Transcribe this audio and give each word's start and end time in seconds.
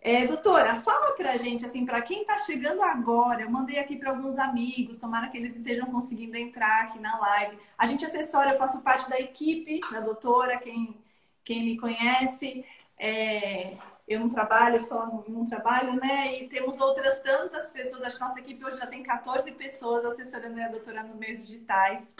É, 0.00 0.26
doutora, 0.26 0.80
fala 0.82 1.16
para 1.16 1.32
a 1.32 1.36
gente, 1.36 1.66
assim, 1.66 1.84
para 1.84 2.00
quem 2.00 2.20
está 2.20 2.38
chegando 2.38 2.80
agora, 2.80 3.42
eu 3.42 3.50
mandei 3.50 3.78
aqui 3.78 3.96
para 3.96 4.10
alguns 4.10 4.38
amigos, 4.38 4.98
tomara 4.98 5.28
que 5.28 5.36
eles 5.36 5.56
estejam 5.56 5.86
conseguindo 5.90 6.36
entrar 6.36 6.84
aqui 6.84 6.98
na 7.00 7.18
live. 7.18 7.58
A 7.76 7.86
gente 7.88 8.04
assessora, 8.04 8.50
eu 8.50 8.58
faço 8.58 8.82
parte 8.82 9.10
da 9.10 9.18
equipe 9.18 9.80
da 9.90 10.00
doutora, 10.00 10.58
quem, 10.58 10.96
quem 11.44 11.64
me 11.64 11.76
conhece. 11.76 12.64
É, 12.96 13.76
eu 14.06 14.20
não 14.20 14.28
trabalho 14.28 14.80
só 14.80 15.06
num 15.28 15.46
trabalho, 15.46 15.94
né? 15.96 16.40
E 16.40 16.48
temos 16.48 16.80
outras 16.80 17.20
tantas 17.22 17.72
pessoas, 17.72 18.02
acho 18.02 18.16
que 18.16 18.22
nossa 18.22 18.40
equipe 18.40 18.64
hoje 18.64 18.78
já 18.78 18.86
tem 18.86 19.02
14 19.02 19.50
pessoas 19.52 20.04
assessorando 20.04 20.60
a 20.60 20.68
doutora 20.68 21.02
nos 21.02 21.16
meios 21.16 21.46
digitais. 21.46 22.14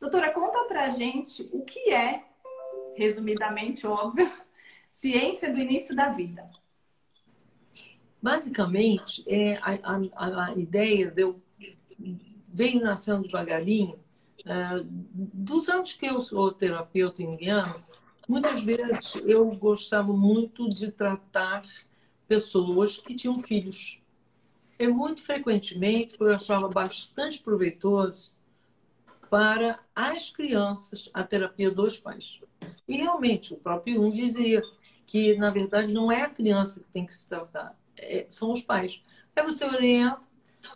Doutora, 0.00 0.30
conta 0.32 0.64
pra 0.68 0.90
gente 0.90 1.48
o 1.52 1.64
que 1.64 1.92
é, 1.92 2.24
resumidamente, 2.94 3.86
óbvio, 3.86 4.30
ciência 4.90 5.52
do 5.52 5.58
início 5.58 5.96
da 5.96 6.10
vida. 6.10 6.48
Basicamente, 8.22 9.24
é, 9.26 9.56
a, 9.56 9.98
a, 10.14 10.46
a 10.46 10.52
ideia 10.54 11.10
de 11.10 11.22
eu 11.22 11.42
venho 12.54 12.80
nascendo 12.82 13.22
devagarinho, 13.22 13.98
uh, 14.46 14.84
dos 14.86 15.68
anos 15.68 15.94
que 15.94 16.06
eu 16.06 16.20
sou 16.20 16.52
terapeuta 16.52 17.22
indiano, 17.22 17.82
Muitas 18.28 18.62
vezes 18.62 19.16
eu 19.24 19.50
gostava 19.52 20.12
muito 20.12 20.68
de 20.68 20.90
tratar 20.90 21.62
pessoas 22.26 22.96
que 22.96 23.14
tinham 23.14 23.38
filhos. 23.38 24.00
E 24.78 24.88
muito 24.88 25.22
frequentemente 25.22 26.16
eu 26.18 26.34
achava 26.34 26.68
bastante 26.68 27.40
proveitoso 27.40 28.34
para 29.30 29.78
as 29.94 30.30
crianças 30.30 31.10
a 31.12 31.22
terapia 31.22 31.70
dos 31.70 31.98
pais. 31.98 32.40
E 32.88 32.96
realmente 32.96 33.52
o 33.52 33.56
próprio 33.56 33.96
Jung 33.96 34.14
dizia 34.14 34.62
que, 35.06 35.36
na 35.36 35.50
verdade, 35.50 35.92
não 35.92 36.10
é 36.10 36.22
a 36.22 36.30
criança 36.30 36.80
que 36.80 36.86
tem 36.92 37.06
que 37.06 37.14
se 37.14 37.28
tratar, 37.28 37.78
é, 37.96 38.26
são 38.28 38.52
os 38.52 38.62
pais. 38.62 39.02
Aí 39.36 39.44
você 39.44 39.64
orienta 39.64 40.26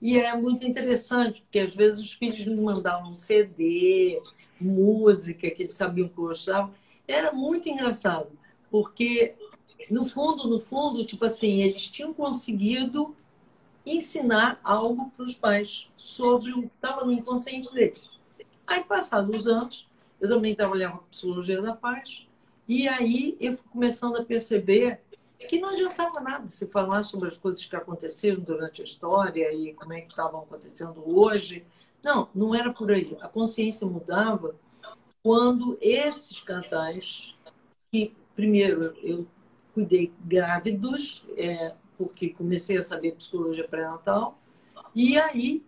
e 0.03 0.19
é 0.19 0.36
muito 0.36 0.66
interessante, 0.66 1.41
porque 1.42 1.60
às 1.60 1.75
vezes 1.75 2.00
os 2.00 2.12
filhos 2.12 2.44
me 2.47 2.60
mandavam 2.60 3.12
um 3.12 3.16
CD, 3.16 4.20
música 4.60 5.50
que 5.50 5.62
eles 5.62 5.75
sabiam 5.75 6.09
que 6.09 6.19
eu 6.19 6.25
gostava 6.25 6.72
era 7.08 7.32
muito 7.32 7.69
engraçado, 7.69 8.30
porque 8.70 9.34
no 9.91 10.04
fundo, 10.04 10.46
no 10.46 10.58
fundo, 10.58 11.04
tipo 11.04 11.24
assim, 11.24 11.62
eles 11.62 11.88
tinham 11.88 12.12
conseguido 12.12 13.16
ensinar 13.86 14.60
algo 14.62 15.10
para 15.16 15.24
os 15.24 15.34
pais 15.34 15.91
sobre 15.97 16.52
o 16.52 16.62
que 16.62 16.74
estava 16.74 17.04
no 17.04 17.12
inconsciente 17.12 17.72
deles. 17.72 18.10
Aí, 18.66 18.84
passados 18.84 19.34
os 19.34 19.47
anos, 19.47 19.88
eu 20.20 20.28
também 20.28 20.54
trabalhava 20.54 20.98
com 20.98 21.04
psicologia 21.06 21.62
da 21.62 21.74
paz, 21.74 22.28
e 22.68 22.86
aí 22.86 23.36
eu 23.41 23.56
fui 23.56 23.66
começando 23.72 24.16
a 24.16 24.24
perceber 24.24 25.00
que 25.48 25.58
não 25.58 25.70
adiantava 25.70 26.20
nada 26.20 26.47
se 26.48 26.66
falar 26.66 27.02
sobre 27.04 27.28
as 27.28 27.38
coisas 27.38 27.64
que 27.64 27.74
aconteceram 27.74 28.41
durante 28.41 28.82
a 28.82 28.84
história 28.84 29.50
e 29.54 29.72
como 29.72 29.92
é 29.94 30.02
que 30.02 30.08
estavam 30.08 30.42
acontecendo 30.42 31.02
hoje. 31.06 31.64
Não, 32.02 32.28
não 32.34 32.54
era 32.54 32.72
por 32.72 32.91
aí. 32.91 33.16
A 33.20 33.28
consciência 33.28 33.86
mudava 33.86 34.54
quando 35.22 35.76
esses 35.80 36.40
casais, 36.40 37.34
que 37.90 38.14
primeiro 38.34 38.96
eu 39.02 39.26
cuidei 39.74 40.12
grávidos, 40.24 41.24
é, 41.36 41.74
porque 41.96 42.30
comecei 42.30 42.76
a 42.76 42.82
saber 42.82 43.16
psicologia 43.16 43.66
pré-natal, 43.66 44.38
e 44.94 45.18
aí 45.18 45.62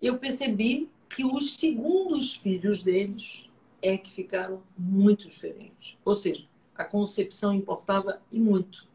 eu 0.00 0.18
percebi 0.18 0.90
que 1.08 1.24
os 1.24 1.54
segundos 1.54 2.36
filhos 2.36 2.82
deles 2.82 3.48
é 3.82 3.96
que 3.96 4.10
ficaram 4.10 4.62
muito 4.78 5.26
diferentes. 5.26 5.98
Ou 6.04 6.14
seja, 6.14 6.44
a 6.74 6.84
concepção 6.84 7.52
importava 7.52 8.20
e 8.30 8.38
muito. 8.38 8.86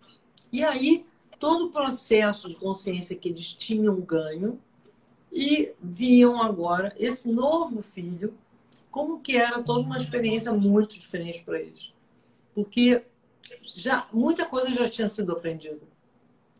E 0.51 0.63
aí, 0.63 1.05
todo 1.39 1.65
o 1.65 1.71
processo 1.71 2.47
de 2.47 2.55
consciência 2.55 3.15
que 3.15 3.29
eles 3.29 3.53
tinham 3.53 3.99
ganho 3.99 4.59
e 5.31 5.73
viam 5.81 6.41
agora 6.41 6.93
esse 6.97 7.29
novo 7.29 7.81
filho 7.81 8.33
como 8.95 9.19
que 9.19 9.35
era 9.35 9.61
toda 9.61 9.81
uma 9.81 9.97
experiência 9.97 10.53
muito 10.53 10.97
diferente 10.97 11.43
para 11.43 11.59
eles. 11.59 11.93
Porque 12.53 13.03
já 13.61 14.07
muita 14.13 14.45
coisa 14.45 14.73
já 14.73 14.87
tinha 14.89 15.09
sido 15.09 15.33
aprendida. 15.33 15.81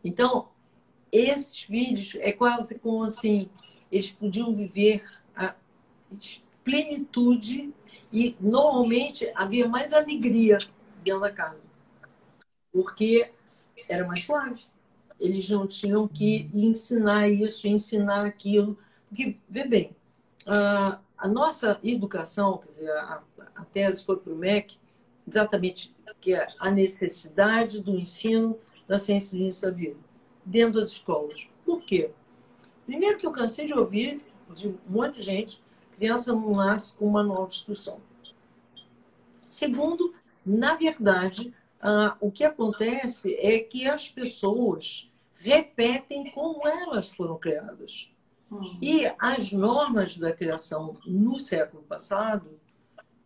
Então, 0.04 0.50
esses 1.10 1.64
vídeos 1.64 2.14
é 2.16 2.30
quase 2.32 2.78
como 2.78 3.04
assim, 3.04 3.48
eles 3.90 4.10
podiam 4.10 4.54
viver 4.54 5.02
a 5.34 5.54
plenitude 6.62 7.72
e 8.12 8.36
normalmente 8.38 9.32
havia 9.34 9.66
mais 9.66 9.94
alegria 9.94 10.58
dentro 11.02 11.22
da 11.22 11.32
casa. 11.32 11.62
Porque 12.70 13.32
era 13.88 14.06
mais 14.06 14.24
suave. 14.24 14.62
Eles 15.18 15.48
não 15.48 15.66
tinham 15.66 16.06
que 16.06 16.50
ensinar 16.52 17.30
isso, 17.30 17.66
ensinar 17.66 18.26
aquilo. 18.26 18.78
Porque, 19.08 19.38
vê 19.48 19.66
bem, 19.66 19.96
uh, 20.46 21.05
a 21.16 21.28
nossa 21.28 21.78
educação, 21.82 22.58
quer 22.58 22.68
dizer, 22.68 22.90
a, 22.90 23.22
a 23.54 23.64
tese 23.64 24.04
foi 24.04 24.16
para 24.16 24.32
o 24.32 24.36
MEC, 24.36 24.78
exatamente 25.26 25.94
que 26.20 26.34
é 26.34 26.46
a 26.58 26.70
necessidade 26.70 27.80
do 27.80 27.98
ensino 27.98 28.58
da 28.86 28.98
ciência 28.98 29.36
do 29.36 29.42
início 29.42 29.62
da 29.62 29.70
vida 29.70 29.96
dentro 30.44 30.80
das 30.80 30.90
escolas. 30.90 31.48
Por 31.64 31.82
quê? 31.82 32.10
Primeiro 32.84 33.18
que 33.18 33.26
eu 33.26 33.32
cansei 33.32 33.66
de 33.66 33.74
ouvir 33.74 34.24
de 34.54 34.68
um 34.68 34.78
monte 34.88 35.16
de 35.16 35.22
gente, 35.22 35.62
criança 35.96 36.32
não 36.32 36.54
nasce 36.54 36.96
com 36.96 37.08
manual 37.08 37.46
de 37.48 37.56
instrução. 37.56 38.00
Segundo, 39.42 40.14
na 40.44 40.76
verdade, 40.76 41.52
ah, 41.80 42.16
o 42.20 42.30
que 42.30 42.44
acontece 42.44 43.34
é 43.36 43.58
que 43.58 43.88
as 43.88 44.08
pessoas 44.08 45.10
repetem 45.34 46.30
como 46.30 46.66
elas 46.66 47.10
foram 47.10 47.38
criadas. 47.38 48.10
Uhum. 48.50 48.78
E 48.80 49.10
as 49.18 49.52
normas 49.52 50.16
da 50.16 50.32
criação 50.32 50.94
no 51.06 51.38
século 51.38 51.82
passado 51.82 52.48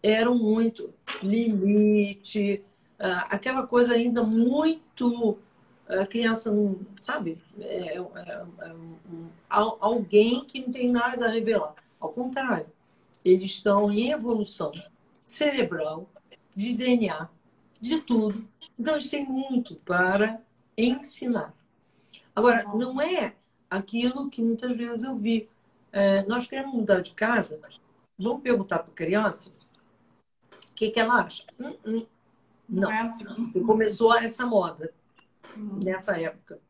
eram 0.02 0.36
muito 0.36 0.94
limite, 1.22 2.64
ah, 2.98 3.26
aquela 3.30 3.66
coisa 3.66 3.92
ainda 3.92 4.22
muito 4.22 5.38
a 5.98 6.06
criança 6.06 6.50
não, 6.52 6.78
sabe, 7.00 7.38
é, 7.58 7.96
é, 7.96 7.98
é 7.98 8.72
um, 8.72 9.28
alguém 9.50 10.44
que 10.44 10.60
não 10.60 10.72
tem 10.72 10.90
nada 10.90 11.26
a 11.26 11.28
revelar. 11.28 11.74
Ao 11.98 12.10
contrário, 12.10 12.66
eles 13.24 13.50
estão 13.50 13.90
em 13.90 14.10
evolução 14.10 14.72
cerebral, 15.24 16.08
de 16.54 16.74
DNA, 16.74 17.28
de 17.80 18.00
tudo. 18.00 18.46
Então, 18.78 18.94
eles 18.94 19.10
têm 19.10 19.24
muito 19.24 19.76
para 19.76 20.40
ensinar. 20.76 21.54
Agora, 22.34 22.64
não 22.74 23.00
é 23.00 23.34
aquilo 23.70 24.28
que 24.28 24.42
muitas 24.42 24.76
vezes 24.76 25.04
eu 25.04 25.16
vi. 25.16 25.48
É, 25.92 26.24
nós 26.26 26.46
queremos 26.46 26.74
mudar 26.74 27.00
de 27.00 27.12
casa, 27.12 27.60
vamos 28.18 28.42
perguntar 28.42 28.80
para 28.80 28.90
a 28.90 28.94
criança 28.94 29.50
o 30.70 30.74
que, 30.74 30.90
que 30.90 31.00
ela 31.00 31.22
acha. 31.22 31.44
Hum, 31.58 31.76
hum. 31.86 32.06
Não, 32.68 32.90
é 32.90 33.00
assim. 33.00 33.24
começou 33.64 34.14
essa 34.14 34.46
moda 34.46 34.92
uhum. 35.56 35.80
nessa 35.82 36.20
época. 36.20 36.60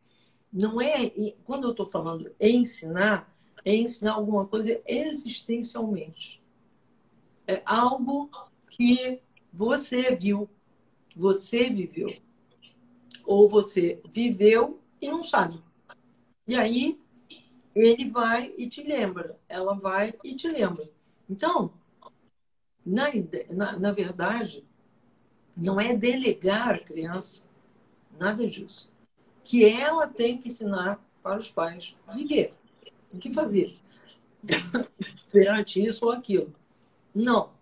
Não 0.53 0.81
é, 0.81 1.11
quando 1.45 1.65
eu 1.65 1.71
estou 1.71 1.87
falando 1.87 2.33
ensinar, 2.41 3.33
é 3.65 3.75
ensinar 3.75 4.13
alguma 4.13 4.47
coisa 4.47 4.81
existencialmente. 4.87 6.43
É 7.47 7.63
algo 7.67 8.31
que 8.71 9.21
você 9.53 10.15
viu, 10.15 10.49
você 11.15 11.69
viveu. 11.69 12.17
Ou 13.27 13.49
você 13.49 14.01
viveu 14.11 14.81
e 15.01 15.09
não 15.09 15.23
sabe. 15.23 15.63
E 16.51 16.57
aí 16.57 17.01
ele 17.77 18.11
vai 18.11 18.53
e 18.59 18.69
te 18.69 18.83
lembra, 18.83 19.39
ela 19.49 19.73
vai 19.73 20.13
e 20.25 20.35
te 20.35 20.49
lembra. 20.49 20.91
Então, 21.29 21.73
na, 22.85 23.05
na, 23.51 23.79
na 23.79 23.93
verdade, 23.93 24.67
não 25.57 25.81
é 25.81 25.95
delegar 25.95 26.75
a 26.75 26.79
criança, 26.81 27.45
nada 28.19 28.49
disso. 28.49 28.91
Que 29.45 29.65
ela 29.65 30.09
tem 30.09 30.39
que 30.39 30.49
ensinar 30.49 31.01
para 31.23 31.39
os 31.39 31.49
pais 31.49 31.97
viver, 32.13 32.53
o 33.13 33.19
que 33.19 33.33
fazer 33.33 33.79
perante 35.31 35.87
isso 35.87 36.05
ou 36.05 36.11
aquilo. 36.11 36.53
Não, 37.15 37.53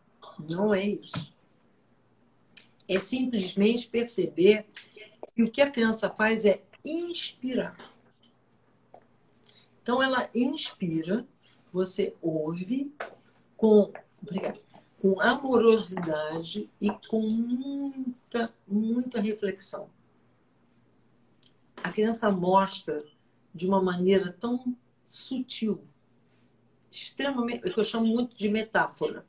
não 0.49 0.73
é 0.73 0.87
isso. 0.87 1.31
É 2.89 2.99
simplesmente 2.99 3.87
perceber 3.87 4.65
que 5.35 5.43
o 5.43 5.51
que 5.51 5.61
a 5.61 5.71
criança 5.71 6.09
faz 6.09 6.47
é 6.47 6.63
inspirar. 6.83 7.77
Então, 9.89 10.03
ela 10.03 10.29
inspira, 10.35 11.27
você 11.73 12.15
ouve 12.21 12.95
com, 13.57 13.91
obrigada, 14.21 14.61
com 15.01 15.19
amorosidade 15.19 16.69
e 16.79 16.91
com 17.09 17.23
muita, 17.23 18.53
muita 18.67 19.19
reflexão. 19.19 19.89
A 21.83 21.91
criança 21.91 22.31
mostra 22.31 23.03
de 23.55 23.67
uma 23.67 23.81
maneira 23.81 24.31
tão 24.31 24.77
sutil, 25.07 25.83
extremamente, 26.91 27.73
que 27.73 27.81
eu 27.81 27.85
chamo 27.85 28.09
muito 28.09 28.37
de 28.37 28.51
metáfora. 28.51 29.25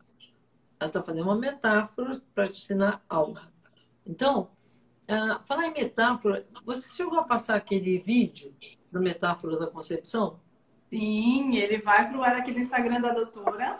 Ela 0.77 0.89
está 0.89 1.01
fazendo 1.01 1.23
uma 1.23 1.37
metáfora 1.37 2.21
para 2.35 2.49
te 2.49 2.57
ensinar 2.57 3.01
algo. 3.07 3.39
Então, 4.05 4.51
uh, 5.07 5.41
falar 5.45 5.67
em 5.67 5.73
metáfora, 5.73 6.45
você 6.65 6.97
chegou 6.97 7.17
a 7.17 7.23
passar 7.23 7.55
aquele 7.55 7.97
vídeo 7.97 8.53
da 8.91 8.99
metáfora 8.99 9.57
da 9.57 9.67
concepção? 9.67 10.37
Sim, 10.89 11.55
ele 11.55 11.77
vai 11.77 12.09
para 12.09 12.17
o 12.17 12.23
ar 12.23 12.35
aqui 12.35 12.51
no 12.51 12.59
Instagram 12.59 12.99
da 12.99 13.13
doutora. 13.13 13.79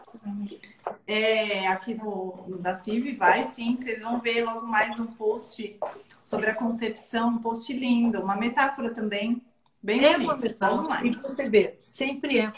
É, 1.08 1.68
aqui 1.68 1.96
no, 1.96 2.36
no 2.48 2.62
da 2.62 2.76
CIV, 2.76 3.16
vai 3.16 3.48
sim. 3.48 3.76
Vocês 3.76 4.00
vão 4.00 4.20
ver 4.20 4.44
logo 4.44 4.68
mais 4.68 5.00
um 5.00 5.08
post 5.08 5.80
sobre 6.24 6.52
a 6.52 6.56
concepção, 6.56 7.30
um 7.30 7.40
post 7.40 7.74
lindo, 7.74 8.22
uma 8.22 8.36
metáfora 8.36 8.94
também. 8.94 9.42
Bem 9.82 10.06
é 10.06 10.18
uma 10.18 10.38
metáfora. 10.38 11.06
E 11.06 11.10
você 11.12 11.50
vê, 11.50 11.76
sempre 11.80 12.40
é. 12.40 12.54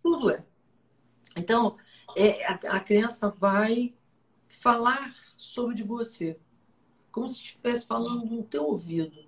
Tudo 0.00 0.30
é. 0.30 0.44
Então, 1.36 1.76
é, 2.16 2.46
a, 2.46 2.54
a 2.76 2.80
criança 2.80 3.28
vai 3.28 3.92
falar 4.46 5.12
sobre 5.36 5.82
você, 5.82 6.38
como 7.10 7.28
se 7.28 7.42
estivesse 7.42 7.88
falando 7.88 8.24
no 8.24 8.44
teu 8.44 8.66
ouvido, 8.66 9.24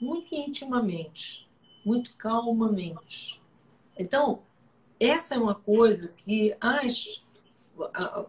muito 0.00 0.34
intimamente, 0.34 1.48
muito 1.84 2.16
calmamente. 2.16 3.41
Então, 3.98 4.42
essa 4.98 5.34
é 5.34 5.38
uma 5.38 5.54
coisa 5.54 6.12
que 6.16 6.56
as, 6.60 7.22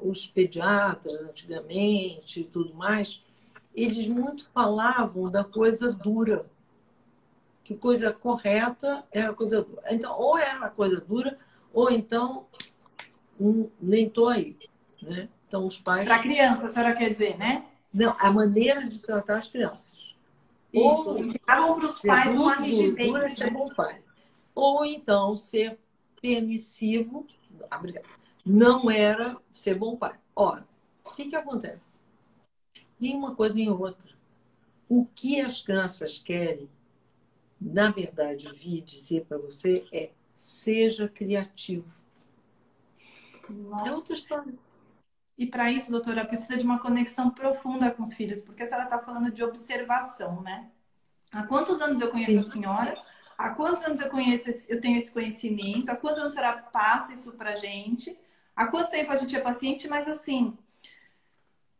os 0.01 0.27
pediatras 0.27 1.21
antigamente 1.21 2.41
e 2.41 2.43
tudo 2.43 2.73
mais, 2.73 3.23
eles 3.75 4.07
muito 4.07 4.47
falavam 4.49 5.29
da 5.29 5.43
coisa 5.43 5.91
dura. 5.91 6.45
Que 7.63 7.75
coisa 7.75 8.11
correta 8.11 9.03
era 9.11 9.33
coisa 9.33 9.61
dura. 9.61 9.83
Então, 9.89 10.19
ou 10.19 10.37
era 10.37 10.69
coisa 10.69 10.99
dura, 10.99 11.37
ou 11.71 11.89
então 11.89 12.45
um, 13.39 13.69
nem 13.81 14.09
tô 14.09 14.27
aí. 14.27 14.57
Né? 15.01 15.29
Então, 15.47 15.65
os 15.65 15.79
pais. 15.79 16.07
Para 16.07 16.21
criança, 16.21 16.67
a 16.67 16.69
senhora 16.69 16.95
quer 16.95 17.11
dizer, 17.11 17.37
né? 17.37 17.65
Não, 17.93 18.15
a 18.19 18.31
maneira 18.31 18.87
de 18.87 18.99
tratar 18.99 19.37
as 19.37 19.47
crianças. 19.47 20.15
Isso, 20.73 21.09
ou 21.09 21.19
ensinavam 21.19 21.75
para 21.77 21.85
os 21.85 21.99
pais 22.01 22.35
uma 22.35 22.55
rigidez. 22.55 23.11
Né? 23.11 23.29
Ser 23.29 23.51
bom 23.51 23.69
pai 23.75 24.02
ou 24.55 24.85
então 24.85 25.35
ser 25.35 25.79
permissivo, 26.21 27.25
não 28.45 28.89
era 28.89 29.37
ser 29.51 29.75
bom 29.75 29.95
pai. 29.95 30.17
Ora, 30.35 30.67
o 31.03 31.13
que, 31.13 31.29
que 31.29 31.35
acontece? 31.35 31.97
Nem 32.99 33.15
uma 33.15 33.35
coisa 33.35 33.55
nem 33.55 33.69
outra. 33.69 34.13
O 34.87 35.05
que 35.05 35.39
as 35.39 35.61
crianças 35.61 36.19
querem, 36.19 36.69
na 37.59 37.91
verdade, 37.91 38.49
vir 38.53 38.81
dizer 38.81 39.25
para 39.25 39.37
você 39.37 39.85
é 39.91 40.11
seja 40.35 41.07
criativo. 41.07 42.03
Nossa. 43.49 43.87
É 43.87 43.91
outra 43.91 44.13
história. 44.13 44.53
E 45.37 45.47
para 45.47 45.71
isso, 45.71 45.91
doutora, 45.91 46.25
precisa 46.25 46.57
de 46.57 46.63
uma 46.63 46.79
conexão 46.79 47.29
profunda 47.31 47.91
com 47.91 48.03
os 48.03 48.13
filhos, 48.13 48.39
porque 48.41 48.63
a 48.63 48.67
senhora 48.67 48.85
está 48.85 48.99
falando 48.99 49.31
de 49.31 49.43
observação, 49.43 50.41
né? 50.41 50.69
Há 51.31 51.43
quantos 51.43 51.81
anos 51.81 51.99
eu 51.99 52.11
conheço 52.11 52.31
Sim. 52.31 52.39
a 52.39 52.43
senhora? 52.43 53.03
Há 53.37 53.49
quantos 53.51 53.83
anos 53.83 54.01
eu 54.01 54.09
conheço, 54.09 54.49
esse, 54.49 54.71
eu 54.71 54.79
tenho 54.79 54.97
esse 54.97 55.11
conhecimento? 55.11 55.89
Há 55.89 55.95
quantos 55.95 56.19
anos 56.19 56.33
senhora 56.33 56.57
passa 56.57 57.13
isso 57.13 57.33
pra 57.33 57.55
gente? 57.55 58.17
Há 58.55 58.67
quanto 58.67 58.91
tempo 58.91 59.11
a 59.11 59.17
gente 59.17 59.35
é 59.35 59.39
paciente? 59.39 59.87
Mas 59.87 60.07
assim, 60.07 60.57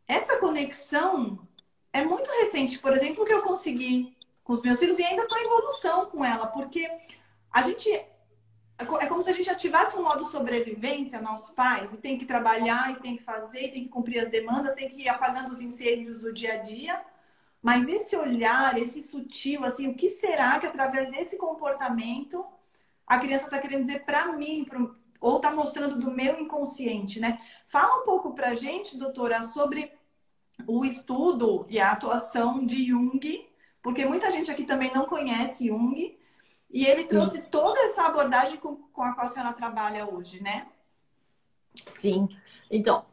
essa 0.06 0.36
conexão 0.38 1.46
é 1.92 2.04
muito 2.04 2.30
recente. 2.30 2.78
Por 2.78 2.92
exemplo, 2.92 3.24
que 3.24 3.32
eu 3.32 3.42
consegui 3.42 4.16
com 4.42 4.52
os 4.52 4.62
meus 4.62 4.78
filhos 4.78 4.98
e 4.98 5.04
ainda 5.04 5.22
estou 5.22 5.38
em 5.38 5.44
evolução 5.44 6.06
com 6.06 6.24
ela, 6.24 6.46
porque 6.48 6.90
a 7.50 7.62
gente 7.62 7.88
é 8.76 9.06
como 9.06 9.22
se 9.22 9.30
a 9.30 9.32
gente 9.32 9.48
ativasse 9.48 9.96
um 9.96 10.02
modo 10.02 10.24
sobrevivência, 10.24 11.20
nossos 11.20 11.54
pais, 11.54 11.94
e 11.94 11.98
tem 11.98 12.18
que 12.18 12.26
trabalhar, 12.26 12.92
e 12.92 13.00
tem 13.00 13.16
que 13.16 13.22
fazer, 13.22 13.66
e 13.66 13.72
tem 13.72 13.84
que 13.84 13.88
cumprir 13.88 14.18
as 14.18 14.28
demandas, 14.28 14.74
tem 14.74 14.88
que 14.88 15.02
ir 15.02 15.08
apagando 15.08 15.52
os 15.52 15.60
incêndios 15.60 16.18
do 16.18 16.32
dia 16.32 16.54
a 16.54 16.56
dia. 16.56 17.00
Mas 17.64 17.88
esse 17.88 18.14
olhar, 18.14 18.76
esse 18.76 19.02
sutil, 19.02 19.64
assim, 19.64 19.88
o 19.88 19.94
que 19.94 20.10
será 20.10 20.60
que 20.60 20.66
através 20.66 21.10
desse 21.10 21.38
comportamento 21.38 22.44
a 23.06 23.18
criança 23.18 23.46
está 23.46 23.58
querendo 23.58 23.80
dizer 23.80 24.04
para 24.04 24.34
mim, 24.34 24.66
pro, 24.68 24.94
ou 25.18 25.36
está 25.36 25.50
mostrando 25.50 25.98
do 25.98 26.10
meu 26.10 26.38
inconsciente, 26.38 27.18
né? 27.18 27.40
Fala 27.66 28.02
um 28.02 28.04
pouco 28.04 28.34
para 28.34 28.50
a 28.50 28.54
gente, 28.54 28.98
doutora, 28.98 29.42
sobre 29.44 29.90
o 30.66 30.84
estudo 30.84 31.64
e 31.70 31.80
a 31.80 31.92
atuação 31.92 32.66
de 32.66 32.84
Jung, 32.84 33.48
porque 33.82 34.04
muita 34.04 34.30
gente 34.30 34.50
aqui 34.50 34.64
também 34.64 34.92
não 34.92 35.06
conhece 35.06 35.68
Jung, 35.68 36.18
e 36.70 36.84
ele 36.84 37.04
trouxe 37.04 37.38
Sim. 37.38 37.44
toda 37.50 37.80
essa 37.80 38.02
abordagem 38.04 38.58
com, 38.58 38.76
com 38.76 39.02
a 39.02 39.14
qual 39.14 39.26
a 39.26 39.30
senhora 39.30 39.54
trabalha 39.54 40.06
hoje, 40.06 40.42
né? 40.42 40.66
Sim. 41.86 42.28
Então, 42.70 43.06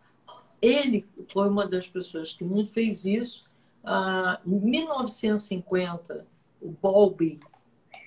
ele 0.61 1.07
foi 1.31 1.47
uma 1.47 1.65
das 1.65 1.87
pessoas 1.87 2.33
que 2.33 2.43
muito 2.43 2.73
fez 2.73 3.05
isso 3.05 3.49
ah, 3.83 4.39
em 4.45 4.59
1950, 4.59 6.27
o 6.61 6.69
Bowlby, 6.69 7.39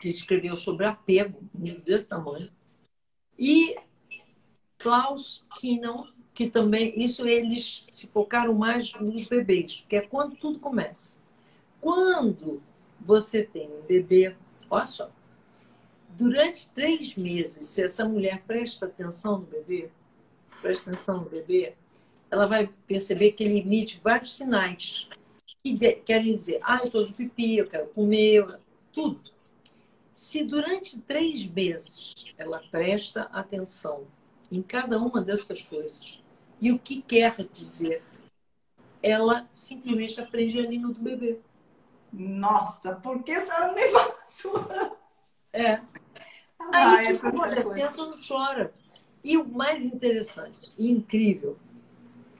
que 0.00 0.08
escreveu 0.08 0.56
sobre 0.56 0.86
apego, 0.86 1.38
desse 1.84 2.04
tamanho, 2.04 2.50
e 3.38 3.76
Klaus 4.78 5.44
Kinnon, 5.58 6.06
que 6.32 6.48
também, 6.48 6.92
isso 7.00 7.26
eles 7.26 7.86
se 7.90 8.08
focaram 8.08 8.54
mais 8.54 8.92
nos 8.94 9.26
bebês, 9.26 9.80
porque 9.80 9.96
é 9.96 10.00
quando 10.02 10.36
tudo 10.36 10.58
começa. 10.58 11.18
Quando 11.80 12.62
você 13.00 13.42
tem 13.42 13.68
um 13.68 13.82
bebê, 13.82 14.34
olha 14.70 14.86
só, 14.86 15.10
durante 16.10 16.70
três 16.70 17.14
meses, 17.16 17.66
se 17.66 17.82
essa 17.82 18.04
mulher 18.04 18.42
presta 18.46 18.86
atenção 18.86 19.38
no 19.38 19.46
bebê, 19.46 19.90
presta 20.60 20.90
atenção 20.90 21.20
no 21.20 21.30
bebê, 21.30 21.74
ela 22.30 22.46
vai 22.46 22.68
perceber 22.86 23.32
que 23.32 23.44
ele 23.44 23.60
emite 23.60 24.00
vários 24.02 24.36
sinais 24.36 25.08
que 25.64 25.94
querem 26.04 26.36
dizer, 26.36 26.60
ah, 26.62 26.80
eu 26.80 26.86
estou 26.86 27.02
de 27.04 27.14
pipi, 27.14 27.56
eu 27.56 27.66
quero 27.66 27.86
comer, 27.86 28.60
tudo. 28.92 29.32
Se 30.12 30.44
durante 30.44 31.00
três 31.00 31.46
meses 31.46 32.14
ela 32.36 32.62
presta 32.70 33.22
atenção 33.32 34.06
em 34.52 34.60
cada 34.60 34.98
uma 34.98 35.22
dessas 35.22 35.62
coisas 35.62 36.22
e 36.60 36.70
o 36.70 36.78
que 36.78 37.00
quer 37.00 37.34
dizer, 37.50 38.02
ela 39.02 39.48
simplesmente 39.50 40.20
aprende 40.20 40.58
a 40.58 40.68
língua 40.68 40.92
do 40.92 41.00
bebê. 41.00 41.40
Nossa, 42.12 42.94
por 42.96 43.22
que 43.22 43.32
a 43.32 43.40
senhora 43.40 43.68
não 43.68 43.74
me 43.74 43.88
passou? 43.90 44.54
É. 45.52 45.80
Ah, 46.58 46.96
Aí, 46.96 47.06
é 47.06 47.14
tipo, 47.14 47.38
olha, 47.38 47.60
a 47.60 47.72
criança 47.72 48.06
não 48.06 48.14
chora. 48.16 48.72
E 49.22 49.38
o 49.38 49.48
mais 49.48 49.84
interessante 49.84 50.72
e 50.76 50.90
incrível, 50.90 51.58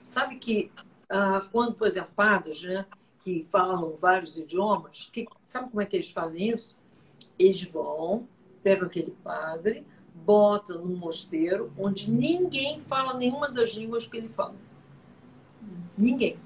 sabe 0.01 0.37
que 0.37 0.71
ah, 1.09 1.47
quando, 1.51 1.73
por 1.73 1.87
exemplo, 1.87 2.11
padres, 2.15 2.61
né, 2.63 2.85
que 3.25 3.47
falam 3.49 3.95
vários 3.95 4.37
idiomas, 4.37 5.09
que, 5.11 5.25
sabe 5.43 5.71
como 5.71 5.81
é 5.81 5.85
que 5.87 5.95
eles 5.95 6.11
fazem 6.11 6.49
isso? 6.49 6.77
Eles 7.39 7.63
vão, 7.63 8.27
pegam 8.61 8.85
aquele 8.85 9.17
padre, 9.23 9.83
botam 10.13 10.85
num 10.85 10.95
mosteiro 10.95 11.73
onde 11.75 12.11
ninguém 12.11 12.79
fala 12.79 13.15
nenhuma 13.15 13.49
das 13.49 13.71
línguas 13.71 14.05
que 14.05 14.15
ele 14.15 14.29
fala. 14.29 14.53
Ninguém. 15.97 16.37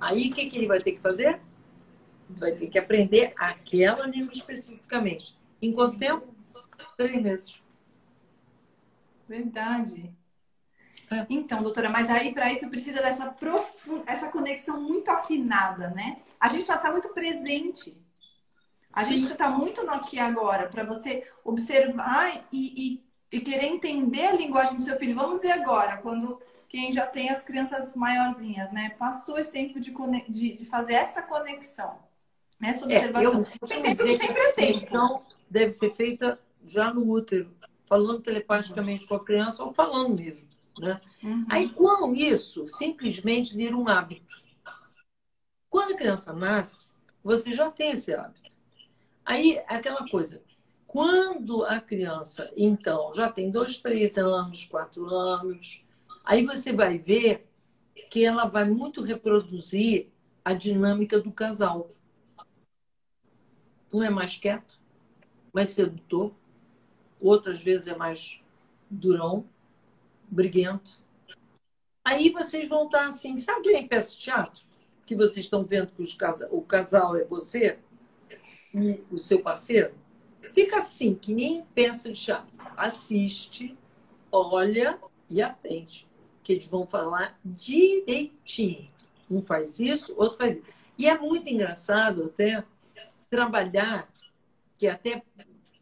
Aí 0.00 0.30
o 0.30 0.32
que, 0.32 0.48
que 0.48 0.56
ele 0.56 0.68
vai 0.68 0.80
ter 0.80 0.92
que 0.92 1.00
fazer? 1.00 1.40
Vai 2.30 2.54
ter 2.54 2.68
que 2.68 2.78
aprender 2.78 3.32
aquela 3.36 4.06
língua 4.06 4.32
especificamente. 4.32 5.36
Em 5.60 5.72
quanto 5.72 5.98
tempo? 5.98 6.32
Três 6.96 7.20
meses. 7.20 7.60
Verdade. 9.28 10.14
É. 11.10 11.26
Então, 11.30 11.62
doutora, 11.62 11.88
mas 11.88 12.10
aí 12.10 12.32
para 12.34 12.52
isso 12.52 12.68
precisa 12.68 13.00
dessa 13.00 13.30
profun... 13.30 14.02
essa 14.06 14.28
conexão 14.28 14.80
muito 14.80 15.08
afinada, 15.10 15.88
né? 15.90 16.18
A 16.40 16.48
gente 16.48 16.66
já 16.66 16.76
está 16.76 16.90
muito 16.90 17.10
presente. 17.14 17.96
A 18.92 19.04
gente 19.04 19.30
está 19.30 19.50
muito 19.50 19.84
no 19.84 19.92
aqui 19.92 20.18
agora, 20.18 20.68
para 20.68 20.82
você 20.82 21.26
observar 21.44 22.46
e, 22.50 23.02
e, 23.30 23.36
e 23.36 23.40
querer 23.40 23.66
entender 23.66 24.26
a 24.26 24.32
linguagem 24.32 24.76
do 24.76 24.82
seu 24.82 24.98
filho. 24.98 25.14
Vamos 25.14 25.42
dizer 25.42 25.52
agora, 25.52 25.98
quando 25.98 26.40
quem 26.68 26.92
já 26.92 27.06
tem 27.06 27.28
as 27.30 27.44
crianças 27.44 27.94
maiorzinhas, 27.94 28.72
né? 28.72 28.90
Passou 28.98 29.38
esse 29.38 29.52
tempo 29.52 29.78
de, 29.78 29.92
de, 30.28 30.56
de 30.56 30.66
fazer 30.66 30.94
essa 30.94 31.22
conexão, 31.22 31.98
essa 32.62 32.84
É, 32.90 33.06
observação. 33.06 33.46
eu 33.60 33.68
Tem 33.68 33.82
tempo 33.82 34.02
que 34.02 34.16
sempre 34.18 34.40
é 34.40 34.52
tempo. 34.52 34.78
conexão 34.78 35.26
deve 35.48 35.70
ser 35.72 35.94
feita 35.94 36.40
já 36.64 36.92
no 36.92 37.08
útero, 37.08 37.54
falando 37.84 38.22
telepaticamente 38.22 39.06
com 39.06 39.14
a 39.14 39.24
criança 39.24 39.62
ou 39.62 39.72
falando 39.74 40.16
mesmo. 40.16 40.48
Né? 40.78 41.00
Uhum. 41.22 41.46
Aí, 41.48 41.68
com 41.70 42.14
isso, 42.14 42.68
simplesmente 42.68 43.56
vira 43.56 43.76
um 43.76 43.88
hábito. 43.88 44.36
Quando 45.70 45.94
a 45.94 45.96
criança 45.96 46.32
nasce, 46.32 46.94
você 47.22 47.52
já 47.52 47.70
tem 47.70 47.92
esse 47.92 48.14
hábito. 48.14 48.50
Aí, 49.24 49.58
aquela 49.66 50.08
coisa, 50.08 50.42
quando 50.86 51.64
a 51.64 51.80
criança, 51.80 52.50
então, 52.56 53.12
já 53.14 53.30
tem 53.30 53.50
dois, 53.50 53.78
três 53.78 54.16
anos, 54.16 54.64
quatro 54.64 55.06
anos, 55.06 55.84
aí 56.24 56.44
você 56.46 56.72
vai 56.72 56.98
ver 56.98 57.48
que 58.10 58.24
ela 58.24 58.46
vai 58.46 58.64
muito 58.64 59.02
reproduzir 59.02 60.08
a 60.44 60.54
dinâmica 60.54 61.20
do 61.20 61.32
casal. 61.32 61.90
Um 63.92 64.02
é 64.02 64.10
mais 64.10 64.36
quieto, 64.36 64.78
mais 65.52 65.70
sedutor, 65.70 66.32
outras 67.20 67.60
vezes 67.60 67.88
é 67.88 67.96
mais 67.96 68.40
durão, 68.88 69.44
briguento. 70.28 71.04
Aí 72.04 72.30
vocês 72.30 72.68
vão 72.68 72.86
estar 72.86 73.08
assim, 73.08 73.38
sabe 73.38 73.62
quem 73.62 73.76
é 73.76 73.86
peça 73.86 74.12
de 74.12 74.18
teatro? 74.18 74.62
Que 75.04 75.14
vocês 75.14 75.46
estão 75.46 75.64
vendo 75.64 75.90
que 75.92 76.16
casa- 76.16 76.48
o 76.52 76.62
casal 76.62 77.16
é 77.16 77.24
você 77.24 77.78
e 78.74 79.02
o 79.10 79.18
seu 79.18 79.40
parceiro? 79.40 79.94
Fica 80.52 80.78
assim, 80.78 81.14
que 81.14 81.34
nem 81.34 81.64
peça 81.74 82.12
de 82.12 82.20
teatro. 82.20 82.48
Assiste, 82.76 83.76
olha 84.30 84.98
e 85.28 85.42
aprende. 85.42 86.06
Que 86.42 86.52
eles 86.52 86.66
vão 86.66 86.86
falar 86.86 87.38
direitinho. 87.44 88.90
Um 89.30 89.42
faz 89.42 89.80
isso, 89.80 90.14
outro 90.16 90.38
faz 90.38 90.56
isso. 90.56 90.66
E 90.96 91.08
é 91.08 91.18
muito 91.18 91.48
engraçado 91.48 92.24
até 92.24 92.64
trabalhar, 93.28 94.08
que 94.78 94.86
até 94.86 95.22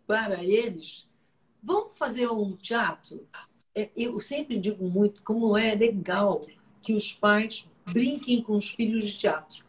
para 0.06 0.42
eles, 0.42 1.08
vamos 1.62 1.96
fazer 1.96 2.28
um 2.30 2.56
teatro? 2.56 3.26
É, 3.74 3.90
Eu 3.96 4.18
sempre 4.20 4.58
digo 4.58 4.88
muito 4.88 5.22
como 5.22 5.56
é 5.56 5.74
legal 5.74 6.40
que 6.82 6.94
os 6.94 7.12
pais 7.12 7.68
brinquem 7.86 8.42
com 8.42 8.56
os 8.56 8.70
filhos 8.70 9.04
de 9.04 9.16
teatro. 9.18 9.64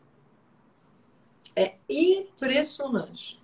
É 1.55 1.75
impressionante. 1.89 3.39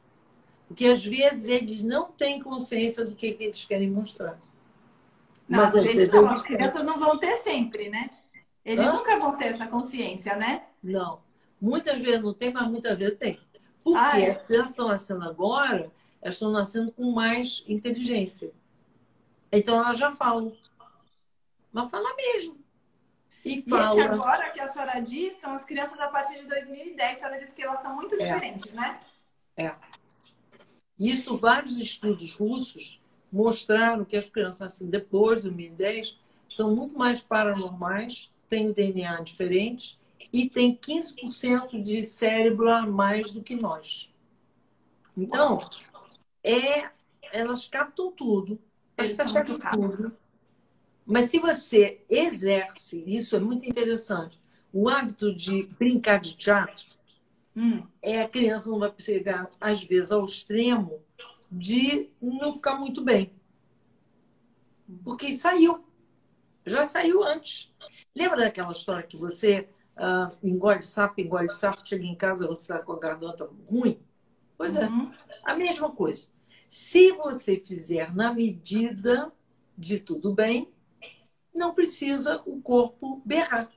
Porque 0.67 0.87
às 0.87 1.05
vezes 1.05 1.47
eles 1.47 1.81
não 1.83 2.11
têm 2.11 2.41
consciência 2.41 3.05
do 3.05 3.15
que, 3.15 3.33
que 3.33 3.43
eles 3.45 3.65
querem 3.65 3.89
mostrar. 3.89 4.39
Não, 5.47 5.61
às 5.65 5.73
Mas 5.73 5.83
vezes 5.83 5.95
entendeu? 5.95 6.21
não, 6.23 6.27
as 6.29 6.43
crianças 6.43 6.83
não 6.83 6.99
vão 6.99 7.17
ter 7.19 7.37
sempre, 7.39 7.89
né? 7.89 8.09
Eles 8.63 8.85
Hã? 8.85 8.93
nunca 8.93 9.19
vão 9.19 9.35
ter 9.37 9.45
essa 9.47 9.67
consciência, 9.67 10.35
né? 10.35 10.63
Não. 10.83 11.21
Muitas 11.59 12.01
vezes 12.01 12.21
não 12.21 12.33
tem, 12.33 12.51
mas 12.51 12.67
muitas 12.69 12.97
vezes 12.97 13.17
tem. 13.17 13.39
Porque 13.83 13.99
Ah, 13.99 14.19
é? 14.19 14.31
as 14.31 14.41
crianças 14.43 14.71
estão 14.71 14.87
nascendo 14.87 15.23
agora, 15.25 15.91
elas 16.21 16.35
estão 16.35 16.51
nascendo 16.51 16.91
com 16.91 17.11
mais 17.11 17.63
inteligência. 17.67 18.51
Então 19.51 19.75
elas 19.83 19.97
já 19.97 20.11
falam. 20.11 20.55
Mas 21.71 21.89
fala 21.89 22.15
mesmo. 22.15 22.59
E 23.43 23.55
E 23.55 23.59
esse 23.59 23.69
fala. 23.69 24.03
agora 24.03 24.49
que 24.51 24.59
a 24.59 24.67
senhora 24.67 24.99
diz 25.01 25.37
são 25.37 25.53
as 25.53 25.65
crianças 25.65 25.99
a 25.99 26.07
partir 26.09 26.39
de 26.41 26.47
2010. 26.47 27.13
A 27.13 27.19
senhora 27.19 27.39
disse 27.39 27.53
que 27.53 27.63
elas 27.63 27.81
são 27.81 27.95
muito 27.95 28.15
É. 28.15 28.17
diferentes, 28.33 28.71
né? 28.73 28.99
Isso, 30.99 31.35
vários 31.37 31.77
estudos 31.77 32.35
russos 32.35 33.01
mostraram 33.31 34.05
que 34.05 34.15
as 34.15 34.29
crianças 34.29 34.61
assim, 34.61 34.89
depois 34.89 35.39
de 35.39 35.43
2010 35.49 36.19
são 36.47 36.75
muito 36.75 36.97
mais 36.97 37.21
paranormais, 37.23 38.31
têm 38.49 38.71
DNA 38.71 39.21
diferente 39.21 39.97
e 40.31 40.47
têm 40.49 40.75
15% 40.75 41.81
de 41.81 42.03
cérebro 42.03 42.69
a 42.69 42.85
mais 42.85 43.31
do 43.31 43.41
que 43.41 43.55
nós. 43.55 44.13
Então, 45.17 45.59
é, 46.43 46.89
elas 47.31 47.65
captam 47.67 48.11
tudo, 48.11 48.59
São 49.15 49.33
muito 49.33 49.59
tudo. 49.59 50.11
Mas 51.05 51.29
se 51.31 51.39
você 51.39 52.01
exerce, 52.09 53.03
isso 53.07 53.35
é 53.35 53.39
muito 53.39 53.65
interessante, 53.65 54.39
o 54.71 54.87
hábito 54.89 55.33
de 55.33 55.63
brincar 55.77 56.19
de 56.19 56.35
teatro, 56.35 56.85
Hum. 57.55 57.83
é 58.01 58.21
a 58.21 58.29
criança 58.29 58.69
não 58.69 58.79
vai 58.79 58.93
chegar, 58.97 59.49
às 59.59 59.83
vezes, 59.83 60.11
ao 60.11 60.23
extremo 60.23 61.01
de 61.51 62.09
não 62.21 62.53
ficar 62.53 62.75
muito 62.75 63.03
bem. 63.03 63.33
Porque 65.03 65.33
saiu. 65.35 65.83
Já 66.65 66.85
saiu 66.85 67.23
antes. 67.23 67.73
Lembra 68.15 68.37
daquela 68.37 68.71
história 68.71 69.03
que 69.03 69.17
você 69.17 69.67
ah, 69.97 70.31
engole 70.43 70.81
sapo, 70.81 71.19
engole 71.19 71.49
sapo, 71.49 71.85
chega 71.85 72.05
em 72.05 72.15
casa, 72.15 72.47
você 72.47 72.61
está 72.73 72.79
com 72.79 72.93
a 72.93 72.99
garganta 72.99 73.49
ruim? 73.69 73.99
Pois 74.57 74.75
é, 74.75 74.87
Uhum. 74.87 75.11
a 75.43 75.55
mesma 75.55 75.91
coisa. 75.91 76.29
Se 76.71 77.11
você 77.11 77.59
fizer 77.59 78.15
na 78.15 78.33
medida 78.33 79.31
de 79.77 79.99
tudo 79.99 80.33
bem, 80.33 80.73
não 81.53 81.73
precisa 81.75 82.41
o 82.45 82.61
corpo 82.61 83.21
berrar. 83.25 83.71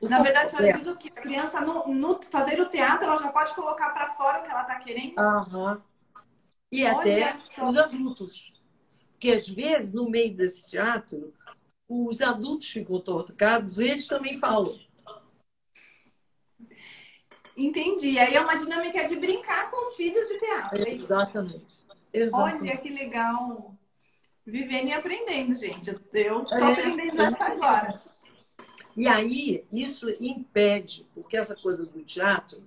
O 0.00 0.08
Na 0.08 0.16
corpo 0.18 0.24
verdade, 0.24 0.46
a 0.46 0.50
senhora 0.50 0.66
berra. 0.66 0.78
diz 0.78 0.86
o 0.88 0.96
que 0.96 1.08
a 1.08 1.12
criança, 1.12 1.60
no, 1.62 1.88
no 1.94 2.22
fazer 2.22 2.60
o 2.60 2.68
teatro, 2.68 3.04
ela 3.06 3.18
já 3.18 3.32
pode 3.32 3.54
colocar 3.54 3.90
para 3.92 4.14
fora 4.14 4.40
o 4.40 4.42
que 4.42 4.50
ela 4.50 4.62
está 4.62 4.76
querendo. 4.78 5.18
Aham. 5.18 5.82
E 6.72 6.84
Olha 6.84 6.92
até 7.00 7.34
só. 7.36 7.68
os 7.70 7.76
adultos. 7.76 8.52
Porque, 9.12 9.32
às 9.32 9.48
vezes, 9.48 9.92
no 9.92 10.08
meio 10.10 10.34
desse 10.36 10.68
teatro, 10.68 11.34
os 11.88 12.20
adultos 12.22 12.68
ficam 12.70 13.00
tocados 13.00 13.78
e 13.80 13.88
eles 13.88 14.06
também 14.08 14.38
falam. 14.38 14.78
Entendi. 17.56 18.18
Aí 18.18 18.34
é 18.34 18.40
uma 18.40 18.56
dinâmica 18.56 19.06
de 19.06 19.16
brincar 19.16 19.70
com 19.70 19.80
os 19.80 19.96
filhos 19.96 20.26
de 20.28 20.38
teatro. 20.38 20.82
É. 20.82 20.90
Exatamente. 20.94 21.66
Exatamente. 22.12 22.62
Olha 22.62 22.76
que 22.76 22.88
legal. 22.90 23.74
Vivendo 24.46 24.88
e 24.88 24.92
aprendendo, 24.92 25.54
gente. 25.54 25.90
Eu 26.12 26.44
tô 26.44 26.54
É, 26.54 26.72
aprendendo 26.72 27.20
é 27.20 27.26
essa 27.26 27.44
agora. 27.52 28.02
E 28.96 29.06
aí, 29.06 29.64
isso 29.72 30.10
impede, 30.20 31.06
porque 31.14 31.36
essa 31.36 31.54
coisa 31.54 31.86
do 31.86 32.02
teatro 32.02 32.62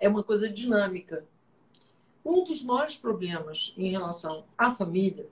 é 0.00 0.08
uma 0.08 0.22
coisa 0.22 0.48
dinâmica. 0.48 1.26
Um 2.24 2.42
dos 2.44 2.62
maiores 2.64 2.96
problemas 2.96 3.74
em 3.76 3.90
relação 3.90 4.46
à 4.56 4.72
família 4.72 5.28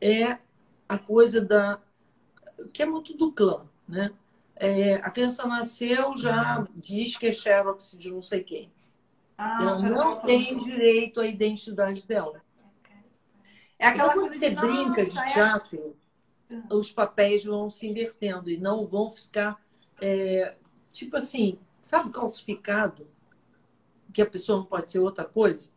é 0.00 0.38
a 0.88 0.98
coisa 0.98 1.40
da. 1.40 1.80
que 2.72 2.82
é 2.82 2.86
muito 2.86 3.16
do 3.16 3.32
clã, 3.32 3.66
né? 3.88 4.12
É, 4.56 4.94
a 4.96 5.10
criança 5.10 5.46
nasceu, 5.46 6.16
já 6.16 6.66
diz 6.74 7.16
que 7.16 7.26
é 7.26 7.32
Xerox 7.32 7.96
de 7.98 8.10
não 8.10 8.22
sei 8.22 8.42
quem. 8.44 8.72
Ah, 9.36 9.58
Ela 9.60 9.78
não 9.88 10.20
tem 10.20 10.56
direito 10.62 11.20
à 11.20 11.26
identidade 11.26 12.06
dela. 12.06 12.40
É 13.78 13.88
aquela 13.88 14.12
Então, 14.12 14.22
quando 14.22 14.28
coisa 14.28 14.38
você 14.38 14.50
de 14.50 14.56
brinca 14.56 15.04
de 15.06 15.14
"Nossa, 15.14 15.26
é 15.28 15.32
teatro, 15.32 15.96
os 16.70 16.92
papéis 16.92 17.44
vão 17.44 17.68
se 17.68 17.86
invertendo 17.88 18.48
e 18.48 18.56
não 18.56 18.86
vão 18.86 19.10
ficar, 19.10 19.60
é, 20.00 20.54
tipo 20.92 21.16
assim, 21.16 21.58
sabe, 21.82 22.10
calcificado, 22.10 23.08
que 24.12 24.22
a 24.22 24.26
pessoa 24.26 24.58
não 24.58 24.64
pode 24.64 24.92
ser 24.92 25.00
outra 25.00 25.24
coisa, 25.24 25.70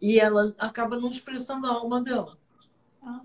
e 0.00 0.20
ela 0.20 0.54
acaba 0.58 1.00
não 1.00 1.08
expressando 1.08 1.66
a 1.66 1.70
alma 1.70 2.02
dela. 2.02 2.36
Ah. 3.02 3.20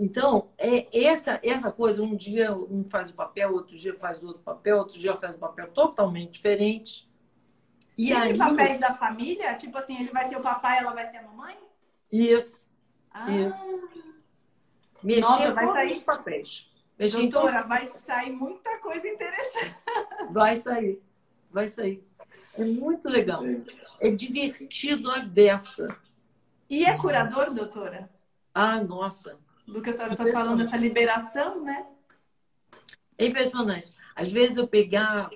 Então, 0.00 0.48
é 0.56 1.04
essa, 1.04 1.38
essa 1.42 1.70
coisa, 1.70 2.02
um 2.02 2.16
dia 2.16 2.54
um 2.54 2.82
faz 2.88 3.10
o 3.10 3.12
papel, 3.14 3.52
outro 3.52 3.76
dia 3.76 3.94
faz 3.94 4.24
outro 4.24 4.42
papel, 4.42 4.78
outro 4.78 4.98
dia 4.98 5.14
faz 5.14 5.36
um 5.36 5.38
papel 5.38 5.68
totalmente 5.72 6.30
diferente. 6.32 7.06
E 7.98 8.08
Sempre 8.08 8.30
aí... 8.30 8.38
papéis 8.38 8.80
da 8.80 8.94
família? 8.94 9.54
Tipo 9.56 9.76
assim, 9.76 10.00
ele 10.00 10.10
vai 10.10 10.26
ser 10.26 10.36
o 10.36 10.40
papai, 10.40 10.78
ela 10.78 10.94
vai 10.94 11.06
ser 11.10 11.18
a 11.18 11.22
mamãe? 11.24 11.54
Isso. 12.10 12.66
Ah. 13.10 13.30
Isso. 13.30 14.00
Nossa, 15.20 15.52
vai 15.52 15.66
sair 15.66 15.92
os 15.92 16.02
papéis. 16.02 16.72
Mexer 16.98 17.28
Doutora, 17.28 17.62
vai 17.64 17.86
sair 17.88 18.32
muita 18.32 18.78
coisa 18.78 19.06
interessante. 19.06 19.76
Vai 20.32 20.56
sair. 20.56 21.02
Vai 21.50 21.68
sair. 21.68 22.02
É 22.56 22.64
muito 22.64 23.06
legal. 23.08 23.42
É 24.00 24.10
divertido 24.10 25.10
a 25.10 25.18
beça. 25.20 25.88
E 26.70 26.84
é 26.84 26.96
curador, 26.96 27.52
doutora? 27.52 28.08
Ah, 28.54 28.82
nossa. 28.82 29.38
Do 29.72 29.80
que 29.80 29.90
a 29.90 29.92
senhora 29.92 30.12
está 30.12 30.26
falando, 30.26 30.58
dessa 30.58 30.76
liberação, 30.76 31.62
né? 31.62 31.86
É 33.16 33.26
impressionante. 33.26 33.92
Às 34.14 34.30
vezes 34.30 34.56
eu 34.56 34.66
pegar, 34.66 35.30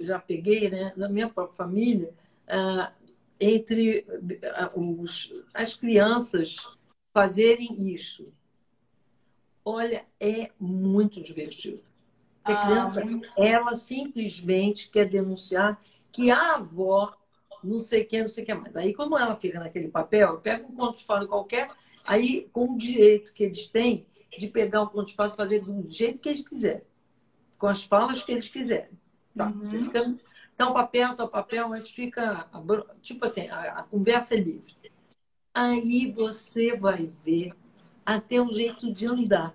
já 0.00 0.18
peguei, 0.18 0.70
né, 0.70 0.92
na 0.96 1.08
minha 1.08 1.28
própria 1.28 1.56
família, 1.56 2.12
uh, 2.46 2.92
entre 3.40 4.06
uh, 4.74 5.00
os, 5.00 5.32
as 5.52 5.74
crianças 5.74 6.56
fazerem 7.12 7.90
isso. 7.92 8.32
Olha, 9.64 10.04
é 10.18 10.50
muito 10.58 11.20
divertido. 11.20 11.82
A 12.44 12.52
ah, 12.52 12.66
criança, 12.66 13.02
ela 13.36 13.76
simplesmente 13.76 14.88
quer 14.88 15.06
denunciar 15.06 15.80
que 16.10 16.30
a 16.30 16.56
avó 16.56 17.14
não 17.62 17.78
sei 17.78 18.02
o 18.02 18.06
que, 18.06 18.20
não 18.20 18.28
sei 18.28 18.42
o 18.42 18.46
que 18.46 18.54
mais. 18.54 18.76
Aí, 18.76 18.94
como 18.94 19.18
ela 19.18 19.36
fica 19.36 19.60
naquele 19.60 19.88
papel, 19.88 20.38
pega 20.38 20.66
um 20.66 20.74
conto 20.74 20.98
de 20.98 21.04
fada 21.04 21.26
qualquer, 21.26 21.70
aí 22.10 22.48
com 22.52 22.72
o 22.72 22.76
direito 22.76 23.32
que 23.32 23.44
eles 23.44 23.68
têm 23.68 24.04
de 24.36 24.48
pegar 24.48 24.82
um 24.82 24.86
conto 24.86 25.06
de 25.06 25.14
fada 25.14 25.32
e 25.32 25.36
fazer 25.36 25.60
do 25.60 25.86
jeito 25.88 26.18
que 26.18 26.28
eles 26.28 26.46
quiserem, 26.46 26.82
com 27.56 27.68
as 27.68 27.84
falas 27.84 28.20
que 28.24 28.32
eles 28.32 28.48
quiserem. 28.48 28.90
Tá? 29.36 29.46
Uhum. 29.46 29.60
Você 29.60 29.84
fica. 29.84 30.14
Tá 30.56 30.68
um 30.68 30.72
papel, 30.74 31.14
tá 31.14 31.24
um 31.24 31.28
papel, 31.28 31.68
mas 31.68 31.88
fica. 31.88 32.48
Tipo 33.00 33.26
assim, 33.26 33.48
a, 33.48 33.78
a 33.78 33.82
conversa 33.84 34.34
é 34.34 34.38
livre. 34.38 34.74
Aí 35.54 36.10
você 36.10 36.74
vai 36.74 37.06
ver 37.24 37.54
até 38.04 38.42
o 38.42 38.50
jeito 38.50 38.92
de 38.92 39.06
andar, 39.06 39.54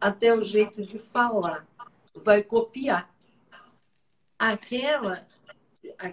até 0.00 0.32
o 0.32 0.40
jeito 0.40 0.86
de 0.86 1.00
falar. 1.00 1.66
Vai 2.14 2.44
copiar. 2.44 3.12
Aquela 4.38 5.26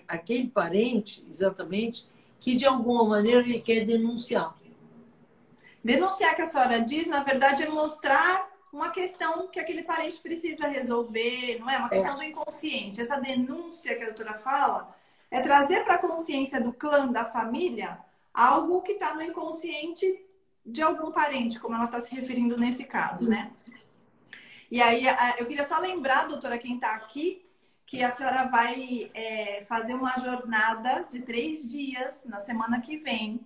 aquele 0.07 0.47
parente, 0.47 1.23
exatamente, 1.29 2.07
que 2.39 2.55
de 2.55 2.65
alguma 2.65 3.03
maneira 3.05 3.41
ele 3.41 3.61
quer 3.61 3.85
denunciar. 3.85 4.55
Denunciar 5.85 6.35
que 6.35 6.41
a 6.41 6.47
senhora 6.47 6.81
diz, 6.81 7.05
na 7.05 7.23
verdade, 7.23 7.61
é 7.61 7.69
mostrar 7.69 8.49
uma 8.73 8.89
questão 8.89 9.47
que 9.49 9.59
aquele 9.59 9.83
parente 9.83 10.17
precisa 10.17 10.67
resolver, 10.67 11.59
não 11.59 11.69
é? 11.69 11.77
Uma 11.77 11.89
questão 11.89 12.13
é. 12.13 12.15
do 12.15 12.23
inconsciente. 12.23 13.01
Essa 13.01 13.21
denúncia 13.21 13.95
que 13.95 14.01
a 14.01 14.07
doutora 14.07 14.39
fala 14.39 14.97
é 15.29 15.41
trazer 15.41 15.83
para 15.83 15.93
a 15.93 15.99
consciência 15.99 16.59
do 16.59 16.73
clã, 16.73 17.11
da 17.11 17.23
família, 17.25 17.99
algo 18.33 18.81
que 18.81 18.93
está 18.93 19.13
no 19.13 19.21
inconsciente 19.21 20.25
de 20.65 20.81
algum 20.81 21.11
parente, 21.11 21.59
como 21.59 21.75
ela 21.75 21.85
está 21.85 22.01
se 22.01 22.15
referindo 22.15 22.57
nesse 22.57 22.85
caso, 22.85 23.29
né? 23.29 23.51
E 24.71 24.81
aí, 24.81 25.05
eu 25.37 25.45
queria 25.45 25.65
só 25.65 25.77
lembrar, 25.77 26.27
doutora, 26.27 26.57
quem 26.57 26.77
está 26.77 26.95
aqui, 26.95 27.45
que 27.85 28.01
a 28.01 28.09
senhora 28.09 28.45
vai 28.45 29.11
é, 29.13 29.63
fazer 29.69 29.93
uma 29.93 30.13
jornada 30.19 31.07
de 31.11 31.21
três 31.21 31.69
dias 31.69 32.23
na 32.25 32.39
semana 32.39 32.81
que 32.81 32.97
vem. 32.97 33.39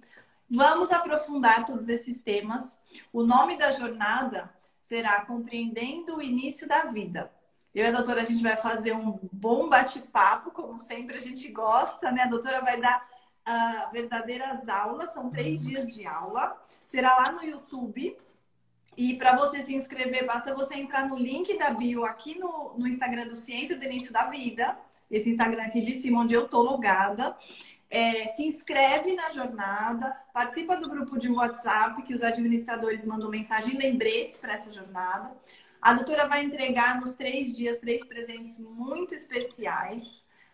Vamos 0.49 0.91
aprofundar 0.91 1.65
todos 1.65 1.87
esses 1.89 2.21
temas. 2.21 2.75
O 3.13 3.23
nome 3.23 3.55
da 3.55 3.71
jornada 3.71 4.51
será 4.81 5.23
Compreendendo 5.23 6.17
o 6.17 6.21
Início 6.21 6.67
da 6.67 6.85
Vida. 6.85 7.31
Eu 7.73 7.85
e 7.85 7.87
a 7.87 7.91
doutora, 7.91 8.21
a 8.21 8.25
gente 8.25 8.41
vai 8.41 8.57
fazer 8.57 8.93
um 8.93 9.19
bom 9.31 9.69
bate-papo, 9.69 10.49
como 10.49 10.81
sempre 10.81 11.17
a 11.17 11.19
gente 11.19 11.47
gosta, 11.51 12.11
né? 12.11 12.23
A 12.23 12.27
doutora 12.27 12.61
vai 12.61 12.81
dar 12.81 13.07
uh, 13.47 13.91
verdadeiras 13.91 14.67
aulas, 14.67 15.13
são 15.13 15.29
três 15.29 15.61
dias 15.61 15.93
de 15.93 16.07
aula. 16.07 16.59
Será 16.83 17.15
lá 17.15 17.31
no 17.31 17.43
YouTube. 17.43 18.17
E 18.97 19.15
para 19.17 19.37
você 19.37 19.63
se 19.63 19.75
inscrever, 19.75 20.25
basta 20.25 20.55
você 20.55 20.75
entrar 20.75 21.07
no 21.07 21.15
link 21.15 21.55
da 21.59 21.69
bio 21.69 22.03
aqui 22.05 22.39
no, 22.39 22.73
no 22.75 22.87
Instagram 22.87 23.27
do 23.27 23.37
Ciência 23.37 23.77
do 23.77 23.85
Início 23.85 24.11
da 24.11 24.25
Vida, 24.25 24.77
esse 25.09 25.29
Instagram 25.29 25.63
aqui 25.63 25.81
de 25.81 25.93
cima, 25.93 26.21
onde 26.21 26.33
eu 26.33 26.47
tô 26.49 26.61
logada. 26.61 27.37
É, 27.89 28.27
se 28.29 28.43
inscreve 28.43 29.15
na 29.15 29.31
jornada, 29.31 30.15
participa 30.31 30.77
do 30.77 30.87
grupo 30.87 31.17
de 31.17 31.29
WhatsApp, 31.29 32.03
que 32.03 32.13
os 32.13 32.21
administradores 32.21 33.03
mandam 33.03 33.29
mensagem 33.29 33.75
lembretes 33.75 34.37
para 34.37 34.53
essa 34.53 34.71
jornada. 34.71 35.31
A 35.81 35.93
doutora 35.93 36.27
vai 36.27 36.43
entregar 36.43 36.99
nos 36.99 37.13
três 37.15 37.55
dias 37.55 37.79
três 37.79 38.03
presentes 38.05 38.59
muito 38.59 39.15
especiais. 39.15 40.03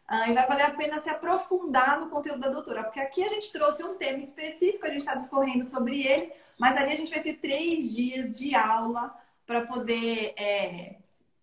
Uh, 0.09 0.29
e 0.29 0.33
vai 0.33 0.47
valer 0.47 0.65
a 0.67 0.71
pena 0.71 1.01
se 1.01 1.09
aprofundar 1.09 1.99
no 1.99 2.11
conteúdo 2.11 2.39
da 2.39 2.49
doutora, 2.49 2.83
porque 2.83 2.99
aqui 2.99 3.23
a 3.23 3.29
gente 3.29 3.51
trouxe 3.51 3.83
um 3.83 3.95
tema 3.95 4.19
específico, 4.19 4.85
a 4.85 4.89
gente 4.89 4.99
está 4.99 5.15
discorrendo 5.15 5.65
sobre 5.65 6.05
ele, 6.05 6.31
mas 6.59 6.77
ali 6.77 6.93
a 6.93 6.95
gente 6.95 7.11
vai 7.11 7.23
ter 7.23 7.37
três 7.37 7.91
dias 7.91 8.37
de 8.37 8.53
aula 8.53 9.17
para 9.47 9.65
poder 9.65 10.35
é, 10.37 10.97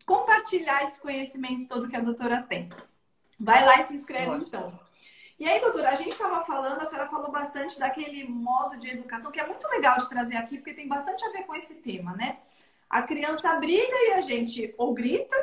compartilhar 0.07 0.85
esse 0.85 1.01
conhecimento 1.01 1.67
todo 1.67 1.89
que 1.89 1.97
a 1.97 2.01
doutora 2.01 2.41
tem. 2.43 2.69
Vai 3.39 3.65
lá 3.65 3.81
e 3.81 3.85
se 3.85 3.95
inscreve 3.95 4.37
então. 4.37 4.79
E 5.43 5.49
aí, 5.49 5.61
doutora, 5.61 5.91
a 5.91 5.97
gente 5.97 6.11
estava 6.11 6.45
falando, 6.45 6.81
a 6.81 6.87
senhora 6.87 7.11
falou 7.11 7.33
bastante 7.33 7.77
daquele 7.77 8.29
modo 8.29 8.79
de 8.79 8.91
educação, 8.91 9.33
que 9.33 9.41
é 9.41 9.45
muito 9.45 9.67
legal 9.71 9.99
de 9.99 10.09
trazer 10.09 10.37
aqui, 10.37 10.57
porque 10.57 10.73
tem 10.73 10.87
bastante 10.87 11.25
a 11.25 11.33
ver 11.33 11.43
com 11.43 11.57
esse 11.57 11.83
tema, 11.83 12.13
né? 12.13 12.39
A 12.89 13.03
criança 13.03 13.59
briga 13.59 13.97
e 14.07 14.13
a 14.13 14.21
gente 14.21 14.73
ou 14.79 14.95
grita, 14.95 15.35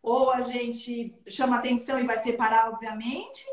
ou 0.00 0.30
a 0.30 0.42
gente 0.42 1.12
chama 1.26 1.56
atenção 1.56 1.98
e 1.98 2.06
vai 2.06 2.20
separar, 2.20 2.68
obviamente, 2.68 3.44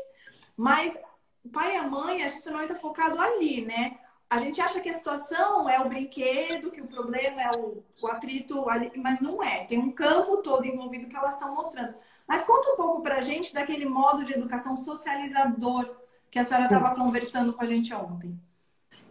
mas 0.56 0.96
o 1.44 1.48
pai 1.48 1.74
e 1.74 1.78
a 1.78 1.82
mãe, 1.82 2.22
a 2.22 2.28
gente 2.28 2.48
não 2.48 2.62
está 2.62 2.76
focado 2.76 3.20
ali, 3.20 3.64
né? 3.64 3.98
a 4.32 4.38
gente 4.38 4.62
acha 4.62 4.80
que 4.80 4.88
a 4.88 4.94
situação 4.94 5.68
é 5.68 5.78
o 5.78 5.90
brinquedo, 5.90 6.70
que 6.70 6.80
o 6.80 6.86
problema 6.86 7.42
é 7.42 7.50
o, 7.54 7.84
o 8.00 8.06
atrito 8.06 8.66
ali, 8.66 8.90
mas 8.96 9.20
não 9.20 9.42
é. 9.42 9.64
Tem 9.66 9.78
um 9.78 9.92
campo 9.92 10.38
todo 10.38 10.64
envolvido 10.64 11.06
que 11.06 11.14
elas 11.14 11.34
estão 11.34 11.54
mostrando. 11.54 11.94
Mas 12.32 12.46
conta 12.46 12.72
um 12.72 12.76
pouco 12.76 13.02
para 13.02 13.18
a 13.18 13.20
gente 13.20 13.52
daquele 13.52 13.84
modo 13.84 14.24
de 14.24 14.32
educação 14.32 14.74
socializador 14.74 15.94
que 16.30 16.38
a 16.38 16.44
senhora 16.46 16.64
estava 16.64 16.94
conversando 16.94 17.52
com 17.52 17.62
a 17.62 17.66
gente 17.66 17.92
ontem. 17.92 18.40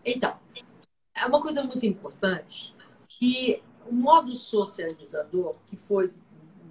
Então, 0.04 0.36
é 1.14 1.28
uma 1.28 1.40
coisa 1.40 1.64
muito 1.64 1.86
importante 1.86 2.74
que 3.08 3.62
o 3.88 3.94
modo 3.94 4.32
socializador, 4.32 5.54
que 5.68 5.78
foi 5.78 6.12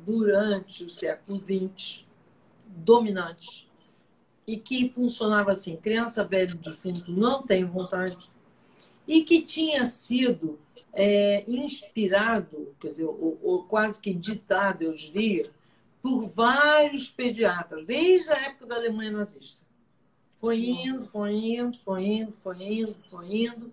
durante 0.05 0.83
o 0.83 0.89
século 0.89 1.39
XX 1.39 2.05
dominante, 2.67 3.71
e 4.45 4.57
que 4.57 4.91
funcionava 4.93 5.53
assim: 5.53 5.77
criança, 5.77 6.25
velho, 6.25 6.57
defunto 6.57 7.13
não 7.13 7.45
tem 7.45 7.65
vontade, 7.65 8.29
e 9.07 9.23
que 9.23 9.41
tinha 9.43 9.87
sido 9.87 10.59
é, 10.93 11.45
inspirado, 11.49 12.75
quer 12.81 12.89
dizer, 12.89 13.05
ou, 13.05 13.39
ou, 13.41 13.63
quase 13.67 14.01
que 14.01 14.13
ditado, 14.13 14.83
eu 14.83 14.93
diria, 14.93 15.49
por 16.03 16.29
vários 16.29 17.11
pediatras, 17.11 17.85
desde 17.87 18.33
a 18.33 18.47
época 18.47 18.67
da 18.67 18.77
Alemanha 18.77 19.11
nazista. 19.11 19.67
Foi 20.37 20.59
indo, 20.59 21.03
foi 21.03 21.33
indo, 21.33 21.77
foi 21.77 22.05
indo, 22.05 22.33
foi 22.33 22.63
indo, 22.63 22.95
foi 23.11 23.45
indo, 23.45 23.73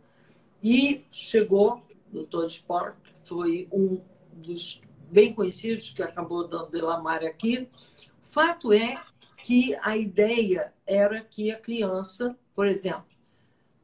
e 0.62 1.06
chegou, 1.10 1.82
o 2.12 2.24
Dr. 2.24 2.46
Sport, 2.46 2.98
foi 3.24 3.68
um 3.72 4.02
dos 4.34 4.82
bem 5.10 5.34
conhecidos 5.34 5.92
que 5.92 6.04
acabou 6.04 6.48
dando 6.48 6.72
Delamare 6.72 7.28
aqui. 7.28 7.70
Fato 8.22 8.74
é 8.74 9.02
que 9.44 9.78
a 9.82 9.96
ideia 9.96 10.74
era 10.86 11.22
que 11.22 11.52
a 11.52 11.60
criança, 11.60 12.38
por 12.54 12.68
exemplo, 12.68 13.06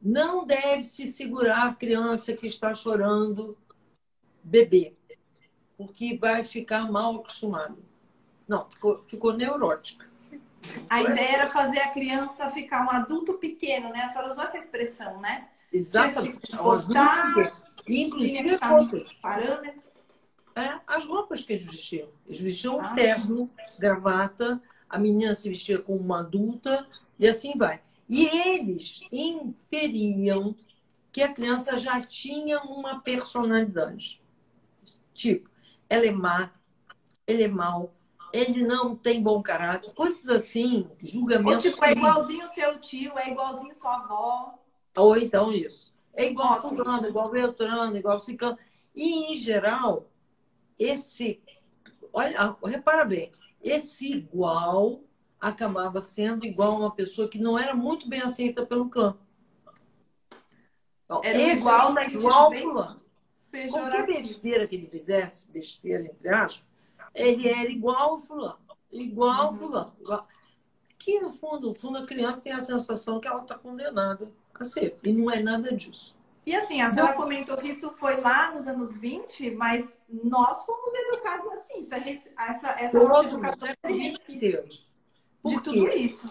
não 0.02 0.44
deve 0.44 0.82
se 0.82 1.08
segurar 1.08 1.68
a 1.68 1.74
criança 1.74 2.34
que 2.34 2.46
está 2.46 2.74
chorando 2.74 3.56
bebê, 4.42 4.94
porque 5.78 6.18
vai 6.18 6.44
ficar 6.44 6.90
mal 6.92 7.16
acostumado. 7.16 7.82
Não, 8.46 8.68
ficou, 8.70 9.02
ficou 9.04 9.32
neurótica. 9.32 10.06
A 10.88 11.02
ideia 11.02 11.36
era 11.36 11.50
fazer 11.50 11.80
a 11.80 11.90
criança 11.90 12.50
ficar 12.50 12.86
um 12.86 12.90
adulto 12.90 13.34
pequeno, 13.34 13.90
né? 13.90 14.00
A 14.00 14.08
senhora 14.08 14.32
usou 14.32 14.44
essa 14.44 14.58
expressão, 14.58 15.20
né? 15.20 15.48
Exatamente. 15.72 16.56
Botar, 16.56 17.52
inclusive 17.86 18.56
roupas. 18.56 19.14
Parâmetro. 19.14 19.82
É, 20.56 20.78
as 20.86 21.04
roupas 21.04 21.42
que 21.42 21.54
eles 21.54 21.64
vestiam. 21.64 22.08
Eles 22.26 22.40
vestiam 22.40 22.80
ah, 22.80 22.94
terno, 22.94 23.50
gravata, 23.78 24.62
a 24.88 24.98
menina 24.98 25.34
se 25.34 25.48
vestia 25.48 25.80
como 25.80 25.98
uma 25.98 26.20
adulta 26.20 26.86
e 27.18 27.26
assim 27.26 27.54
vai. 27.56 27.80
E 28.08 28.26
eles 28.26 29.00
inferiam 29.10 30.54
que 31.10 31.22
a 31.22 31.32
criança 31.32 31.78
já 31.78 32.00
tinha 32.00 32.60
uma 32.60 33.00
personalidade. 33.00 34.20
Tipo, 35.12 35.48
ela 35.88 36.06
é 36.06 36.10
má, 36.10 36.50
ele 37.26 37.44
é 37.44 37.48
mau, 37.48 37.93
ele 38.34 38.66
não 38.66 38.96
tem 38.96 39.22
bom 39.22 39.40
caráter, 39.40 39.94
coisas 39.94 40.28
assim, 40.28 40.90
julgamentos. 41.00 41.66
Ou 41.66 41.70
tipo, 41.70 41.84
é 41.84 41.92
igualzinho 41.92 42.48
seu 42.48 42.80
tio, 42.80 43.16
é 43.16 43.30
igualzinho 43.30 43.72
sua 43.76 43.94
avó. 43.94 44.58
Ou 44.96 45.16
então 45.16 45.52
isso. 45.52 45.94
É 46.12 46.26
igual 46.26 46.60
fulano, 46.60 47.06
igual 47.06 47.30
Beltrano, 47.30 47.96
igual 47.96 48.18
Cicano. 48.18 48.58
E, 48.92 49.32
em 49.32 49.36
geral, 49.36 50.10
esse... 50.76 51.40
Olha, 52.12 52.56
repara 52.64 53.04
bem. 53.04 53.30
Esse 53.62 54.12
igual 54.12 55.04
acabava 55.40 56.00
sendo 56.00 56.44
igual 56.44 56.72
a 56.72 56.78
uma 56.78 56.90
pessoa 56.90 57.28
que 57.28 57.38
não 57.38 57.56
era 57.56 57.72
muito 57.72 58.08
bem 58.08 58.20
aceita 58.20 58.66
pelo 58.66 58.88
clã. 58.88 59.16
Então, 61.04 61.20
era 61.22 61.38
igual, 61.38 61.92
mas 61.92 62.12
igual 62.12 62.52
fulano. 62.52 63.00
Qualquer 63.70 64.06
besteira 64.06 64.66
que 64.66 64.74
ele 64.74 64.88
fizesse, 64.88 65.48
besteira 65.52 66.04
entre 66.04 66.28
aspas, 66.28 66.73
ele 67.14 67.48
era 67.48 67.70
igual 67.70 68.12
ao 68.12 68.18
fulano. 68.18 68.58
Igual 68.90 69.52
uhum. 69.52 69.58
fulano. 69.58 69.92
Igual. 70.00 70.28
Que 70.98 71.20
no 71.20 71.30
fundo, 71.30 71.68
no 71.68 71.74
fundo, 71.74 71.98
a 71.98 72.06
criança 72.06 72.40
tem 72.40 72.52
a 72.52 72.60
sensação 72.60 73.20
que 73.20 73.28
ela 73.28 73.42
está 73.42 73.56
condenada 73.56 74.30
a 74.54 74.64
ser. 74.64 74.96
E 75.02 75.12
não 75.12 75.30
é 75.30 75.42
nada 75.42 75.72
disso. 75.72 76.16
E 76.46 76.54
assim, 76.54 76.80
a 76.82 76.90
senhora 76.90 77.14
comentou 77.14 77.56
que 77.56 77.68
isso 77.68 77.90
foi 77.96 78.20
lá 78.20 78.52
nos 78.52 78.66
anos 78.66 78.96
20, 78.96 79.52
mas 79.52 79.98
nós 80.08 80.64
fomos 80.64 80.92
educados 80.94 81.46
assim. 81.48 81.80
Isso 81.80 81.94
é, 81.94 82.20
essa 82.38 82.68
essa 82.78 82.98
nossa 83.02 83.28
educação 83.28 83.68
é 83.68 83.90
inteiro. 83.90 84.68
de 85.44 85.60
tudo 85.62 85.88
isso. 85.88 86.28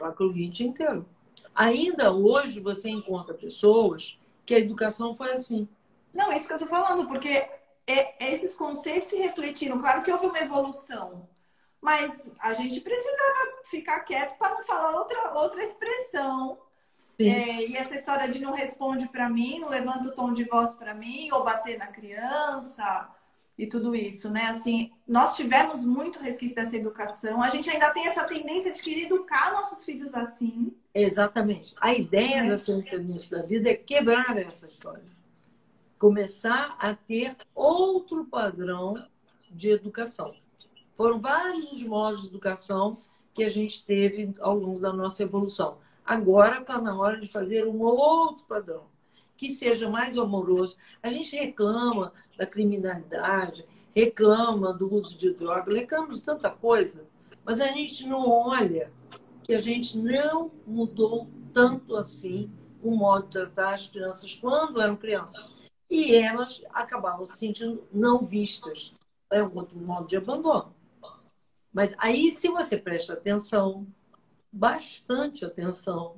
O 0.00 0.04
século 0.04 0.32
XX 0.32 0.60
inteiro. 0.60 1.06
Ainda 1.54 2.12
hoje 2.12 2.60
você 2.60 2.90
encontra 2.90 3.34
pessoas 3.34 4.18
que 4.44 4.54
a 4.54 4.58
educação 4.58 5.14
foi 5.14 5.32
assim. 5.32 5.66
Não, 6.12 6.30
é 6.30 6.36
isso 6.36 6.46
que 6.46 6.52
eu 6.52 6.58
estou 6.58 6.68
falando, 6.68 7.08
porque 7.08 7.48
é, 7.86 8.32
esses 8.34 8.54
conceitos 8.54 9.10
se 9.10 9.16
refletiram. 9.16 9.80
Claro 9.80 10.02
que 10.02 10.12
houve 10.12 10.26
uma 10.26 10.38
evolução, 10.38 11.28
mas 11.80 12.30
a 12.38 12.54
gente 12.54 12.80
precisava 12.80 13.62
ficar 13.64 14.00
quieto 14.00 14.36
para 14.38 14.54
não 14.54 14.64
falar 14.64 14.98
outra, 14.98 15.32
outra 15.34 15.62
expressão 15.62 16.58
é, 17.18 17.66
e 17.66 17.76
essa 17.76 17.94
história 17.94 18.28
de 18.28 18.40
não 18.40 18.52
responde 18.52 19.08
para 19.08 19.28
mim, 19.28 19.60
não 19.60 19.68
levanta 19.68 20.08
o 20.08 20.12
tom 20.12 20.32
de 20.32 20.44
voz 20.44 20.74
para 20.74 20.94
mim, 20.94 21.28
ou 21.32 21.44
bater 21.44 21.78
na 21.78 21.86
criança 21.86 23.08
e 23.56 23.66
tudo 23.66 23.94
isso, 23.94 24.30
né? 24.30 24.46
Assim, 24.46 24.90
nós 25.06 25.36
tivemos 25.36 25.84
muito 25.84 26.18
resquício 26.18 26.56
dessa 26.56 26.76
educação. 26.76 27.42
A 27.42 27.50
gente 27.50 27.68
ainda 27.70 27.90
tem 27.90 28.06
essa 28.08 28.24
tendência 28.24 28.72
de 28.72 28.82
querer 28.82 29.04
educar 29.04 29.52
nossos 29.52 29.84
filhos 29.84 30.14
assim. 30.14 30.74
Exatamente. 30.94 31.74
A 31.80 31.92
ideia 31.92 32.44
é. 32.44 32.48
da 32.48 32.58
ciência 32.58 32.98
da 32.98 33.42
vida 33.42 33.70
é 33.70 33.74
quebrar 33.74 34.36
essa 34.38 34.66
história. 34.66 35.04
Começar 36.02 36.74
a 36.80 36.96
ter 36.96 37.36
outro 37.54 38.24
padrão 38.24 39.06
de 39.48 39.70
educação. 39.70 40.34
Foram 40.94 41.20
vários 41.20 41.70
os 41.70 41.84
modos 41.84 42.22
de 42.22 42.26
educação 42.26 42.96
que 43.32 43.44
a 43.44 43.48
gente 43.48 43.86
teve 43.86 44.34
ao 44.40 44.58
longo 44.58 44.80
da 44.80 44.92
nossa 44.92 45.22
evolução. 45.22 45.78
Agora 46.04 46.60
está 46.60 46.80
na 46.80 46.98
hora 46.98 47.20
de 47.20 47.28
fazer 47.28 47.68
um 47.68 47.80
outro 47.82 48.44
padrão, 48.46 48.86
que 49.36 49.48
seja 49.48 49.88
mais 49.88 50.18
amoroso. 50.18 50.76
A 51.00 51.08
gente 51.08 51.36
reclama 51.36 52.12
da 52.36 52.46
criminalidade, 52.46 53.64
reclama 53.94 54.72
do 54.72 54.92
uso 54.92 55.16
de 55.16 55.32
droga, 55.32 55.72
reclama 55.72 56.12
de 56.12 56.20
tanta 56.20 56.50
coisa, 56.50 57.06
mas 57.44 57.60
a 57.60 57.68
gente 57.68 58.08
não 58.08 58.28
olha 58.28 58.92
que 59.44 59.54
a 59.54 59.60
gente 59.60 59.96
não 59.96 60.50
mudou 60.66 61.28
tanto 61.52 61.94
assim 61.94 62.50
o 62.82 62.90
modo 62.90 63.26
de 63.26 63.30
tratar 63.30 63.74
as 63.74 63.86
crianças 63.86 64.34
quando 64.34 64.80
eram 64.80 64.96
crianças. 64.96 65.61
E 65.92 66.16
elas 66.16 66.64
acabavam 66.70 67.26
se 67.26 67.36
sentindo 67.36 67.86
não 67.92 68.24
vistas. 68.24 68.94
É 69.30 69.42
um 69.42 69.54
outro 69.54 69.78
modo 69.78 70.06
de 70.06 70.16
abandono. 70.16 70.74
Mas 71.70 71.94
aí, 71.98 72.30
se 72.30 72.48
você 72.48 72.78
presta 72.78 73.12
atenção, 73.12 73.86
bastante 74.50 75.44
atenção. 75.44 76.16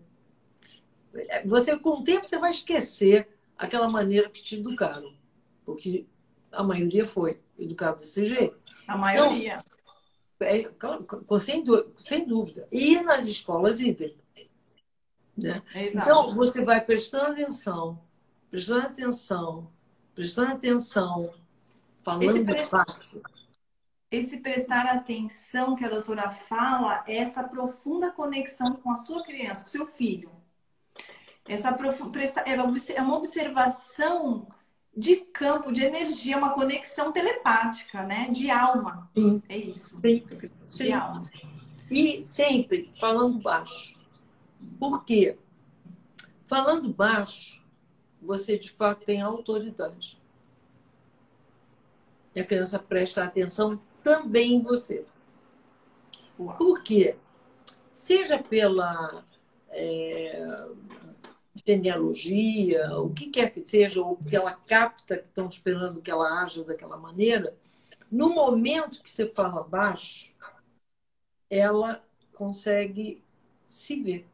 Você, 1.45 1.77
com 1.77 1.91
o 1.91 2.05
tempo, 2.05 2.25
você 2.25 2.39
vai 2.39 2.51
esquecer 2.51 3.29
aquela 3.59 3.89
maneira 3.89 4.31
que 4.31 4.41
te 4.41 4.61
educaram. 4.61 5.13
Porque 5.65 6.07
a 6.53 6.63
maioria 6.63 7.05
foi 7.05 7.41
educada 7.59 7.97
desse 7.97 8.27
jeito. 8.27 8.63
A 8.87 8.97
maioria. 8.97 9.65
Então, 10.41 11.05
é, 11.37 11.41
sem, 11.41 11.65
sem 11.97 12.25
dúvida. 12.25 12.69
E 12.71 13.01
nas 13.01 13.27
escolas 13.27 13.81
idem. 13.81 14.17
Né? 15.37 15.61
então, 15.75 16.33
você 16.33 16.65
vai 16.65 16.81
prestando 16.81 17.33
atenção, 17.33 18.01
prestando 18.55 18.87
atenção, 18.87 19.69
prestando 20.15 20.53
atenção, 20.53 21.35
falando 22.05 22.49
Esse 22.49 22.71
baixo 22.71 23.23
esse 24.13 24.37
prestar 24.37 24.87
atenção 24.87 25.75
que 25.75 25.85
a 25.85 25.89
doutora 25.89 26.31
fala 26.31 27.03
é 27.05 27.17
essa 27.17 27.43
profunda 27.43 28.13
conexão 28.13 28.77
com 28.77 28.93
a 28.93 28.95
sua 28.95 29.25
criança, 29.25 29.65
com 29.65 29.69
o 29.71 29.73
seu 29.73 29.87
filho. 29.89 30.31
Essa 31.49 31.71
é, 31.71 32.53
é 32.95 33.03
uma 33.03 33.17
observação 33.17 34.47
de 34.97 35.17
campo, 35.17 35.73
de 35.73 35.83
energia, 35.83 36.39
uma 36.39 36.55
conexão 36.55 37.11
telepática, 37.11 38.05
né? 38.05 38.29
De 38.31 38.53
alma. 38.53 39.11
Sim. 39.17 39.43
É 39.49 39.57
isso. 39.57 39.99
Sim. 39.99 40.25
De 40.29 40.51
Sim. 40.69 40.93
alma. 40.93 41.29
E 41.91 42.25
sempre 42.25 42.89
falando 43.01 43.43
baixo. 43.43 43.99
Por 44.79 45.05
quê? 45.05 45.37
Falando 46.47 46.89
baixo, 46.89 47.64
você 48.25 48.59
de 48.59 48.71
fato 48.71 49.05
tem 49.05 49.21
autoridade. 49.21 50.21
E 52.35 52.41
a 52.41 52.45
criança 52.45 52.79
presta 52.79 53.25
atenção 53.25 53.81
também 54.03 54.55
em 54.55 54.63
você. 54.63 55.07
Por 56.37 56.83
quê? 56.83 57.17
Seja 57.95 58.43
pela 58.43 59.25
é, 59.69 60.67
genealogia, 61.65 62.99
o 62.99 63.11
que 63.11 63.31
quer 63.31 63.53
que 63.53 63.67
seja, 63.67 64.03
ou 64.03 64.17
porque 64.17 64.37
ela 64.37 64.53
capta 64.53 65.19
que 65.19 65.29
estão 65.29 65.49
esperando 65.49 66.03
que 66.03 66.11
ela 66.11 66.43
haja 66.43 66.65
daquela 66.65 66.97
maneira, 66.97 67.57
no 68.11 68.31
momento 68.31 69.03
que 69.03 69.11
você 69.11 69.29
fala 69.29 69.63
baixo, 69.63 70.33
ela 71.49 72.05
consegue 72.33 73.23
se 73.67 74.01
ver. 74.03 74.27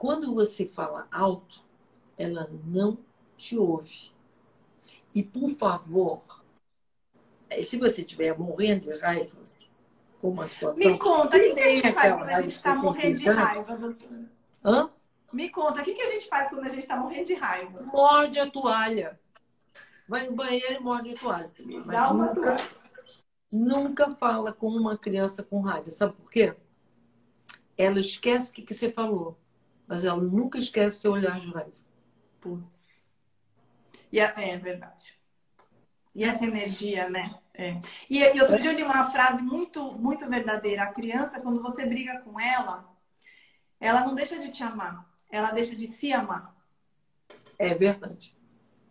Quando 0.00 0.34
você 0.34 0.64
fala 0.64 1.06
alto, 1.12 1.62
ela 2.16 2.48
não 2.64 2.96
te 3.36 3.58
ouve. 3.58 4.10
E, 5.14 5.22
por 5.22 5.50
favor, 5.50 6.22
se 7.62 7.76
você 7.76 8.00
estiver 8.00 8.34
morrendo 8.38 8.90
de 8.90 8.98
raiva 8.98 9.36
com 10.18 10.30
uma 10.30 10.46
situação. 10.46 10.90
Me 10.90 10.98
conta, 10.98 11.36
o 11.36 11.40
que, 11.40 11.54
que 11.54 11.60
a 11.60 11.68
gente 11.68 11.92
faz 11.92 12.14
quando 12.14 12.28
a 12.30 12.40
gente 12.40 12.54
está 12.54 12.74
morrendo 12.76 13.18
de 13.18 13.28
raiva, 13.28 13.76
doutora? 13.76 14.30
Hã? 14.64 14.90
Me 15.34 15.50
conta, 15.50 15.82
o 15.82 15.84
que, 15.84 15.92
que 15.92 16.00
a 16.02 16.12
gente 16.12 16.28
faz 16.28 16.48
quando 16.48 16.64
a 16.64 16.70
gente 16.70 16.78
está 16.78 16.96
morrendo 16.96 17.26
de 17.26 17.34
raiva? 17.34 17.82
Morde 17.82 18.40
a 18.40 18.50
toalha. 18.50 19.20
Vai 20.08 20.26
no 20.26 20.32
banheiro 20.32 20.76
e 20.76 20.80
morde 20.80 21.10
a 21.10 21.18
toalha. 21.18 21.52
Mas 21.58 21.86
Dá 21.86 22.10
uma 22.10 22.24
nunca, 22.24 22.40
toalha. 22.40 22.70
nunca 23.52 24.10
fala 24.12 24.50
com 24.50 24.68
uma 24.68 24.96
criança 24.96 25.42
com 25.42 25.60
raiva. 25.60 25.90
Sabe 25.90 26.14
por 26.14 26.30
quê? 26.30 26.56
Ela 27.76 28.00
esquece 28.00 28.50
o 28.50 28.54
que, 28.54 28.62
que 28.62 28.72
você 28.72 28.90
falou, 28.90 29.38
mas 29.90 30.04
ela 30.04 30.22
nunca 30.22 30.56
esquece 30.56 31.00
seu 31.00 31.10
olhar 31.10 31.40
de 31.40 31.50
raiva. 31.50 31.72
Putz. 32.40 33.08
E 34.12 34.20
é, 34.20 34.32
é 34.36 34.56
verdade. 34.56 35.18
E 36.14 36.22
essa 36.22 36.44
energia, 36.44 37.10
né? 37.10 37.40
É. 37.52 37.80
E, 38.08 38.20
e, 38.20 38.40
outro 38.40 38.60
dia 38.62 38.70
eu 38.70 38.76
li 38.76 38.84
uma 38.84 39.10
frase 39.10 39.42
muito, 39.42 39.92
muito 39.98 40.28
verdadeira. 40.28 40.84
A 40.84 40.92
criança, 40.92 41.40
quando 41.40 41.60
você 41.60 41.86
briga 41.86 42.20
com 42.20 42.38
ela, 42.38 42.88
ela 43.80 44.02
não 44.02 44.14
deixa 44.14 44.38
de 44.38 44.52
te 44.52 44.62
amar, 44.62 45.04
ela 45.28 45.50
deixa 45.50 45.74
de 45.74 45.88
se 45.88 46.12
amar. 46.12 46.54
É 47.58 47.74
verdade. 47.74 48.38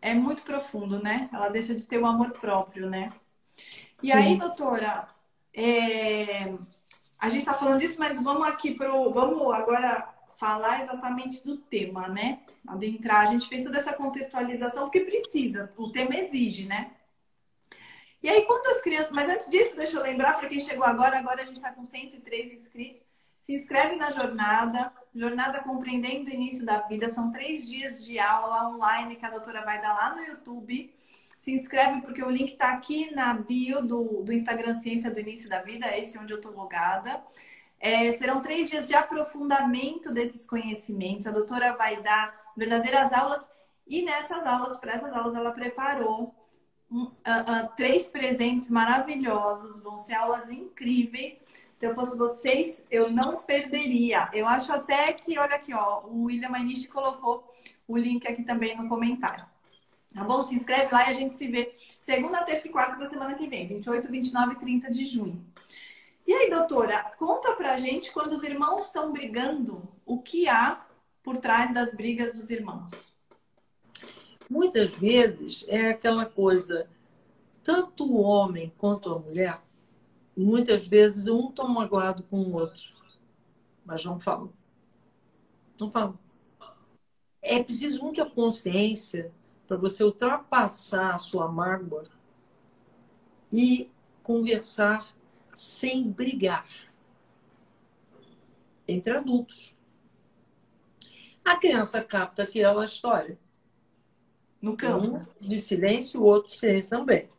É 0.02 0.14
muito 0.14 0.44
profundo, 0.44 1.02
né? 1.02 1.30
Ela 1.32 1.48
deixa 1.48 1.74
de 1.74 1.88
ter 1.88 1.98
o 1.98 2.06
amor 2.06 2.32
próprio, 2.32 2.90
né? 2.90 3.08
E 4.04 4.08
Sim. 4.08 4.12
aí, 4.12 4.38
doutora, 4.38 5.08
é... 5.54 6.54
a 7.18 7.30
gente 7.30 7.40
está 7.40 7.54
falando 7.54 7.80
disso, 7.80 7.98
mas 7.98 8.22
vamos 8.22 8.46
aqui 8.46 8.76
pro. 8.76 9.14
Vamos 9.14 9.54
agora 9.54 10.19
falar 10.40 10.84
exatamente 10.84 11.46
do 11.46 11.58
tema, 11.58 12.08
né? 12.08 12.40
Adentrar. 12.66 13.28
A 13.28 13.32
gente 13.32 13.50
fez 13.50 13.64
toda 13.64 13.78
essa 13.78 13.94
contextualização 13.94 14.84
porque 14.84 15.02
precisa, 15.02 15.72
o 15.78 15.92
tema 15.92 16.16
exige, 16.16 16.66
né? 16.66 16.92
E 18.24 18.30
aí, 18.30 18.46
quando 18.46 18.68
as 18.68 18.82
crianças. 18.82 19.12
Mas 19.12 19.30
antes 19.30 19.50
disso, 19.50 19.76
deixa 19.76 19.98
eu 19.98 20.04
lembrar 20.04 20.38
para 20.38 20.50
quem 20.50 20.62
chegou 20.62 20.86
agora: 20.86 21.20
agora 21.20 21.42
a 21.42 21.46
gente 21.46 21.58
está 21.58 21.72
com 21.72 21.86
103 21.86 22.54
inscritos. 22.54 23.02
Se 23.40 23.54
inscreve 23.54 23.96
na 23.96 24.12
jornada, 24.12 24.92
Jornada 25.16 25.62
Compreendendo 25.62 26.30
o 26.30 26.34
Início 26.34 26.66
da 26.66 26.82
Vida. 26.82 27.10
São 27.10 27.32
três 27.32 27.68
dias 27.68 28.06
de 28.06 28.20
aula 28.20 28.70
online 28.70 29.16
que 29.16 29.26
a 29.26 29.30
doutora 29.30 29.64
vai 29.64 29.82
dar 29.82 29.94
lá 29.94 30.16
no 30.16 30.24
YouTube. 30.24 30.94
Se 31.38 31.52
inscreve 31.52 32.02
porque 32.02 32.22
o 32.22 32.30
link 32.30 32.52
está 32.52 32.74
aqui 32.74 33.14
na 33.16 33.34
bio 33.34 33.82
do, 33.82 34.24
do 34.24 34.34
Instagram 34.34 34.76
Ciência 34.76 35.10
do 35.10 35.20
Início 35.20 35.50
da 35.50 35.62
Vida, 35.62 35.98
esse 35.98 36.18
onde 36.18 36.34
eu 36.34 36.38
estou 36.38 36.52
logada. 36.52 37.24
É, 37.80 38.14
serão 38.14 38.42
três 38.42 38.70
dias 38.70 38.88
de 38.88 38.94
aprofundamento 38.94 40.12
desses 40.12 40.46
conhecimentos. 40.46 41.28
A 41.28 41.32
doutora 41.32 41.76
vai 41.76 42.02
dar 42.02 42.52
verdadeiras 42.56 43.14
aulas 43.14 43.50
e 43.90 44.04
nessas 44.04 44.46
aulas, 44.46 44.78
para 44.78 44.94
essas 44.94 45.12
aulas, 45.12 45.34
ela 45.34 45.52
preparou 45.52 46.36
uh, 46.92 47.04
uh, 47.06 47.70
três 47.76 48.08
presentes 48.08 48.70
maravilhosos, 48.70 49.82
vão 49.82 49.98
ser 49.98 50.14
aulas 50.14 50.48
incríveis. 50.52 51.44
Se 51.76 51.88
eu 51.88 51.96
fosse 51.96 52.16
vocês, 52.16 52.84
eu 52.92 53.10
não 53.10 53.38
perderia. 53.38 54.30
Eu 54.32 54.48
acho 54.48 54.72
até 54.72 55.12
que, 55.14 55.40
olha 55.40 55.56
aqui, 55.56 55.74
ó, 55.74 56.02
o 56.06 56.26
William 56.26 56.50
Mainichi 56.50 56.88
colocou 56.88 57.52
o 57.88 57.98
link 57.98 58.28
aqui 58.28 58.44
também 58.44 58.78
no 58.78 58.88
comentário. 58.88 59.46
Tá 60.14 60.24
bom? 60.24 60.44
Se 60.44 60.56
inscreve 60.56 60.94
lá 60.94 61.08
e 61.08 61.12
a 61.12 61.14
gente 61.14 61.36
se 61.36 61.48
vê 61.48 61.76
segunda, 62.00 62.44
terça 62.44 62.68
e 62.68 62.72
quarta 62.72 62.96
da 62.98 63.10
semana 63.10 63.36
que 63.36 63.48
vem, 63.48 63.68
28, 63.68 64.08
29 64.08 64.54
e 64.54 64.56
30 64.58 64.92
de 64.92 65.06
junho. 65.06 65.44
E 66.30 66.32
aí, 66.32 66.48
doutora, 66.48 67.12
conta 67.18 67.56
pra 67.56 67.80
gente 67.80 68.12
quando 68.14 68.34
os 68.34 68.44
irmãos 68.44 68.86
estão 68.86 69.12
brigando, 69.12 69.90
o 70.06 70.22
que 70.22 70.48
há 70.48 70.86
por 71.24 71.38
trás 71.38 71.74
das 71.74 71.96
brigas 71.96 72.36
dos 72.36 72.52
irmãos? 72.52 73.16
Muitas 74.48 74.94
vezes 74.96 75.66
é 75.68 75.90
aquela 75.90 76.28
coisa, 76.28 76.88
tanto 77.64 78.04
o 78.04 78.22
homem 78.22 78.72
quanto 78.78 79.12
a 79.12 79.18
mulher, 79.18 79.60
muitas 80.38 80.88
vezes 80.88 81.26
um 81.26 81.52
toma 81.52 81.82
magoado 81.82 82.22
com 82.22 82.38
o 82.42 82.54
outro, 82.54 82.94
mas 83.84 84.06
não 84.06 84.20
falam. 84.20 84.54
Não 85.80 85.90
falam. 85.90 86.20
É 87.42 87.64
preciso 87.64 88.04
muita 88.04 88.24
consciência 88.24 89.34
para 89.68 89.78
você 89.78 90.04
ultrapassar 90.04 91.16
a 91.16 91.18
sua 91.18 91.48
mágoa 91.48 92.04
e 93.52 93.90
conversar 94.22 95.18
sem 95.60 96.10
brigar 96.10 96.66
entre 98.88 99.18
adultos. 99.18 99.76
A 101.44 101.58
criança 101.58 102.02
capta 102.02 102.44
aquela 102.44 102.86
história. 102.86 103.38
No 104.62 104.78
campo. 104.78 105.18
Um 105.18 105.48
de 105.48 105.60
silêncio, 105.60 106.22
o 106.22 106.24
outro 106.24 106.56
silêncio 106.56 106.90
também. 106.90 107.30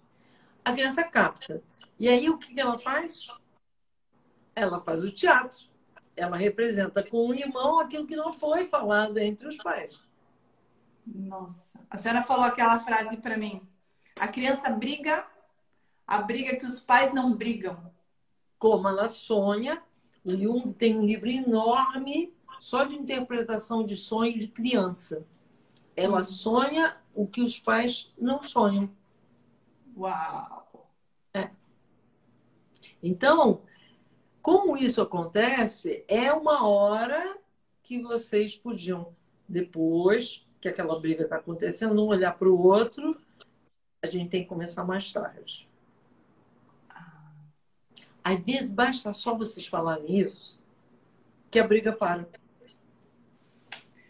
A 0.64 0.72
criança 0.72 1.02
capta. 1.02 1.62
E 1.98 2.08
aí 2.08 2.28
o 2.28 2.36
que 2.36 2.58
ela 2.60 2.78
faz? 2.78 3.26
Ela 4.54 4.80
faz 4.80 5.02
o 5.02 5.10
teatro. 5.10 5.66
Ela 6.14 6.36
representa 6.36 7.02
com 7.02 7.28
o 7.28 7.34
irmão 7.34 7.80
aquilo 7.80 8.06
que 8.06 8.16
não 8.16 8.32
foi 8.32 8.66
falado 8.66 9.16
entre 9.18 9.48
os 9.48 9.56
pais. 9.56 10.02
Nossa. 11.06 11.80
A 11.88 11.96
senhora 11.96 12.22
falou 12.22 12.44
aquela 12.44 12.80
frase 12.80 13.16
para 13.16 13.38
mim. 13.38 13.66
A 14.18 14.28
criança 14.28 14.68
briga 14.68 15.26
a 16.10 16.20
briga 16.20 16.56
que 16.56 16.66
os 16.66 16.80
pais 16.80 17.14
não 17.14 17.32
brigam. 17.32 17.80
Como 18.60 18.86
ela 18.86 19.08
sonha. 19.08 19.82
O 20.24 20.36
Jung 20.36 20.72
tem 20.74 20.96
um 20.96 21.04
livro 21.04 21.28
enorme 21.28 22.32
só 22.60 22.84
de 22.84 22.94
interpretação 22.94 23.82
de 23.84 23.96
sonho 23.96 24.38
de 24.38 24.46
criança. 24.46 25.26
Ela 25.96 26.20
hum. 26.20 26.24
sonha 26.24 26.96
o 27.14 27.26
que 27.26 27.40
os 27.40 27.58
pais 27.58 28.12
não 28.18 28.42
sonham. 28.42 28.88
Uau! 29.96 30.90
É. 31.34 31.50
Então, 33.02 33.62
como 34.42 34.76
isso 34.76 35.00
acontece, 35.00 36.04
é 36.06 36.30
uma 36.32 36.68
hora 36.68 37.38
que 37.82 38.00
vocês 38.02 38.56
podiam, 38.56 39.16
depois 39.48 40.46
que 40.60 40.68
aquela 40.68 41.00
briga 41.00 41.24
está 41.24 41.36
acontecendo, 41.36 42.02
um 42.02 42.08
olhar 42.08 42.38
para 42.38 42.48
o 42.48 42.66
outro, 42.66 43.18
a 44.02 44.06
gente 44.06 44.28
tem 44.28 44.42
que 44.42 44.48
começar 44.48 44.84
mais 44.84 45.10
tarde. 45.10 45.69
Às 48.30 48.38
vezes 48.44 48.70
basta 48.70 49.12
só 49.12 49.34
vocês 49.34 49.66
falarem 49.66 50.20
isso, 50.20 50.62
que 51.50 51.58
a 51.58 51.66
briga 51.66 51.92
para. 51.92 52.28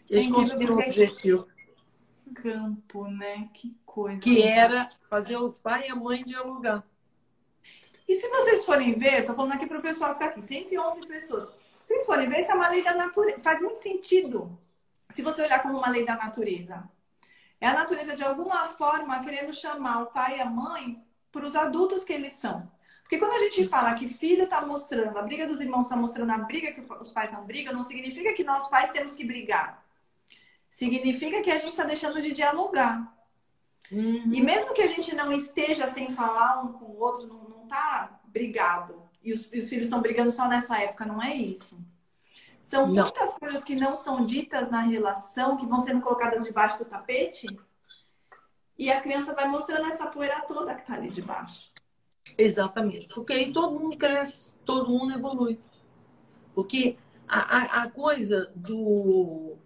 Eles 0.09 0.27
é 0.27 0.29
conseguiram 0.29 0.75
o 0.75 0.79
objetivo. 0.79 1.47
Campo, 2.35 3.07
né? 3.07 3.49
Que 3.53 3.75
coisa. 3.85 4.19
Que 4.19 4.43
era 4.43 4.91
fazer 5.09 5.37
o 5.37 5.51
pai 5.51 5.87
e 5.87 5.91
a 5.91 5.95
mãe 5.95 6.23
dialogar. 6.23 6.83
E 8.07 8.19
se 8.19 8.29
vocês 8.29 8.63
forem 8.63 8.93
ver, 8.93 9.25
tô 9.25 9.33
falando 9.33 9.53
aqui 9.53 9.65
para 9.65 9.79
o 9.79 9.81
pessoal 9.81 10.15
que 10.15 10.23
está 10.23 10.35
aqui, 10.35 10.45
111 10.45 11.07
pessoas. 11.07 11.49
Se 11.85 11.87
vocês 11.87 12.05
forem 12.05 12.29
ver, 12.29 12.41
isso 12.41 12.51
é 12.51 12.55
uma 12.55 12.69
lei 12.69 12.83
da 12.83 12.93
natureza. 12.93 13.39
Faz 13.41 13.61
muito 13.61 13.79
sentido 13.79 14.57
se 15.09 15.21
você 15.21 15.41
olhar 15.43 15.63
como 15.63 15.77
uma 15.77 15.89
lei 15.89 16.05
da 16.05 16.15
natureza. 16.15 16.87
É 17.59 17.67
a 17.67 17.73
natureza, 17.73 18.15
de 18.15 18.23
alguma 18.23 18.67
forma, 18.69 19.23
querendo 19.23 19.53
chamar 19.53 20.03
o 20.03 20.07
pai 20.07 20.37
e 20.37 20.41
a 20.41 20.45
mãe 20.45 21.03
para 21.31 21.45
os 21.45 21.55
adultos 21.55 22.03
que 22.03 22.13
eles 22.13 22.33
são. 22.33 22.69
Porque 23.11 23.25
quando 23.25 23.33
a 23.33 23.43
gente 23.43 23.67
fala 23.67 23.93
que 23.93 24.07
filho 24.07 24.45
está 24.45 24.65
mostrando, 24.65 25.17
a 25.17 25.21
briga 25.21 25.45
dos 25.45 25.59
irmãos 25.59 25.81
está 25.81 25.97
mostrando 25.97 26.31
a 26.31 26.37
briga 26.37 26.71
que 26.71 26.79
os 26.79 27.11
pais 27.11 27.29
não 27.29 27.43
brigam, 27.43 27.73
não 27.73 27.83
significa 27.83 28.31
que 28.31 28.41
nós 28.41 28.69
pais 28.69 28.89
temos 28.91 29.15
que 29.15 29.25
brigar. 29.25 29.83
Significa 30.69 31.41
que 31.41 31.51
a 31.51 31.55
gente 31.55 31.71
está 31.71 31.83
deixando 31.83 32.21
de 32.21 32.31
dialogar. 32.31 33.13
Uhum. 33.91 34.31
E 34.33 34.41
mesmo 34.41 34.73
que 34.73 34.81
a 34.81 34.87
gente 34.87 35.13
não 35.13 35.29
esteja 35.33 35.91
sem 35.91 36.15
falar 36.15 36.63
um 36.63 36.71
com 36.71 36.85
o 36.85 36.99
outro, 36.99 37.27
não, 37.27 37.49
não 37.49 37.67
tá 37.67 38.17
brigado. 38.23 39.03
E 39.21 39.33
os, 39.33 39.49
e 39.51 39.59
os 39.59 39.67
filhos 39.67 39.87
estão 39.87 40.01
brigando 40.01 40.31
só 40.31 40.47
nessa 40.47 40.81
época, 40.81 41.05
não 41.05 41.21
é 41.21 41.35
isso. 41.35 41.77
São 42.61 42.87
não. 42.87 43.03
muitas 43.03 43.33
coisas 43.33 43.61
que 43.61 43.75
não 43.75 43.97
são 43.97 44.25
ditas 44.25 44.71
na 44.71 44.79
relação, 44.79 45.57
que 45.57 45.65
vão 45.65 45.81
sendo 45.81 45.99
colocadas 45.99 46.45
debaixo 46.45 46.77
do 46.77 46.85
tapete. 46.85 47.59
E 48.77 48.89
a 48.89 49.01
criança 49.01 49.35
vai 49.35 49.49
mostrando 49.49 49.89
essa 49.89 50.07
poeira 50.07 50.39
toda 50.47 50.75
que 50.75 50.83
está 50.83 50.93
ali 50.93 51.09
debaixo. 51.09 51.70
Exatamente. 52.37 53.07
Porque 53.09 53.33
aí 53.33 53.51
todo 53.51 53.79
mundo 53.79 53.97
cresce, 53.97 54.55
todo 54.65 54.89
mundo 54.89 55.13
evolui. 55.13 55.59
Porque 56.53 56.97
a, 57.27 57.39
a, 57.39 57.83
a 57.83 57.91
coisa 57.91 58.51
do 58.55 59.57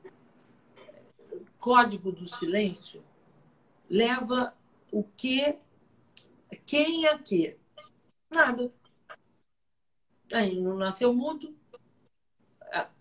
código 1.59 2.11
do 2.11 2.27
silêncio 2.27 3.03
leva 3.89 4.53
o 4.91 5.03
que, 5.03 5.57
quem 6.65 7.07
a 7.07 7.17
quê? 7.17 7.57
Nada. 8.29 8.71
Aí 10.31 10.59
não 10.59 10.77
nasceu 10.77 11.13
mudo. 11.13 11.55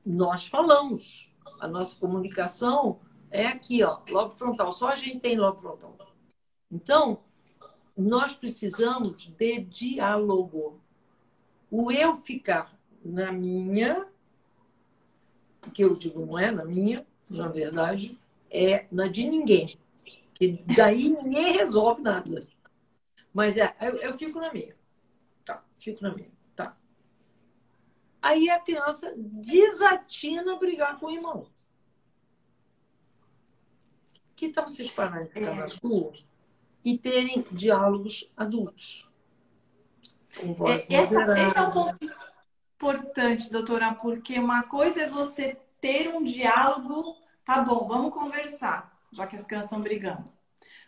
Nós 0.04 0.46
falamos. 0.46 1.30
A 1.60 1.68
nossa 1.68 1.96
comunicação 1.98 3.00
é 3.30 3.46
aqui, 3.46 3.82
ó, 3.82 4.00
lobo 4.08 4.34
frontal. 4.34 4.72
Só 4.72 4.88
a 4.88 4.96
gente 4.96 5.20
tem 5.20 5.36
lobo 5.36 5.60
frontal. 5.60 5.96
Então, 6.70 7.22
nós 7.96 8.34
precisamos 8.34 9.22
de 9.22 9.60
diálogo. 9.60 10.80
O 11.70 11.90
eu 11.90 12.14
ficar 12.14 12.76
na 13.04 13.30
minha, 13.32 14.06
que 15.72 15.82
eu 15.82 15.94
digo 15.94 16.24
não 16.24 16.38
é 16.38 16.50
na 16.50 16.64
minha, 16.64 17.06
na 17.28 17.48
verdade, 17.48 18.18
é 18.50 18.86
na 18.90 19.06
de 19.06 19.28
ninguém. 19.28 19.78
Que 20.34 20.64
daí 20.76 21.08
ninguém 21.08 21.52
resolve 21.52 22.02
nada. 22.02 22.46
Mas 23.32 23.56
é, 23.56 23.74
eu, 23.80 23.96
eu 23.96 24.18
fico 24.18 24.40
na 24.40 24.52
minha. 24.52 24.74
Tá, 25.44 25.64
fico 25.78 26.02
na 26.02 26.12
minha. 26.14 26.30
Tá. 26.56 26.76
Aí 28.20 28.50
a 28.50 28.58
criança 28.58 29.12
desatina 29.16 30.52
a 30.52 30.56
brigar 30.56 30.98
com 30.98 31.06
o 31.06 31.10
irmão. 31.10 31.48
Que 34.34 34.48
tal 34.48 34.68
vocês 34.68 34.90
pararem 34.90 35.26
de 35.26 35.32
ficar 35.32 35.54
na 35.54 35.66
rua 35.82 36.12
e 36.84 36.98
terem 36.98 37.44
diálogos 37.50 38.30
adultos. 38.36 39.08
É, 40.66 40.94
essa, 40.94 41.22
esse 41.38 41.58
é 41.58 41.62
um 41.62 41.70
ponto 41.70 41.98
importante, 42.76 43.50
doutora, 43.50 43.94
porque 43.94 44.38
uma 44.38 44.64
coisa 44.64 45.02
é 45.02 45.08
você 45.08 45.56
ter 45.80 46.08
um 46.08 46.22
diálogo, 46.22 47.16
tá 47.44 47.62
bom, 47.62 47.86
vamos 47.86 48.12
conversar, 48.12 48.98
já 49.12 49.26
que 49.26 49.36
as 49.36 49.46
crianças 49.46 49.70
estão 49.70 49.82
brigando. 49.82 50.28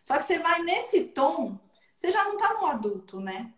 Só 0.03 0.19
que 0.19 0.25
você 0.25 0.39
vai 0.39 0.63
nesse 0.63 1.05
tom, 1.05 1.59
você 1.97 2.11
já 2.11 2.25
não 2.25 2.35
está 2.35 2.55
no 2.55 2.67
adulto, 2.67 3.21
né? 3.21 3.53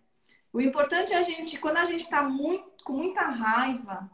O 0.53 0.61
importante 0.61 1.12
é 1.12 1.16
a 1.16 1.22
gente, 1.22 1.59
quando 1.59 1.79
a 1.79 1.87
gente 1.87 2.03
está 2.03 2.22
muito, 2.22 2.85
com 2.85 2.92
muita 2.92 3.22
raiva, 3.22 4.11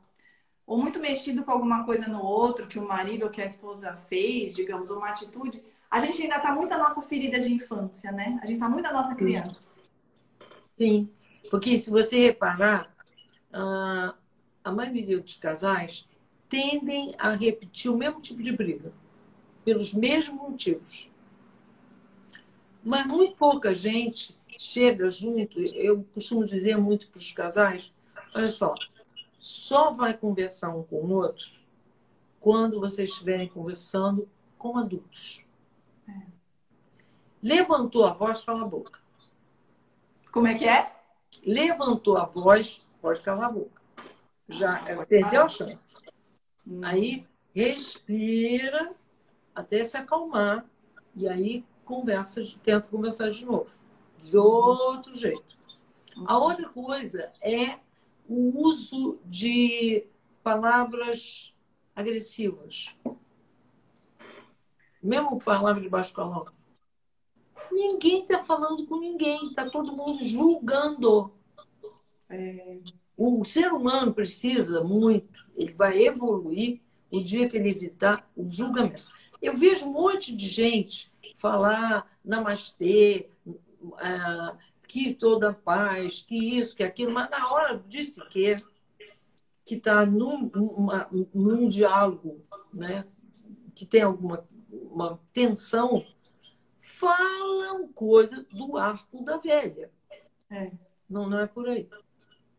ou 0.67 0.79
muito 0.79 0.99
mexido 0.99 1.45
com 1.45 1.53
alguma 1.53 1.85
coisa 1.85 2.09
no 2.09 2.23
outro, 2.23 2.67
que 2.67 2.79
o 2.79 2.87
marido 2.87 3.25
ou 3.25 3.31
que 3.31 3.43
a 3.43 3.47
esposa 3.47 3.97
fez, 4.09 4.55
digamos, 4.55 4.91
uma 4.91 5.11
atitude, 5.11 5.63
a 5.95 6.01
gente 6.01 6.21
ainda 6.21 6.39
está 6.39 6.53
muito 6.53 6.71
na 6.71 6.79
nossa 6.79 7.03
ferida 7.03 7.39
de 7.39 7.55
infância, 7.55 8.11
né? 8.11 8.41
A 8.43 8.47
gente 8.47 8.55
está 8.55 8.69
muito 8.69 8.83
na 8.83 8.93
nossa 8.93 9.15
criança. 9.15 9.69
Sim, 10.77 11.09
porque 11.49 11.79
se 11.79 11.89
você 11.89 12.19
reparar, 12.19 12.93
a 13.53 14.73
maioria 14.73 15.21
dos 15.21 15.37
casais 15.37 16.05
tendem 16.49 17.15
a 17.17 17.31
repetir 17.31 17.93
o 17.93 17.97
mesmo 17.97 18.19
tipo 18.19 18.43
de 18.43 18.51
briga, 18.51 18.93
pelos 19.65 19.95
mesmos 19.95 20.37
motivos. 20.37 21.09
Mas 22.83 23.07
muito 23.07 23.37
pouca 23.37 23.73
gente 23.73 24.37
chega 24.59 25.09
junto. 25.09 25.61
Eu 25.61 26.05
costumo 26.13 26.45
dizer 26.45 26.77
muito 26.77 27.07
para 27.07 27.21
os 27.21 27.31
casais: 27.31 27.95
olha 28.35 28.49
só, 28.49 28.75
só 29.39 29.93
vai 29.93 30.13
conversar 30.13 30.75
um 30.75 30.83
com 30.83 30.97
o 30.97 31.13
outro 31.13 31.47
quando 32.41 32.81
vocês 32.81 33.11
estiverem 33.11 33.49
conversando 33.49 34.29
com 34.59 34.77
adultos. 34.77 35.44
Levantou 37.45 38.07
a 38.07 38.13
voz, 38.15 38.41
cala 38.41 38.63
a 38.63 38.67
boca. 38.67 38.99
Como 40.33 40.47
é 40.47 40.55
que 40.55 40.67
é? 40.67 40.91
Levantou 41.45 42.17
a 42.17 42.25
voz, 42.25 42.83
pode 43.03 43.21
calar 43.21 43.51
a 43.51 43.53
boca. 43.53 43.83
Já 44.49 44.83
perdeu 45.05 45.43
a 45.43 45.49
chance. 45.49 45.99
Hum. 46.67 46.81
Aí 46.83 47.27
respira 47.55 48.89
até 49.55 49.85
se 49.85 49.95
acalmar 49.95 50.65
e 51.15 51.29
aí 51.29 51.63
conversa, 51.85 52.43
tenta 52.63 52.89
conversar 52.89 53.31
de 53.31 53.45
novo. 53.45 53.71
De 54.23 54.39
outro 54.39 55.13
jeito. 55.13 55.59
A 56.25 56.39
outra 56.39 56.67
coisa 56.71 57.31
é 57.43 57.79
o 58.27 58.59
uso 58.59 59.19
de 59.27 60.07
palavras 60.43 61.55
agressivas. 61.95 62.97
Mesmo 65.03 65.39
palavras 65.39 65.83
de 65.83 65.91
baixo 65.91 66.15
calão. 66.15 66.47
Ninguém 67.71 68.23
está 68.23 68.39
falando 68.39 68.87
com 68.87 68.99
ninguém, 68.99 69.49
está 69.49 69.69
todo 69.69 69.97
mundo 69.97 70.23
julgando. 70.23 71.33
É... 72.29 72.79
O 73.17 73.45
ser 73.45 73.73
humano 73.73 74.13
precisa 74.13 74.83
muito, 74.83 75.29
ele 75.57 75.73
vai 75.73 76.03
evoluir 76.03 76.81
o 77.11 77.23
dia 77.23 77.49
que 77.49 77.57
ele 77.57 77.71
evitar 77.71 78.29
o 78.37 78.49
julgamento. 78.49 79.07
Eu 79.41 79.57
vejo 79.57 79.87
um 79.87 79.93
monte 79.93 80.35
de 80.35 80.49
gente 80.49 81.13
falar 81.37 82.11
namastê, 82.25 83.29
uh, 83.47 84.57
que 84.89 85.15
toda 85.15 85.53
paz, 85.53 86.23
que 86.23 86.59
isso, 86.59 86.75
que 86.75 86.83
aquilo, 86.83 87.13
mas 87.13 87.31
na 87.31 87.53
hora 87.53 87.83
de 87.87 88.03
sequer 88.05 88.61
que 89.65 89.77
está 89.77 90.05
num, 90.05 90.51
num 91.33 91.69
diálogo, 91.69 92.45
né, 92.73 93.05
que 93.75 93.87
tem 93.87 94.03
alguma 94.03 94.47
uma 94.91 95.21
tensão, 95.33 96.05
falam 97.05 97.89
coisa 97.89 98.43
do 98.51 98.77
arco 98.77 99.23
da 99.23 99.37
velha. 99.37 99.91
É. 100.51 100.73
Não, 101.09 101.29
não 101.29 101.41
é 101.41 101.47
por 101.47 101.69
aí. 101.69 101.89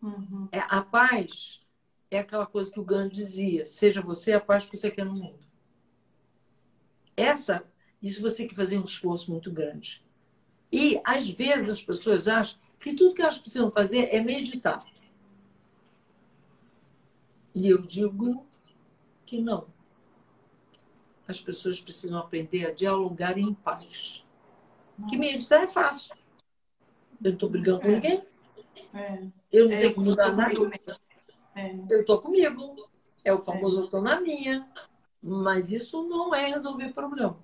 Uhum. 0.01 0.47
É, 0.51 0.60
a 0.60 0.81
paz 0.81 1.62
é 2.12 2.19
aquela 2.19 2.45
coisa 2.45 2.71
que 2.71 2.79
o 2.79 2.86
Gandhi 2.86 3.15
dizia: 3.15 3.65
seja 3.65 4.01
você 4.01 4.34
a 4.34 4.39
paz 4.39 4.65
que 4.65 4.77
você 4.77 4.91
quer 4.91 5.05
no 5.05 5.13
mundo. 5.13 5.45
Essa, 7.17 7.63
isso 8.01 8.21
você 8.21 8.39
tem 8.39 8.47
que 8.49 8.55
fazer 8.55 8.77
um 8.77 8.84
esforço 8.84 9.31
muito 9.31 9.51
grande. 9.51 10.03
E, 10.71 10.99
às 11.03 11.29
vezes, 11.29 11.69
as 11.69 11.81
pessoas 11.81 12.27
acham 12.27 12.60
que 12.79 12.93
tudo 12.93 13.13
que 13.13 13.21
elas 13.21 13.38
precisam 13.38 13.71
fazer 13.71 14.13
é 14.13 14.21
meditar. 14.21 14.86
E 17.55 17.69
eu 17.69 17.81
digo 17.81 18.45
que 19.25 19.41
não. 19.41 19.67
As 21.27 21.39
pessoas 21.39 21.79
precisam 21.79 22.19
aprender 22.19 22.67
a 22.67 22.73
dialogar 22.73 23.38
em 23.38 23.53
paz. 23.53 24.25
Que 25.10 25.17
meditar 25.17 25.63
é 25.63 25.67
fácil. 25.67 26.15
Eu 27.21 27.29
não 27.29 27.34
estou 27.34 27.49
brigando 27.49 27.81
com 27.81 27.88
é. 27.88 27.91
ninguém. 27.91 28.23
É. 28.93 29.23
Eu 29.51 29.65
não 29.65 29.75
é, 29.75 29.79
tenho 29.79 29.93
que 29.93 29.99
mudar 29.99 30.31
nada. 30.34 30.53
É. 31.55 31.75
Eu 31.89 32.01
estou 32.01 32.21
comigo. 32.21 32.89
É 33.23 33.34
o 33.34 33.39
famoso 33.39 33.79
eu 33.79 33.86
estou 33.86 34.01
na 34.01 34.19
minha. 34.21 34.67
Mas 35.21 35.71
isso 35.71 36.03
não 36.08 36.34
é 36.34 36.47
resolver 36.47 36.93
problema. 36.93 37.38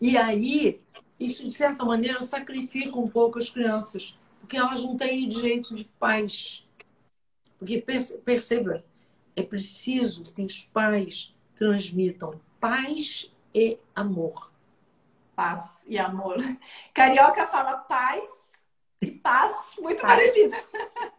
E 0.00 0.16
aí, 0.16 0.80
isso 1.18 1.42
de 1.46 1.52
certa 1.52 1.84
maneira 1.84 2.20
sacrifica 2.22 2.96
um 2.96 3.08
pouco 3.08 3.38
as 3.38 3.50
crianças, 3.50 4.16
porque 4.40 4.56
elas 4.56 4.84
não 4.84 4.96
têm 4.96 5.28
direito 5.28 5.74
de 5.74 5.84
paz. 5.98 6.64
Porque 7.58 7.84
perceba, 8.24 8.84
é 9.34 9.42
preciso 9.42 10.24
que 10.32 10.42
os 10.42 10.64
pais 10.66 11.34
transmitam 11.56 12.40
paz 12.60 13.32
e 13.52 13.78
amor. 13.94 14.52
Paz 15.38 15.70
e 15.86 15.96
amor. 15.96 16.38
Carioca 16.92 17.46
fala 17.46 17.76
paz 17.76 18.28
e 19.00 19.08
paz, 19.08 19.76
muito 19.78 20.02
paz. 20.02 20.12
parecida. 20.12 20.56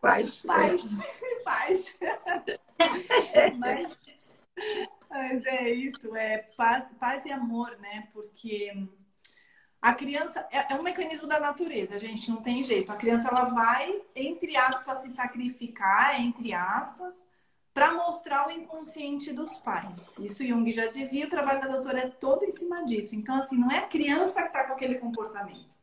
Paz. 0.02 0.42
Paz. 0.42 1.00
É. 1.00 1.40
Paz. 1.46 1.98
mas, 3.58 3.98
mas 5.10 5.46
é 5.46 5.70
isso, 5.70 6.14
é 6.18 6.40
paz, 6.58 6.92
paz 7.00 7.26
e 7.26 7.32
amor, 7.32 7.78
né? 7.80 8.10
Porque 8.12 8.90
a 9.82 9.94
criança 9.94 10.46
é, 10.52 10.74
é 10.74 10.76
um 10.76 10.84
mecanismo 10.84 11.26
da 11.26 11.40
natureza, 11.40 11.98
gente, 11.98 12.30
não 12.30 12.42
tem 12.42 12.62
jeito. 12.62 12.92
A 12.92 12.98
criança 12.98 13.30
ela 13.30 13.46
vai, 13.46 14.02
entre 14.14 14.58
aspas, 14.58 15.00
se 15.00 15.12
sacrificar, 15.12 16.20
entre 16.20 16.52
aspas, 16.52 17.26
para 17.80 17.94
mostrar 17.94 18.46
o 18.46 18.52
inconsciente 18.52 19.32
dos 19.32 19.56
pais. 19.56 20.14
Isso 20.20 20.46
Jung 20.46 20.70
já 20.70 20.88
dizia, 20.88 21.26
o 21.26 21.30
trabalho 21.30 21.62
da 21.62 21.68
doutora 21.70 22.00
é 22.00 22.10
todo 22.10 22.44
em 22.44 22.52
cima 22.52 22.84
disso. 22.84 23.16
Então, 23.16 23.38
assim, 23.38 23.58
não 23.58 23.72
é 23.72 23.78
a 23.78 23.88
criança 23.88 24.42
que 24.42 24.48
está 24.50 24.66
com 24.66 24.74
aquele 24.74 24.96
comportamento. 24.96 25.74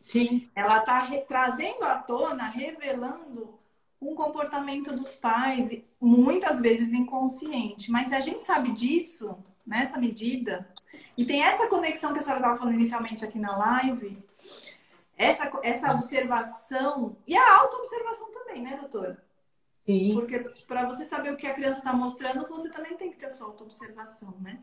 Sim. 0.00 0.48
Ela 0.54 0.78
está 0.78 1.06
trazendo 1.28 1.84
à 1.84 1.98
tona, 1.98 2.44
revelando 2.44 3.54
um 4.00 4.14
comportamento 4.14 4.96
dos 4.96 5.14
pais, 5.14 5.82
muitas 6.00 6.58
vezes 6.58 6.94
inconsciente. 6.94 7.90
Mas 7.90 8.08
se 8.08 8.14
a 8.14 8.20
gente 8.20 8.46
sabe 8.46 8.72
disso, 8.72 9.36
nessa 9.66 9.98
medida, 9.98 10.72
e 11.18 11.26
tem 11.26 11.42
essa 11.42 11.66
conexão 11.66 12.14
que 12.14 12.20
a 12.20 12.22
senhora 12.22 12.40
estava 12.40 12.58
falando 12.58 12.76
inicialmente 12.76 13.22
aqui 13.22 13.38
na 13.38 13.58
live, 13.58 14.16
essa, 15.18 15.52
essa 15.62 15.92
observação, 15.92 17.14
e 17.26 17.36
a 17.36 17.58
auto-observação 17.58 18.32
também, 18.32 18.62
né, 18.62 18.78
doutora? 18.78 19.22
Sim. 19.90 20.14
Porque 20.14 20.38
para 20.66 20.86
você 20.86 21.04
saber 21.04 21.32
o 21.32 21.36
que 21.36 21.46
a 21.46 21.54
criança 21.54 21.78
está 21.78 21.92
mostrando, 21.92 22.46
você 22.48 22.70
também 22.70 22.96
tem 22.96 23.10
que 23.10 23.18
ter 23.18 23.26
a 23.26 23.30
sua 23.30 23.48
auto-observação, 23.48 24.34
né? 24.40 24.62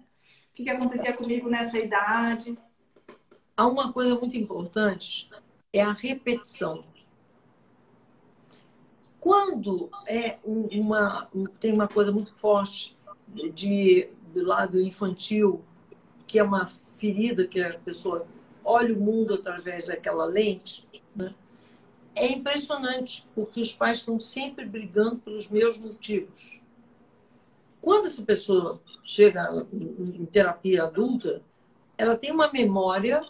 O 0.51 0.53
que, 0.53 0.63
que 0.63 0.69
acontecia 0.69 1.13
comigo 1.13 1.49
nessa 1.49 1.77
idade? 1.77 2.57
Há 3.55 3.67
uma 3.67 3.91
coisa 3.91 4.17
muito 4.17 4.37
importante, 4.37 5.29
é 5.73 5.81
a 5.81 5.91
repetição. 5.91 6.83
Quando 9.19 9.89
é 10.07 10.37
uma, 10.45 11.29
tem 11.59 11.73
uma 11.73 11.87
coisa 11.87 12.11
muito 12.11 12.31
forte 12.31 12.97
de, 13.53 14.09
do 14.33 14.45
lado 14.45 14.79
infantil, 14.79 15.61
que 16.25 16.39
é 16.39 16.43
uma 16.43 16.65
ferida 16.65 17.45
que 17.45 17.59
a 17.59 17.77
pessoa 17.79 18.25
olha 18.63 18.93
o 18.93 18.99
mundo 18.99 19.33
através 19.33 19.87
daquela 19.87 20.25
lente? 20.25 20.86
É 22.17 22.31
impressionante, 22.31 23.27
porque 23.33 23.61
os 23.61 23.71
pais 23.71 23.99
estão 23.99 24.19
sempre 24.19 24.65
brigando 24.65 25.17
pelos 25.17 25.49
meus 25.49 25.77
motivos. 25.77 26.59
Quando 27.81 28.07
essa 28.07 28.23
pessoa 28.23 28.81
chega 29.03 29.65
em 29.71 30.25
terapia 30.25 30.83
adulta, 30.83 31.41
ela 31.97 32.17
tem 32.17 32.31
uma 32.31 32.51
memória 32.51 33.21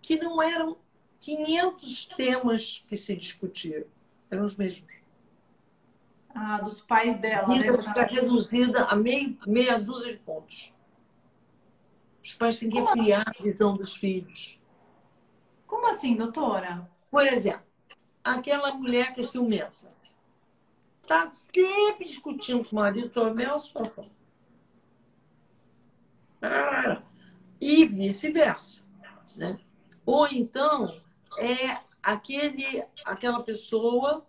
que 0.00 0.16
não 0.16 0.42
eram 0.42 0.76
500 1.20 2.06
temas 2.16 2.84
que 2.88 2.96
se 2.96 3.16
discutiram, 3.16 3.86
eram 4.30 4.44
os 4.44 4.56
mesmos. 4.56 4.92
Ah, 6.34 6.60
dos 6.60 6.80
pais 6.80 7.18
dela. 7.20 7.52
Isso 7.52 7.72
né? 7.72 7.82
fica 7.82 8.04
reduzida 8.04 8.84
a 8.84 8.94
meio, 8.94 9.36
meia 9.46 9.78
dúzia 9.78 10.12
de 10.12 10.18
pontos. 10.18 10.72
Os 12.22 12.34
pais 12.34 12.58
têm 12.58 12.70
que 12.70 12.76
Como 12.76 12.90
ampliar 12.90 13.22
assim? 13.22 13.40
a 13.40 13.42
visão 13.42 13.76
dos 13.76 13.96
filhos. 13.96 14.60
Como 15.66 15.86
assim, 15.88 16.14
doutora? 16.14 16.88
Por 17.10 17.26
exemplo, 17.26 17.67
aquela 18.34 18.72
mulher 18.74 19.12
que 19.12 19.20
é 19.20 19.24
ciumenta. 19.24 19.72
Está 21.02 21.30
sempre 21.30 22.04
discutindo 22.04 22.64
com 22.64 22.76
o 22.76 22.80
marido 22.80 23.10
sobre 23.12 23.30
a 23.30 23.34
mesma 23.34 23.58
situação. 23.58 24.10
E 27.60 27.86
vice-versa. 27.86 28.82
Né? 29.36 29.58
Ou 30.04 30.26
então, 30.28 31.00
é 31.38 31.78
aquele, 32.02 32.84
aquela 33.04 33.42
pessoa 33.42 34.26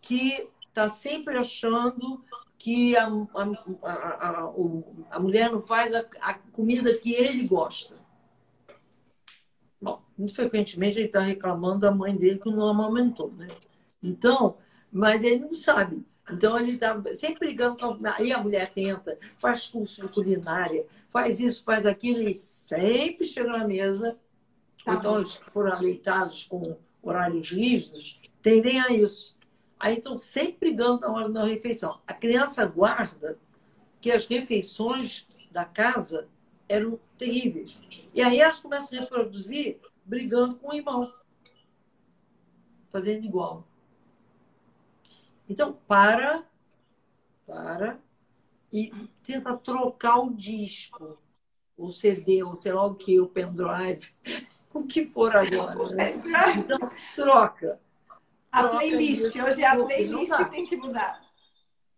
que 0.00 0.48
está 0.68 0.88
sempre 0.88 1.36
achando 1.36 2.24
que 2.58 2.96
a, 2.96 3.06
a, 3.06 3.88
a, 3.88 4.52
a, 5.10 5.18
mulher 5.18 5.50
não 5.50 5.60
faz 5.60 5.94
a 5.94 6.34
comida 6.52 6.96
que 6.98 7.12
ele 7.12 7.46
gosta. 7.46 7.99
Bom, 9.80 10.02
muito 10.16 10.34
frequentemente 10.34 10.98
ele 10.98 11.06
está 11.06 11.20
reclamando 11.20 11.80
da 11.80 11.90
mãe 11.90 12.14
dele 12.16 12.38
que 12.38 12.50
não 12.50 12.68
amamentou, 12.68 13.32
né? 13.32 13.48
Então, 14.02 14.56
mas 14.92 15.24
ele 15.24 15.40
não 15.40 15.54
sabe. 15.54 16.04
Então 16.30 16.58
ele 16.58 16.72
está 16.72 17.00
sempre 17.14 17.48
brigando 17.48 17.76
com 17.78 18.06
a... 18.06 18.16
Aí 18.16 18.32
a 18.32 18.42
mulher 18.42 18.70
tenta, 18.72 19.18
faz 19.38 19.66
curso 19.66 20.02
de 20.02 20.12
culinária, 20.12 20.84
faz 21.08 21.40
isso, 21.40 21.64
faz 21.64 21.86
aquilo, 21.86 22.28
e 22.28 22.34
sempre 22.34 23.24
chega 23.24 23.50
na 23.50 23.66
mesa. 23.66 24.16
Tá 24.84 24.94
então, 24.94 25.18
os 25.18 25.38
que 25.38 25.50
foram 25.50 25.72
aleitados 25.72 26.44
com 26.44 26.76
horários 27.02 27.50
rígidos 27.50 28.20
tendem 28.42 28.80
a 28.80 28.90
isso. 28.90 29.36
Aí 29.78 29.96
estão 29.96 30.16
sempre 30.18 30.70
brigando 30.70 31.00
na 31.00 31.10
hora 31.10 31.28
da 31.30 31.44
refeição. 31.44 32.00
A 32.06 32.12
criança 32.12 32.64
guarda 32.66 33.38
que 34.00 34.12
as 34.12 34.26
refeições 34.26 35.26
da 35.50 35.64
casa 35.64 36.28
eram 36.70 37.00
terríveis. 37.18 37.82
E 38.14 38.22
aí 38.22 38.38
elas 38.38 38.60
começam 38.60 38.96
a 38.96 39.02
reproduzir 39.02 39.80
brigando 40.04 40.54
com 40.54 40.68
o 40.68 40.74
irmão, 40.74 41.12
fazendo 42.88 43.24
igual. 43.24 43.66
Então, 45.48 45.76
para, 45.88 46.44
para 47.44 47.98
e 48.72 48.92
tenta 49.24 49.56
trocar 49.56 50.20
o 50.20 50.32
disco, 50.32 51.18
o 51.76 51.90
CD, 51.90 52.44
ou 52.44 52.54
sei 52.54 52.72
lá 52.72 52.84
o 52.86 52.94
que, 52.94 53.18
o 53.18 53.26
pendrive, 53.26 54.14
o 54.72 54.84
que 54.84 55.06
for 55.06 55.34
agora. 55.34 55.88
Né? 55.92 56.14
Então, 56.56 56.78
troca. 57.16 57.80
A 58.52 58.68
playlist, 58.68 59.36
hoje 59.36 59.64
a 59.64 59.74
playlist 59.74 60.50
tem 60.50 60.66
que 60.66 60.76
mudar. 60.76 61.20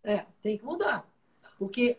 É, 0.02 0.24
tem 0.40 0.56
que 0.56 0.64
mudar. 0.64 1.06
Porque, 1.58 1.98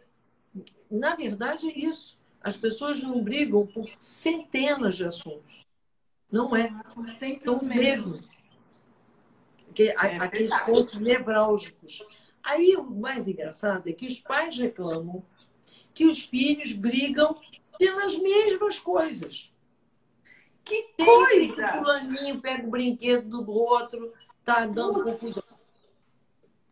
na 0.90 1.16
verdade, 1.16 1.70
é 1.70 1.78
isso. 1.78 2.18
As 2.44 2.58
pessoas 2.58 3.02
não 3.02 3.24
brigam 3.24 3.66
por 3.66 3.88
centenas 4.00 4.98
de 4.98 5.06
assuntos. 5.06 5.66
Não 6.30 6.54
é. 6.56 6.70
São 6.86 7.08
sempre 7.08 7.50
os 7.50 7.70
mesmos. 7.70 8.22
Que, 9.74 9.90
é 9.90 9.96
aqueles 9.96 10.50
verdade. 10.50 10.72
pontos 10.72 10.96
nevrálgicos. 10.96 12.04
Aí 12.44 12.76
o 12.76 12.84
mais 12.84 13.28
engraçado 13.28 13.88
é 13.88 13.94
que 13.94 14.06
os 14.06 14.20
pais 14.20 14.58
reclamam 14.58 15.24
que 15.94 16.06
os 16.06 16.24
filhos 16.24 16.74
brigam 16.74 17.40
pelas 17.78 18.18
mesmas 18.18 18.78
coisas. 18.78 19.52
Que 20.66 20.94
coisa! 20.98 21.66
O 21.66 21.78
fulaninho 21.78 22.42
pega 22.42 22.68
o 22.68 22.70
brinquedo 22.70 23.42
do 23.42 23.52
outro, 23.52 24.14
tá 24.44 24.66
dando 24.66 25.04
confusão. 25.04 25.44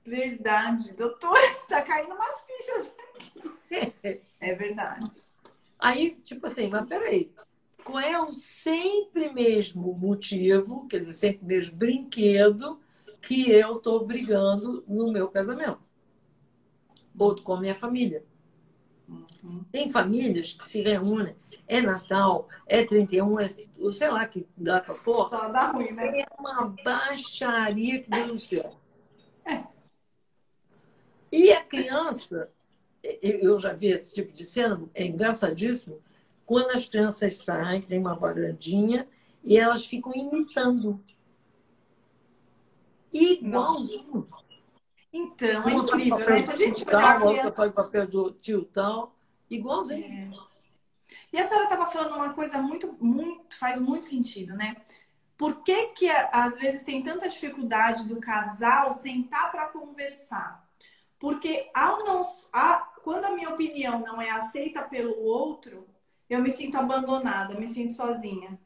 Verdade, 0.03 0.93
doutora, 0.93 1.55
tá 1.69 1.82
caindo 1.82 2.13
umas 2.13 2.43
fichas 2.43 2.93
aqui. 3.15 4.22
É 4.41 4.55
verdade. 4.55 5.22
Aí, 5.82 6.11
tipo 6.23 6.45
assim, 6.45 6.67
mas 6.67 6.88
peraí, 6.88 7.34
qual 7.84 7.99
é 7.99 8.21
o 8.21 8.32
sempre 8.32 9.34
mesmo 9.34 9.93
motivo, 9.95 10.88
quer 10.88 10.99
dizer, 10.99 11.13
sempre 11.13 11.43
mesmo 11.43 11.75
brinquedo 11.75 12.79
que 13.19 13.49
eu 13.49 13.77
estou 13.77 14.05
brigando 14.05 14.84
no 14.88 15.11
meu 15.11 15.27
casamento? 15.27 15.82
Ou 17.17 17.36
com 17.41 17.55
a 17.55 17.59
minha 17.59 17.73
família. 17.73 18.23
Uhum. 19.09 19.63
Tem 19.71 19.91
famílias 19.91 20.53
que 20.53 20.65
se 20.67 20.82
reúnem, 20.82 21.36
é 21.67 21.82
Natal, 21.82 22.47
é 22.67 22.86
31, 22.86 23.39
é, 23.39 23.47
sei 23.49 24.09
lá 24.09 24.27
que 24.27 24.47
data 24.55 24.93
for. 24.93 25.29
Só 25.29 25.49
dá 25.49 25.71
ruim, 25.71 25.91
né? 25.93 26.21
É 26.21 26.25
uma 26.38 26.75
baixaria 26.84 28.03
que 28.03 28.09
Deus 28.09 28.27
do 28.27 28.39
céu. 28.39 28.77
É. 29.45 29.63
E 31.32 31.51
a 31.51 31.63
criança, 31.63 32.51
eu 33.03 33.57
já 33.57 33.73
vi 33.73 33.87
esse 33.87 34.13
tipo 34.13 34.31
de 34.31 34.43
cena, 34.43 34.81
é 34.93 35.05
engraçadíssimo, 35.05 35.99
quando 36.45 36.71
as 36.71 36.85
crianças 36.85 37.35
saem, 37.35 37.81
tem 37.81 37.99
uma 37.99 38.15
varandinha, 38.15 39.07
e 39.43 39.57
elas 39.57 39.85
ficam 39.85 40.13
imitando. 40.13 40.99
Igualzinho. 43.11 44.27
Então, 45.13 45.67
é 45.67 45.73
incrível, 45.73 46.17
né? 46.17 46.43
Se 46.43 46.51
a 46.51 46.55
gente 46.55 46.87
olhar 46.87 47.19
tal, 47.19 47.29
criança... 47.29 47.51
faz 47.51 47.71
papel 47.73 48.07
do 48.07 48.31
tio 48.31 48.63
tal, 48.65 49.15
igualzinho. 49.49 50.05
É. 50.05 50.51
E 51.33 51.37
a 51.37 51.45
senhora 51.45 51.65
estava 51.65 51.91
falando 51.91 52.15
uma 52.15 52.33
coisa 52.33 52.61
muito, 52.61 52.95
muito, 52.99 53.57
faz 53.57 53.79
muito 53.79 54.05
sentido, 54.05 54.53
né? 54.55 54.77
Por 55.37 55.63
que, 55.63 55.87
que 55.87 56.09
às 56.09 56.57
vezes 56.59 56.83
tem 56.83 57.03
tanta 57.03 57.27
dificuldade 57.27 58.07
do 58.07 58.19
casal 58.19 58.93
sentar 58.93 59.51
para 59.51 59.67
conversar? 59.69 60.69
Porque 61.22 61.69
ao 61.72 62.03
não, 62.03 62.24
a, 62.51 62.78
quando 63.03 63.26
a 63.26 63.32
minha 63.32 63.51
opinião 63.51 63.99
não 63.99 64.19
é 64.19 64.32
aceita 64.32 64.82
pelo 64.82 65.15
outro, 65.22 65.88
eu 66.28 66.41
me 66.41 66.49
sinto 66.49 66.78
abandonada, 66.78 67.53
me 67.53 67.67
sinto 67.67 67.93
sozinha. 67.93 68.59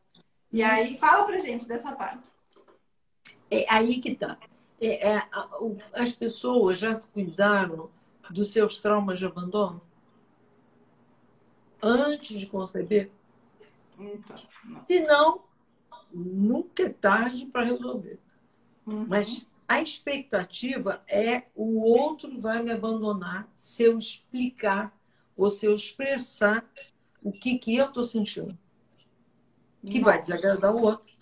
E 0.53 0.63
aí, 0.63 0.97
fala 0.97 1.25
pra 1.25 1.39
gente 1.39 1.67
dessa 1.67 1.91
parte. 1.91 2.31
É 3.51 3.65
aí 3.69 3.99
que 3.99 4.15
tá. 4.15 4.37
É, 4.79 5.15
é, 5.15 5.29
as 5.93 6.13
pessoas 6.13 6.79
já 6.79 6.95
se 6.95 7.05
cuidaram 7.09 7.89
dos 8.29 8.53
seus 8.53 8.79
traumas 8.79 9.19
de 9.19 9.25
abandono? 9.25 9.81
Antes 11.83 12.39
de 12.39 12.45
conceber? 12.47 13.11
Então. 13.99 14.37
Se 14.87 15.01
não, 15.01 15.43
nunca 16.09 16.83
é 16.83 16.89
tarde 16.89 17.47
para 17.47 17.65
resolver. 17.65 18.17
Uhum. 18.87 19.05
Mas 19.09 19.45
a 19.67 19.81
expectativa 19.81 21.03
é 21.07 21.43
o 21.55 21.81
outro 21.81 22.39
vai 22.39 22.61
me 22.61 22.71
abandonar 22.71 23.49
se 23.55 23.83
eu 23.83 23.97
explicar 23.97 24.95
ou 25.35 25.49
se 25.49 25.65
eu 25.65 25.73
expressar 25.73 26.63
o 27.23 27.31
que, 27.31 27.57
que 27.57 27.75
eu 27.75 27.87
estou 27.87 28.03
sentindo. 28.03 28.57
Que 29.83 29.99
Nossa. 29.99 30.11
vai 30.11 30.21
desagradar 30.21 30.75
o 30.75 30.81
outro. 30.81 31.15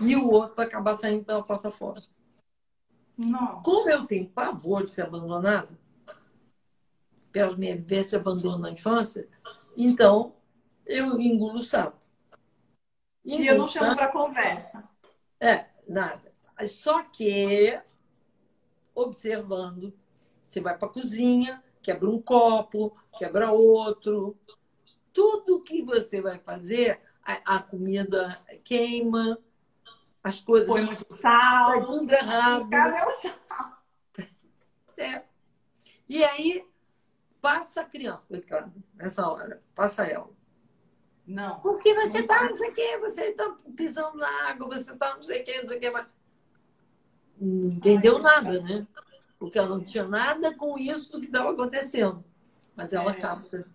E 0.00 0.16
o 0.16 0.30
outro 0.30 0.56
vai 0.56 0.66
acabar 0.66 0.94
saindo 0.94 1.24
pela 1.24 1.42
porta 1.42 1.70
fora. 1.70 2.02
Não. 3.16 3.62
Como 3.62 3.88
eu 3.88 4.06
tenho 4.06 4.28
pavor 4.28 4.84
de 4.84 4.94
ser 4.94 5.02
abandonado, 5.02 5.76
pelas 7.32 7.56
minhas 7.56 7.76
vivências 7.76 8.20
abandono 8.20 8.58
na 8.58 8.70
infância, 8.70 9.28
então 9.76 10.34
eu 10.86 11.20
engulo 11.20 11.58
o 11.58 11.62
sapo. 11.62 11.98
Engulo 13.24 13.42
e 13.42 13.46
eu 13.46 13.58
não 13.58 13.68
chamo 13.68 13.94
para 13.94 14.08
conversa. 14.08 14.88
É, 15.38 15.66
nada. 15.86 16.29
Só 16.66 17.02
que, 17.02 17.80
observando, 18.94 19.92
você 20.44 20.60
vai 20.60 20.76
para 20.76 20.88
a 20.88 20.92
cozinha, 20.92 21.62
quebra 21.82 22.08
um 22.08 22.20
copo, 22.20 22.96
quebra 23.18 23.50
outro. 23.50 24.36
Tudo 25.12 25.62
que 25.62 25.82
você 25.82 26.20
vai 26.20 26.38
fazer, 26.38 27.00
a, 27.24 27.56
a 27.56 27.62
comida 27.62 28.38
queima, 28.64 29.38
as 30.22 30.40
coisas. 30.40 30.68
Põe 30.68 30.82
muito 30.82 31.06
sal. 31.12 31.80
Tá 31.80 31.86
tudo 31.86 32.12
errado. 32.12 32.64
No 32.64 32.70
caso 32.70 32.96
é 32.96 33.06
o 33.06 33.10
sal. 33.20 33.82
É. 34.96 35.22
E 36.08 36.22
aí, 36.24 36.66
passa 37.40 37.80
a 37.80 37.84
criança, 37.84 38.26
coitada, 38.26 38.72
nessa 38.94 39.26
hora. 39.26 39.62
Passa 39.74 40.04
ela. 40.04 40.30
Não. 41.26 41.60
Porque 41.60 41.94
você 41.94 42.22
tá, 42.24 42.50
não 42.50 42.56
sei 42.56 42.70
o 42.70 42.74
quê, 42.74 42.98
você 42.98 43.24
está 43.26 43.56
pisando 43.76 44.18
na 44.18 44.48
água, 44.48 44.66
você 44.66 44.92
está 44.92 45.14
não 45.14 45.22
sei 45.22 45.42
o 45.42 45.44
quê, 45.44 45.60
não 45.62 45.68
sei 45.68 45.76
o 45.76 45.80
quê, 45.80 45.90
mas. 45.90 46.06
Não 47.40 47.70
entendeu 47.70 48.16
Ai, 48.16 48.22
nada, 48.22 48.60
né? 48.60 48.86
Porque 49.38 49.58
ela 49.58 49.68
não 49.68 49.80
tinha 49.80 50.06
nada 50.06 50.54
com 50.54 50.78
isso 50.78 51.10
do 51.12 51.20
que 51.20 51.26
estava 51.26 51.50
acontecendo. 51.50 52.22
Mas 52.76 52.92
ela 52.92 53.12
é. 53.12 53.14
capta. 53.14 53.66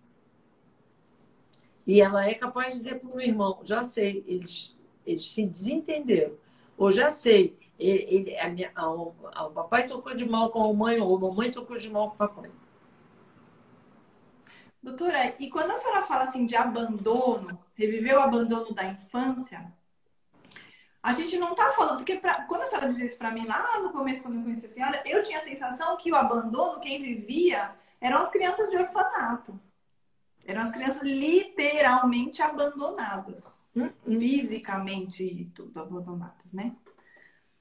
E 1.87 2.01
ela 2.01 2.25
é 2.25 2.33
capaz 2.33 2.73
de 2.73 2.79
dizer 2.79 2.99
para 2.99 3.09
o 3.09 3.21
irmão: 3.21 3.59
já 3.63 3.83
sei, 3.83 4.23
eles 4.27 4.75
eles 5.05 5.31
se 5.31 5.45
desentenderam. 5.45 6.33
Ou 6.77 6.91
já 6.91 7.09
sei, 7.09 7.57
ele, 7.79 8.05
ele, 8.09 8.37
a 8.37 8.49
minha, 8.49 8.71
a, 8.75 8.81
a, 8.83 9.45
o 9.45 9.51
papai 9.51 9.87
tocou 9.87 10.15
de 10.15 10.27
mal 10.27 10.49
com 10.49 10.63
a 10.63 10.73
mãe, 10.73 10.99
ou 10.99 11.15
a 11.15 11.19
mamãe 11.19 11.51
tocou 11.51 11.77
de 11.77 11.89
mal 11.89 12.09
com 12.09 12.15
o 12.15 12.17
papai. 12.17 12.51
Doutora, 14.81 15.35
e 15.39 15.49
quando 15.49 15.71
a 15.71 15.77
senhora 15.77 16.05
fala 16.05 16.25
assim 16.25 16.45
de 16.45 16.55
abandono, 16.55 17.59
reviver 17.73 18.15
o 18.15 18.21
abandono 18.21 18.73
da 18.73 18.85
infância, 18.85 19.73
a 21.05 21.13
gente 21.13 21.37
não 21.37 21.51
está 21.51 21.71
falando, 21.73 21.97
porque 21.97 22.15
pra, 22.15 22.45
quando 22.45 22.63
a 22.63 22.65
senhora 22.65 22.89
dizia 22.89 23.05
isso 23.05 23.19
para 23.19 23.29
mim 23.29 23.45
lá 23.45 23.79
no 23.79 23.91
começo, 23.91 24.23
quando 24.23 24.37
eu 24.37 24.41
conheci 24.41 24.65
a 24.65 24.69
senhora, 24.69 25.03
eu 25.05 25.21
tinha 25.21 25.39
a 25.39 25.43
sensação 25.43 25.95
que 25.97 26.11
o 26.11 26.15
abandono, 26.15 26.79
quem 26.79 26.99
vivia, 26.99 27.75
eram 28.01 28.17
as 28.23 28.31
crianças 28.31 28.71
de 28.71 28.75
orfanato. 28.75 29.59
Eram 30.43 30.63
as 30.63 30.71
crianças 30.71 31.03
literalmente 31.03 32.41
abandonadas. 32.41 33.59
Hum, 33.75 33.91
fisicamente 34.03 35.51
tudo 35.53 35.79
abandonadas, 35.79 36.51
né? 36.51 36.75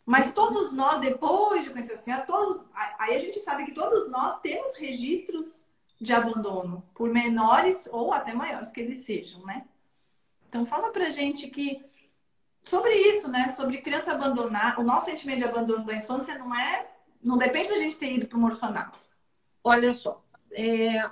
Mas 0.06 0.32
todos 0.32 0.72
nós, 0.72 1.02
depois 1.02 1.64
de 1.64 1.70
conhecer 1.70 1.94
a 1.94 1.98
senhora, 1.98 2.24
todos, 2.24 2.62
aí 2.98 3.14
a 3.14 3.18
gente 3.18 3.40
sabe 3.40 3.66
que 3.66 3.72
todos 3.72 4.10
nós 4.10 4.40
temos 4.40 4.74
registros 4.76 5.60
de 6.00 6.14
abandono, 6.14 6.82
por 6.94 7.10
menores 7.10 7.86
ou 7.92 8.10
até 8.10 8.32
maiores 8.32 8.70
que 8.70 8.80
eles 8.80 9.04
sejam, 9.04 9.44
né? 9.44 9.66
Então 10.48 10.64
fala 10.64 10.90
pra 10.90 11.10
gente 11.10 11.50
que 11.50 11.84
sobre 12.64 12.94
isso, 12.94 13.28
né? 13.28 13.52
Sobre 13.52 13.82
criança 13.82 14.12
abandonar, 14.12 14.80
o 14.80 14.82
nosso 14.82 15.06
sentimento 15.06 15.38
de 15.38 15.44
abandono 15.44 15.84
da 15.84 15.94
infância 15.94 16.36
não 16.38 16.52
é, 16.54 16.90
não 17.22 17.38
depende 17.38 17.68
da 17.68 17.78
gente 17.78 17.96
ter 17.96 18.12
ido 18.12 18.26
para 18.26 18.38
um 18.38 18.44
orfanato. 18.44 18.98
Olha 19.62 19.94
só, 19.94 20.24
é, 20.52 21.08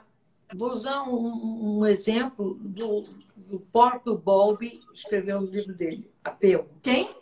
vou 0.54 0.72
usar 0.72 1.02
um, 1.04 1.78
um 1.78 1.86
exemplo 1.86 2.54
do, 2.54 3.04
o 3.50 3.60
próprio 3.60 4.16
Bowlby 4.16 4.80
escreveu 4.92 5.40
no 5.40 5.46
livro 5.46 5.74
dele, 5.74 6.10
Apego. 6.24 6.68
Quem? 6.82 7.14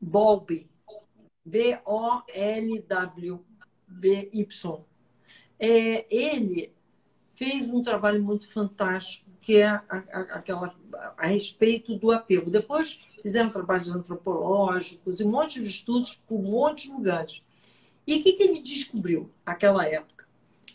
Bowlby. 0.00 0.68
B-O-L-W-B-Y. 1.46 2.34
É, 5.58 6.06
ele 6.14 6.74
fez 7.36 7.68
um 7.68 7.82
trabalho 7.82 8.22
muito 8.22 8.50
fantástico 8.50 9.23
que 9.44 9.58
é 9.58 9.66
a, 9.66 9.82
a, 9.88 10.20
aquela 10.36 10.74
a 11.18 11.26
respeito 11.26 11.96
do 11.96 12.10
apego. 12.10 12.50
Depois 12.50 12.98
fizeram 13.22 13.50
trabalhos 13.50 13.94
antropológicos 13.94 15.20
e 15.20 15.24
um 15.24 15.30
monte 15.30 15.60
de 15.60 15.68
estudos 15.68 16.14
por 16.26 16.36
um 16.36 16.50
monte 16.50 16.88
de 16.88 16.94
lugares. 16.94 17.42
E 18.06 18.16
o 18.16 18.22
que, 18.22 18.32
que 18.32 18.42
ele 18.42 18.60
descobriu 18.60 19.30
naquela 19.44 19.86
época? 19.86 20.26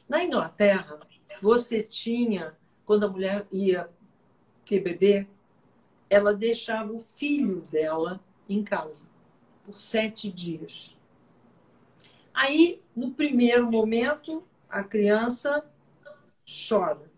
Na 0.07 0.23
Inglaterra, 0.23 0.99
você 1.41 1.81
tinha, 1.81 2.55
quando 2.85 3.05
a 3.05 3.09
mulher 3.09 3.47
ia 3.51 3.89
ter 4.65 4.81
bebê, 4.81 5.27
ela 6.07 6.33
deixava 6.33 6.93
o 6.93 6.99
filho 6.99 7.61
dela 7.71 8.19
em 8.47 8.63
casa 8.63 9.07
por 9.63 9.73
sete 9.73 10.31
dias. 10.31 10.95
Aí, 12.33 12.81
no 12.95 13.11
primeiro 13.11 13.69
momento, 13.69 14.43
a 14.69 14.83
criança 14.83 15.65
chora. 16.67 17.08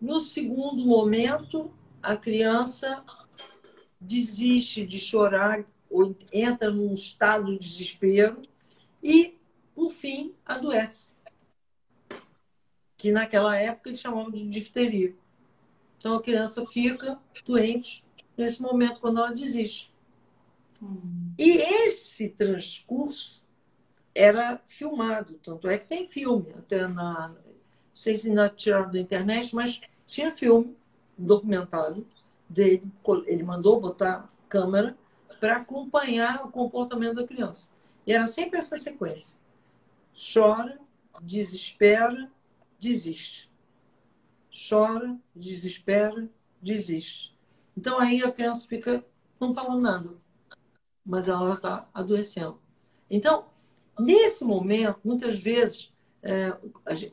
No 0.00 0.20
segundo 0.20 0.84
momento, 0.84 1.70
a 2.02 2.16
criança 2.16 3.04
desiste 4.00 4.86
de 4.86 4.98
chorar 4.98 5.64
ou 5.90 6.16
entra 6.32 6.70
num 6.70 6.94
estado 6.94 7.52
de 7.52 7.58
desespero 7.58 8.42
e, 9.02 9.36
por 9.74 9.92
fim, 9.92 10.34
adoece. 10.44 11.08
Que 12.96 13.10
naquela 13.10 13.56
época 13.56 13.90
eles 13.90 14.00
chamavam 14.00 14.30
de 14.30 14.48
difteria. 14.48 15.14
Então 15.98 16.14
a 16.14 16.22
criança 16.22 16.64
fica 16.66 17.18
doente 17.44 18.04
nesse 18.36 18.62
momento 18.62 19.00
quando 19.00 19.18
ela 19.18 19.32
desiste. 19.32 19.92
Hum. 20.80 21.32
E 21.36 21.58
esse 21.58 22.28
transcurso 22.30 23.42
era 24.14 24.60
filmado, 24.66 25.34
tanto 25.42 25.68
é 25.68 25.78
que 25.78 25.86
tem 25.86 26.06
filme, 26.06 26.52
até 26.56 26.86
na. 26.86 27.34
Sei 27.98 28.14
se 28.14 28.28
ainda 28.28 28.48
tiraram 28.48 28.92
da 28.92 29.00
internet, 29.00 29.52
mas 29.56 29.80
tinha 30.06 30.30
filme 30.30 30.76
documentado 31.18 32.06
dele. 32.48 32.84
Ele 33.26 33.42
mandou 33.42 33.80
botar 33.80 34.28
câmera 34.48 34.96
para 35.40 35.56
acompanhar 35.56 36.46
o 36.46 36.52
comportamento 36.52 37.16
da 37.16 37.26
criança. 37.26 37.70
E 38.06 38.12
era 38.12 38.28
sempre 38.28 38.60
essa 38.60 38.78
sequência: 38.78 39.36
chora, 40.14 40.78
desespera, 41.20 42.30
desiste. 42.78 43.50
Chora, 44.48 45.18
desespera, 45.34 46.30
desiste. 46.62 47.36
Então 47.76 47.98
aí 47.98 48.22
a 48.22 48.30
criança 48.30 48.64
fica 48.68 49.04
não 49.40 49.52
falando 49.52 49.80
nada, 49.80 50.10
mas 51.04 51.26
ela 51.26 51.54
está 51.54 51.88
adoecendo. 51.92 52.60
Então, 53.10 53.46
nesse 53.98 54.44
momento, 54.44 55.00
muitas 55.02 55.36
vezes, 55.40 55.92
é, 56.22 56.56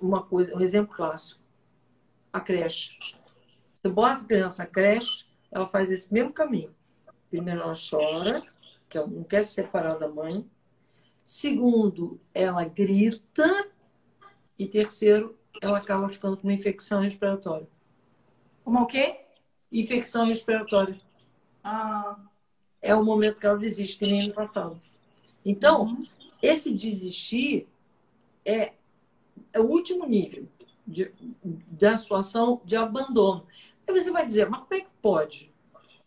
uma 0.02 0.24
coisa, 0.24 0.56
um 0.56 0.62
exemplo 0.62 0.96
clássico, 0.96 1.42
a 2.32 2.40
creche. 2.40 2.98
Você 3.74 3.90
bota 3.90 4.22
a 4.22 4.26
criança 4.26 4.64
na 4.64 4.70
creche, 4.70 5.26
ela 5.52 5.68
faz 5.68 5.92
esse 5.92 6.14
mesmo 6.14 6.34
caminho. 6.34 6.74
Primeiro 7.30 7.62
ela 7.62 7.74
chora, 7.74 8.44
que 8.90 8.98
ela 8.98 9.08
não 9.08 9.24
quer 9.24 9.44
se 9.44 9.54
separar 9.54 9.96
da 9.96 10.08
mãe. 10.08 10.50
Segundo, 11.24 12.20
ela 12.34 12.66
grita. 12.66 13.68
E 14.58 14.68
terceiro, 14.68 15.38
ela 15.62 15.78
acaba 15.78 16.08
ficando 16.08 16.38
com 16.38 16.44
uma 16.44 16.54
infecção 16.54 17.02
respiratória. 17.02 17.68
Uma 18.66 18.84
o 18.84 18.86
quê? 18.86 19.20
Infecção 19.72 20.26
respiratória. 20.26 20.98
Ah. 21.64 22.18
É 22.82 22.94
o 22.94 23.04
momento 23.04 23.40
que 23.40 23.46
ela 23.48 23.58
desiste, 23.58 23.98
que 23.98 24.06
nem 24.06 24.28
no 24.28 24.34
passado. 24.34 24.80
Então, 25.44 25.86
uhum. 25.86 26.08
esse 26.42 26.72
desistir 26.72 27.68
é, 28.46 28.74
é 29.56 29.60
o 29.60 29.66
último 29.66 30.06
nível 30.06 30.48
de, 30.86 31.12
da 31.44 31.96
situação 31.96 32.62
de 32.66 32.76
abandono. 32.76 33.48
Aí 33.88 33.94
você 33.94 34.12
vai 34.12 34.26
dizer, 34.26 34.50
mas 34.50 34.62
como 34.62 34.74
é 34.74 34.82
que 34.82 34.92
pode? 35.02 35.52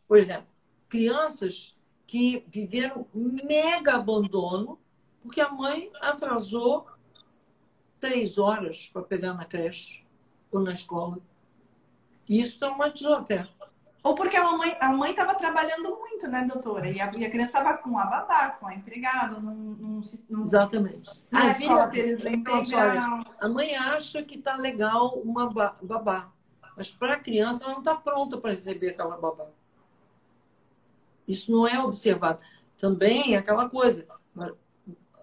Por 0.07 0.19
exemplo, 0.19 0.47
crianças 0.87 1.75
que 2.07 2.45
viveram 2.47 3.07
mega 3.15 3.95
abandono 3.95 4.79
porque 5.23 5.41
a 5.41 5.51
mãe 5.51 5.91
atrasou 6.01 6.87
três 7.99 8.37
horas 8.37 8.89
para 8.89 9.03
pegar 9.03 9.33
na 9.33 9.47
creche 9.47 10.05
ou 10.53 10.61
na 10.61 10.73
escola. 10.73 11.19
E 12.29 12.41
isso 12.41 12.59
traumatizou 12.59 13.15
até. 13.15 13.49
Ou 14.03 14.15
porque 14.15 14.37
a 14.37 14.53
mãe 14.53 14.77
a 14.81 14.93
mãe 14.93 15.11
estava 15.11 15.35
trabalhando 15.35 15.97
muito, 15.97 16.29
né, 16.29 16.45
doutora? 16.45 16.89
E 16.89 17.01
a, 17.01 17.13
e 17.15 17.25
a 17.25 17.31
criança 17.31 17.59
estava 17.59 17.79
com 17.79 17.99
a 17.99 18.05
babá, 18.05 18.51
com 18.51 18.67
a 18.67 18.75
empregada, 18.75 19.41
num, 19.41 20.01
num, 20.29 20.43
Exatamente. 20.43 21.23
Na 21.31 21.43
a 21.43 21.51
escola 21.51 21.87
deles 21.87 22.25
A 23.41 23.49
mãe 23.49 23.77
acha 23.77 24.23
que 24.23 24.39
tá 24.39 24.57
legal 24.57 25.19
uma 25.19 25.51
babá, 25.83 26.33
mas 26.77 26.95
para 26.95 27.15
a 27.15 27.21
criança 27.21 27.65
ela 27.65 27.73
não 27.73 27.81
está 27.81 27.95
pronta 27.95 28.39
para 28.39 28.53
receber 28.53 28.91
aquela 28.91 29.17
babá. 29.17 29.47
Isso 31.27 31.51
não 31.51 31.67
é 31.67 31.79
observado. 31.79 32.43
Também 32.79 33.35
é 33.35 33.39
aquela 33.39 33.69
coisa, 33.69 34.07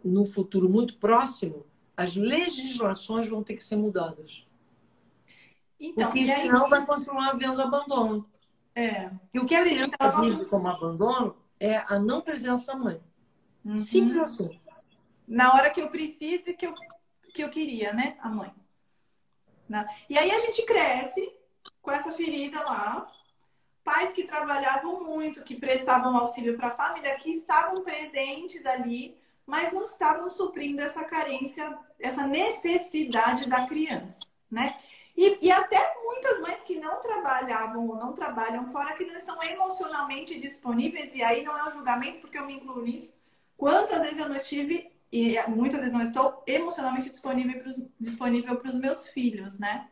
no 0.03 0.26
futuro 0.26 0.69
muito 0.69 0.97
próximo, 0.97 1.65
as 1.97 2.15
legislações 2.15 3.28
vão 3.28 3.41
ter 3.41 3.55
que 3.55 3.63
ser 3.63 3.78
mudadas. 3.78 4.45
Então, 5.80 6.07
Porque 6.07 6.28
senão 6.28 6.65
aí... 6.65 6.69
vai 6.69 6.86
continuar 6.86 7.30
havendo 7.30 7.61
abandono. 7.61 8.30
É. 8.76 9.09
E 9.34 9.39
o 9.39 9.45
que 9.45 9.55
a 9.55 9.63
criança 9.63 9.91
então, 9.93 10.21
vive 10.21 10.45
como 10.49 10.67
abandono 10.67 11.38
é 11.59 11.78
a 11.78 11.97
não 11.97 12.21
presença 12.21 12.73
da 12.73 12.78
mãe. 12.78 13.01
Uhum. 13.63 13.78
Simples 13.78 14.17
assim. 14.17 14.59
Na 15.26 15.53
hora 15.53 15.69
que 15.69 15.82
eu 15.82 15.89
preciso 15.89 16.49
e 16.49 16.53
que 16.53 16.67
eu, 16.67 16.73
que 17.34 17.43
eu 17.43 17.49
queria, 17.49 17.93
né? 17.93 18.17
A 18.19 18.30
mãe. 18.30 18.53
Né? 19.67 19.88
E 20.09 20.17
aí 20.17 20.30
a 20.30 20.39
gente 20.39 20.63
cresce 20.65 21.34
com 21.82 21.89
essa 21.89 22.13
ferida 22.13 22.59
lá. 22.63 23.07
Pais 23.84 24.13
que 24.13 24.23
trabalhavam 24.23 25.03
muito, 25.03 25.43
que 25.43 25.55
prestavam 25.55 26.17
auxílio 26.17 26.57
para 26.57 26.69
a 26.69 26.76
família, 26.76 27.15
que 27.17 27.32
estavam 27.32 27.84
presentes 27.84 28.65
ali, 28.65 29.15
mas 29.45 29.71
não 29.71 29.86
estavam 29.86 30.28
suprindo 30.30 30.82
essa 30.82 31.03
carência, 31.03 31.78
essa 31.99 32.26
necessidade 32.26 33.47
da 33.47 33.67
criança, 33.67 34.19
né? 34.49 34.80
E, 35.16 35.47
e, 35.47 35.51
até 35.51 35.95
muitas 36.03 36.41
mães 36.41 36.61
que 36.63 36.78
não 36.78 36.99
trabalhavam 36.99 37.88
ou 37.88 37.95
não 37.95 38.11
trabalham 38.13 38.70
fora, 38.70 38.95
que 38.95 39.05
não 39.05 39.16
estão 39.16 39.41
emocionalmente 39.41 40.38
disponíveis, 40.39 41.16
e 41.16 41.24
aí 41.24 41.43
não 41.43 41.57
é 41.57 41.70
um 41.70 41.72
julgamento, 41.72 42.20
porque 42.20 42.38
eu 42.38 42.45
me 42.45 42.55
incluo 42.55 42.82
nisso. 42.82 43.13
Quantas 43.55 44.01
vezes 44.01 44.20
eu 44.20 44.28
não 44.28 44.36
estive, 44.36 44.91
e 45.11 45.38
muitas 45.47 45.80
vezes 45.80 45.93
não 45.93 46.01
estou, 46.01 46.43
emocionalmente 46.45 47.09
disponível 47.99 48.57
para 48.57 48.70
os 48.70 48.78
meus 48.78 49.07
filhos, 49.07 49.57
né? 49.57 49.88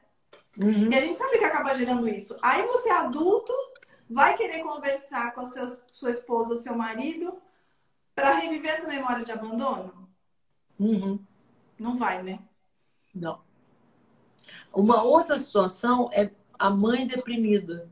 Uhum. 0.58 0.92
E 0.92 0.96
a 0.96 1.00
gente 1.00 1.18
sabe 1.18 1.40
que 1.40 1.46
acaba 1.46 1.74
gerando 1.76 2.08
isso. 2.08 2.38
Aí 2.42 2.62
você, 2.68 2.90
adulto, 2.90 3.54
vai 4.10 4.36
querer 4.36 4.62
conversar 4.62 5.34
com 5.34 5.42
a 5.42 5.46
seu, 5.46 5.68
sua 5.92 6.12
esposa 6.12 6.52
ou 6.52 6.58
seu 6.58 6.76
marido 6.76 7.42
para 8.14 8.36
reviver 8.36 8.72
essa 8.72 8.88
memória 8.88 9.26
de 9.26 9.32
abandono? 9.32 10.10
Uhum. 10.80 11.20
Não 11.80 11.98
vai, 11.98 12.22
né? 12.22 12.40
Não. 13.14 13.43
Uma 14.74 15.04
outra 15.04 15.38
situação 15.38 16.10
é 16.12 16.32
a 16.58 16.70
mãe 16.70 17.06
deprimida. 17.06 17.88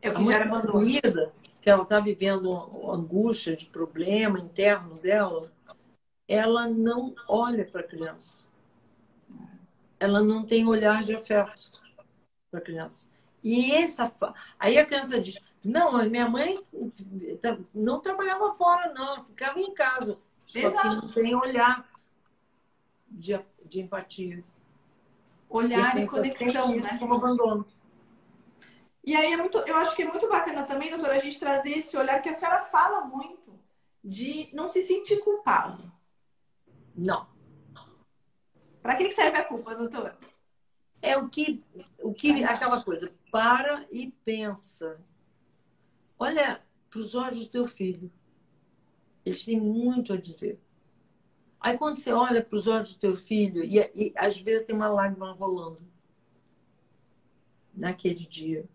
É 0.00 0.10
o 0.10 0.14
que 0.14 0.24
gera 0.24 0.46
abandono. 0.46 0.84
Deprimida, 0.84 1.32
que 1.60 1.68
ela 1.68 1.82
está 1.82 2.00
vivendo 2.00 2.90
angústia 2.90 3.54
de 3.54 3.66
problema 3.66 4.40
interno 4.40 4.94
dela, 4.94 5.52
ela 6.26 6.66
não 6.66 7.14
olha 7.28 7.66
para 7.66 7.82
a 7.82 7.86
criança. 7.86 8.44
Ela 10.00 10.22
não 10.22 10.44
tem 10.44 10.66
olhar 10.66 11.04
de 11.04 11.14
afeto 11.14 11.70
para 12.50 12.58
a 12.58 12.62
criança. 12.62 13.10
E 13.42 13.72
essa. 13.72 14.12
Aí 14.58 14.78
a 14.78 14.86
criança 14.86 15.20
diz: 15.20 15.38
Não, 15.62 16.02
minha 16.08 16.28
mãe 16.28 16.60
não 17.74 18.00
trabalhava 18.00 18.54
fora, 18.54 18.92
não, 18.94 19.22
ficava 19.22 19.60
em 19.60 19.74
casa. 19.74 20.18
Só 20.48 20.70
que 20.70 20.88
não 20.88 21.08
tem 21.08 21.34
olhar 21.34 21.84
de, 23.08 23.38
de 23.72 23.80
empatia. 23.80 24.44
Olhar 25.48 25.96
e 25.98 26.06
conexão, 26.06 26.76
né? 26.76 26.98
Como 26.98 27.14
abandono. 27.14 27.66
E 29.04 29.16
aí 29.16 29.32
é 29.32 29.36
muito, 29.36 29.58
eu 29.58 29.76
acho 29.76 29.96
que 29.96 30.02
é 30.02 30.08
muito 30.08 30.28
bacana 30.28 30.64
também, 30.64 30.90
doutora, 30.90 31.14
a 31.14 31.18
gente 31.18 31.40
trazer 31.40 31.70
esse 31.70 31.96
olhar 31.96 32.22
que 32.22 32.28
a 32.28 32.34
senhora 32.34 32.64
fala 32.66 33.04
muito 33.04 33.52
de 34.04 34.48
não 34.52 34.68
se 34.68 34.82
sentir 34.82 35.18
culpado. 35.18 35.92
Não. 36.94 37.26
Para 38.80 38.96
que 38.96 39.12
serve 39.12 39.38
a 39.38 39.44
culpa, 39.44 39.74
doutora? 39.74 40.16
É 41.00 41.16
o 41.16 41.28
que, 41.28 41.64
o 42.00 42.14
que 42.14 42.44
aquela 42.44 42.82
coisa, 42.82 43.12
para 43.30 43.84
e 43.90 44.12
pensa. 44.24 45.00
Olha 46.16 46.62
para 46.88 47.00
os 47.00 47.14
olhos 47.14 47.44
do 47.44 47.50
teu 47.50 47.66
filho. 47.66 48.12
Eles 49.24 49.44
têm 49.44 49.60
muito 49.60 50.12
a 50.12 50.16
dizer. 50.16 50.60
Aí 51.62 51.78
quando 51.78 51.94
você 51.94 52.12
olha 52.12 52.42
para 52.42 52.56
os 52.56 52.66
olhos 52.66 52.92
do 52.92 52.98
teu 52.98 53.16
filho, 53.16 53.62
e, 53.62 53.78
e 53.94 54.12
às 54.16 54.40
vezes 54.40 54.66
tem 54.66 54.74
uma 54.74 54.88
lágrima 54.88 55.30
rolando 55.30 55.80
naquele 57.72 58.26
dia, 58.26 58.68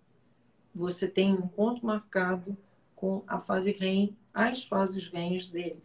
você 0.74 1.06
tem 1.06 1.34
um 1.34 1.50
ponto 1.50 1.86
marcado 1.86 2.58
com 2.96 3.24
a 3.28 3.40
fase 3.40 3.72
REM, 3.74 4.16
as 4.34 4.64
fases 4.64 5.10
REMs 5.10 5.50
dele. 5.50 5.84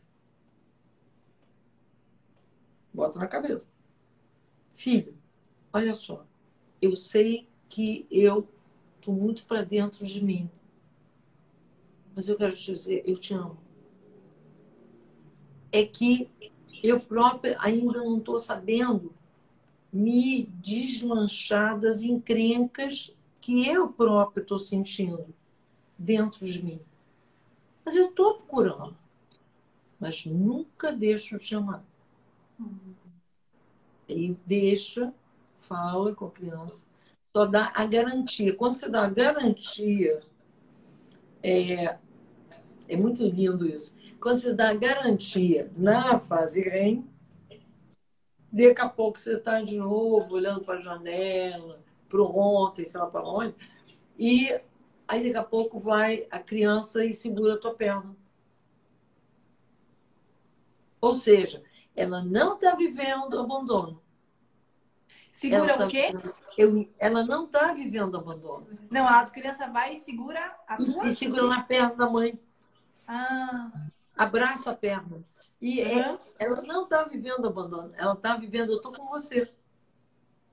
Bota 2.94 3.18
na 3.18 3.26
cabeça. 3.26 3.68
Filho, 4.72 5.18
olha 5.72 5.94
só, 5.94 6.24
eu 6.80 6.96
sei 6.96 7.48
que 7.68 8.06
eu 8.12 8.48
estou 8.96 9.12
muito 9.12 9.44
para 9.44 9.62
dentro 9.62 10.06
de 10.06 10.24
mim, 10.24 10.48
mas 12.14 12.28
eu 12.28 12.36
quero 12.36 12.54
te 12.54 12.72
dizer, 12.72 13.02
eu 13.04 13.16
te 13.18 13.34
amo. 13.34 13.58
É 15.72 15.84
que 15.84 16.30
eu 16.82 16.98
própria 16.98 17.56
ainda 17.60 18.02
não 18.02 18.18
estou 18.18 18.38
sabendo 18.38 19.14
me 19.92 20.44
deslanchar 20.60 21.78
das 21.78 22.02
encrencas 22.02 23.14
que 23.40 23.66
eu 23.68 23.88
própria 23.88 24.42
estou 24.42 24.58
sentindo 24.58 25.34
dentro 25.98 26.46
de 26.46 26.64
mim. 26.64 26.80
Mas 27.84 27.94
eu 27.94 28.08
estou 28.08 28.34
procurando. 28.34 28.96
Mas 30.00 30.24
nunca 30.26 30.92
deixo 30.92 31.38
de 31.38 31.54
amar. 31.54 31.84
E 34.08 34.36
deixa, 34.44 35.12
fala 35.58 36.14
com 36.14 36.26
a 36.26 36.30
criança, 36.30 36.86
só 37.36 37.46
dá 37.46 37.72
a 37.74 37.86
garantia. 37.86 38.54
Quando 38.54 38.74
você 38.74 38.88
dá 38.88 39.04
a 39.04 39.10
garantia, 39.10 40.20
é, 41.42 41.98
é 42.88 42.96
muito 42.96 43.24
lindo 43.24 43.68
isso 43.68 44.01
quando 44.22 44.38
você 44.38 44.54
dá 44.54 44.72
garantia 44.72 45.68
na 45.76 46.16
fase 46.20 46.62
REM, 46.62 47.04
daqui 48.52 48.80
a 48.80 48.88
pouco 48.88 49.18
você 49.18 49.34
está 49.34 49.60
de 49.60 49.76
novo 49.76 50.36
olhando 50.36 50.64
para 50.64 50.76
a 50.76 50.80
janela, 50.80 51.82
para 52.08 52.22
ontem, 52.22 52.84
sei 52.84 53.00
lá 53.00 53.08
para 53.08 53.26
onde, 53.26 53.56
e 54.16 54.48
aí 55.08 55.24
daqui 55.24 55.36
a 55.36 55.42
pouco 55.42 55.80
vai 55.80 56.28
a 56.30 56.38
criança 56.38 57.04
e 57.04 57.12
segura 57.12 57.54
a 57.54 57.58
tua 57.58 57.74
perna. 57.74 58.14
Ou 61.00 61.16
seja, 61.16 61.64
ela 61.96 62.22
não 62.22 62.54
está 62.54 62.76
vivendo 62.76 63.40
abandono. 63.40 64.00
Segura 65.32 65.78
tá 65.78 65.86
o 65.86 65.88
quê? 65.88 66.12
eu, 66.56 66.88
ela 67.00 67.24
não 67.24 67.46
está 67.46 67.72
vivendo 67.72 68.16
abandono. 68.16 68.68
Não, 68.88 69.04
a 69.04 69.24
criança 69.24 69.66
vai 69.66 69.96
e 69.96 70.00
segura 70.00 70.56
a 70.68 70.76
tua. 70.76 71.06
E 71.06 71.10
segura 71.10 71.48
na 71.48 71.62
perna 71.64 71.96
da 71.96 72.08
mãe. 72.08 72.38
Ah 73.08 73.90
abraça 74.16 74.70
a 74.70 74.74
perna. 74.74 75.24
E 75.60 75.80
uhum. 75.82 75.88
é, 75.88 76.18
ela 76.40 76.62
não 76.62 76.84
está 76.84 77.04
vivendo 77.04 77.46
abandono, 77.46 77.92
ela 77.96 78.14
está 78.14 78.36
vivendo, 78.36 78.72
eu 78.72 78.76
estou 78.76 78.92
com 78.92 79.06
você. 79.06 79.50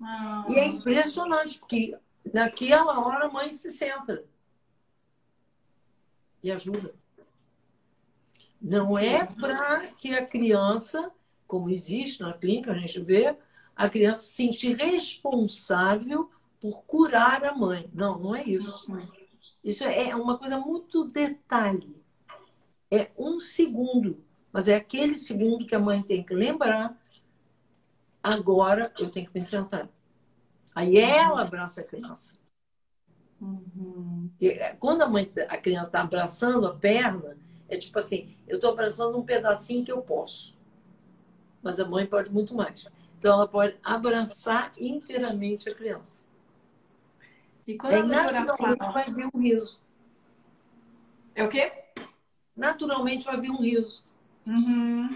Ah. 0.02 0.46
E 0.50 0.56
é 0.56 0.68
impressionante, 0.68 1.60
porque 1.60 1.98
naquela 2.32 3.00
hora 3.00 3.26
a 3.26 3.32
mãe 3.32 3.52
se 3.52 3.70
senta 3.70 4.24
e 6.44 6.52
ajuda. 6.52 6.94
Não 8.62 8.98
é 8.98 9.26
para 9.26 9.88
que 9.88 10.14
a 10.14 10.26
criança, 10.26 11.12
como 11.48 11.70
existe 11.70 12.22
na 12.22 12.34
clínica, 12.34 12.72
a 12.72 12.78
gente 12.78 13.00
vê, 13.02 13.36
a 13.76 13.90
criança 13.90 14.22
se 14.22 14.34
sentir 14.34 14.76
responsável 14.76 16.30
por 16.60 16.84
curar 16.84 17.46
a 17.46 17.56
mãe. 17.56 17.90
Não, 17.94 18.20
não 18.20 18.36
é 18.36 18.44
isso. 18.44 18.86
Isso 19.64 19.84
é 19.84 20.16
uma 20.16 20.38
coisa 20.38 20.58
muito 20.58 21.06
detalhe. 21.06 21.99
É 22.92 23.12
um 23.18 23.40
segundo, 23.40 24.24
mas 24.52 24.68
é 24.68 24.76
aquele 24.76 25.16
segundo 25.16 25.66
que 25.66 25.76
a 25.76 25.80
mãe 25.80 26.02
tem 26.02 26.24
que 26.24 26.34
lembrar. 26.34 27.00
Agora 28.22 28.92
eu 28.98 29.10
tenho 29.10 29.28
que 29.28 29.34
me 29.34 29.42
sentar. 29.42 29.90
Aí 30.74 30.98
ela 30.98 31.42
abraça 31.42 31.82
a 31.82 31.84
criança. 31.84 32.38
Uhum. 33.40 34.30
É, 34.42 34.76
quando 34.76 35.02
a 35.02 35.08
mãe, 35.08 35.32
a 35.48 35.58
criança 35.58 35.88
está 35.88 36.02
abraçando 36.02 36.68
a 36.68 36.76
perna, 36.76 37.38
é 37.68 37.78
tipo 37.78 37.98
assim, 38.00 38.36
eu 38.48 38.56
estou 38.56 38.72
abraçando 38.72 39.18
um 39.18 39.24
pedacinho 39.24 39.86
que 39.86 39.92
eu 39.92 40.02
posso. 40.02 40.58
Mas 41.62 41.80
a 41.80 41.86
mãe 41.86 42.06
pode 42.06 42.32
muito 42.32 42.56
mais. 42.56 42.88
Então 43.18 43.34
ela 43.34 43.48
pode 43.48 43.78
abraçar 43.84 44.72
inteiramente 44.80 45.70
a 45.70 45.76
criança. 45.76 46.24
E 47.68 47.78
quando 47.78 48.12
Aí, 48.12 48.36
a 48.36 48.46
doutora 48.46 48.76
fala... 48.78 48.92
vai 48.92 49.14
vir 49.14 49.30
um 49.34 49.40
riso. 49.40 49.82
É 51.36 51.44
o 51.44 51.50
quê? 51.50 51.72
Naturalmente 52.60 53.26
vai 53.26 53.40
vir 53.40 53.50
um 53.50 53.62
riso. 53.62 54.04
Uhum. 54.46 55.10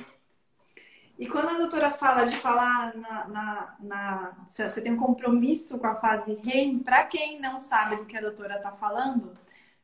E 1.20 1.28
quando 1.28 1.50
a 1.50 1.58
doutora 1.58 1.92
fala 1.92 2.26
de 2.26 2.36
falar 2.38 2.96
na, 2.96 3.28
na, 3.28 3.76
na 3.80 4.36
você 4.48 4.82
tem 4.82 4.94
um 4.94 4.98
compromisso 4.98 5.78
com 5.78 5.86
a 5.86 5.96
fase 5.96 6.36
REM, 6.44 6.80
para 6.80 7.04
quem 7.04 7.40
não 7.40 7.60
sabe 7.60 7.98
do 7.98 8.06
que 8.06 8.18
a 8.18 8.22
doutora 8.22 8.56
está 8.56 8.72
falando, 8.72 9.34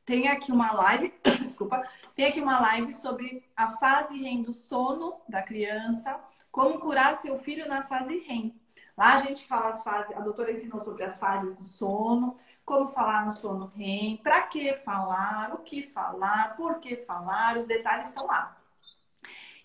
tem 0.06 0.28
aqui 0.28 0.52
uma 0.52 0.72
live, 0.72 1.14
desculpa, 1.46 1.84
tem 2.16 2.26
aqui 2.26 2.42
uma 2.42 2.60
live 2.60 2.94
sobre 2.94 3.44
a 3.56 3.78
fase 3.78 4.18
REM 4.22 4.42
do 4.42 4.54
sono 4.54 5.18
da 5.28 5.42
criança, 5.42 6.20
como 6.52 6.80
curar 6.80 7.18
seu 7.18 7.38
filho 7.38 7.68
na 7.68 7.84
fase 7.84 8.20
REM. 8.20 8.56
Lá 8.98 9.18
a 9.18 9.20
gente 9.22 9.46
fala 9.46 9.70
as 9.70 9.84
fases, 9.84 10.16
a 10.16 10.22
doutora 10.22 10.52
ensinou 10.52 10.80
sobre 10.80 11.04
as 11.04 11.20
fases 11.20 11.56
do 11.56 11.64
sono, 11.64 12.38
como 12.70 12.88
falar 12.90 13.26
no 13.26 13.32
sono 13.32 13.72
REM, 13.76 14.18
para 14.18 14.44
que 14.44 14.74
falar, 14.86 15.56
o 15.56 15.58
que 15.58 15.82
falar, 15.88 16.56
por 16.56 16.80
que 16.80 16.98
falar, 16.98 17.58
os 17.58 17.66
detalhes 17.66 18.10
estão 18.10 18.28
lá. 18.28 18.56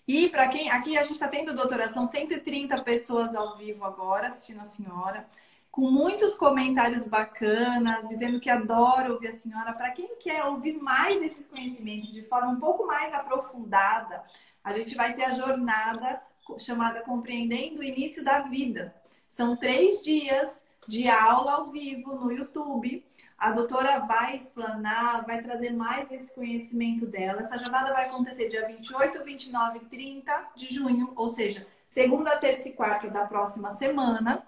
E 0.07 0.27
para 0.29 0.47
quem. 0.47 0.71
Aqui 0.71 0.97
a 0.97 1.03
gente 1.03 1.13
está 1.13 1.27
tendo, 1.27 1.55
doutora, 1.55 1.87
são 1.87 2.07
130 2.07 2.81
pessoas 2.81 3.35
ao 3.35 3.57
vivo 3.57 3.85
agora 3.85 4.29
assistindo 4.29 4.61
a 4.61 4.65
senhora, 4.65 5.27
com 5.69 5.91
muitos 5.91 6.35
comentários 6.35 7.07
bacanas, 7.07 8.09
dizendo 8.09 8.39
que 8.39 8.49
adora 8.49 9.13
ouvir 9.13 9.27
a 9.27 9.33
senhora. 9.33 9.73
Para 9.73 9.91
quem 9.91 10.17
quer 10.17 10.43
ouvir 10.45 10.73
mais 10.73 11.19
desses 11.19 11.45
conhecimentos 11.45 12.11
de 12.11 12.23
forma 12.23 12.49
um 12.49 12.59
pouco 12.59 12.87
mais 12.87 13.13
aprofundada, 13.13 14.23
a 14.63 14.73
gente 14.73 14.95
vai 14.95 15.13
ter 15.13 15.25
a 15.25 15.35
jornada 15.35 16.23
chamada 16.57 17.03
Compreendendo 17.03 17.81
o 17.81 17.83
Início 17.83 18.23
da 18.23 18.39
Vida. 18.39 18.95
São 19.27 19.55
três 19.55 20.01
dias 20.01 20.64
de 20.87 21.07
aula 21.09 21.53
ao 21.53 21.71
vivo 21.71 22.15
no 22.15 22.31
YouTube 22.31 23.03
a 23.37 23.51
doutora 23.51 23.99
vai 23.99 24.37
explanar, 24.37 25.25
vai 25.25 25.41
trazer 25.41 25.71
mais 25.71 26.09
esse 26.11 26.33
conhecimento 26.33 27.05
dela. 27.05 27.41
Essa 27.41 27.59
jornada 27.59 27.93
vai 27.93 28.05
acontecer 28.05 28.49
dia 28.49 28.65
28, 28.65 29.23
29 29.23 29.77
e 29.77 29.85
30 29.85 30.47
de 30.55 30.73
junho, 30.73 31.11
ou 31.15 31.27
seja, 31.27 31.67
segunda, 31.85 32.37
terça 32.37 32.69
e 32.69 32.73
quarta 32.73 33.09
da 33.09 33.25
próxima 33.25 33.71
semana. 33.75 34.45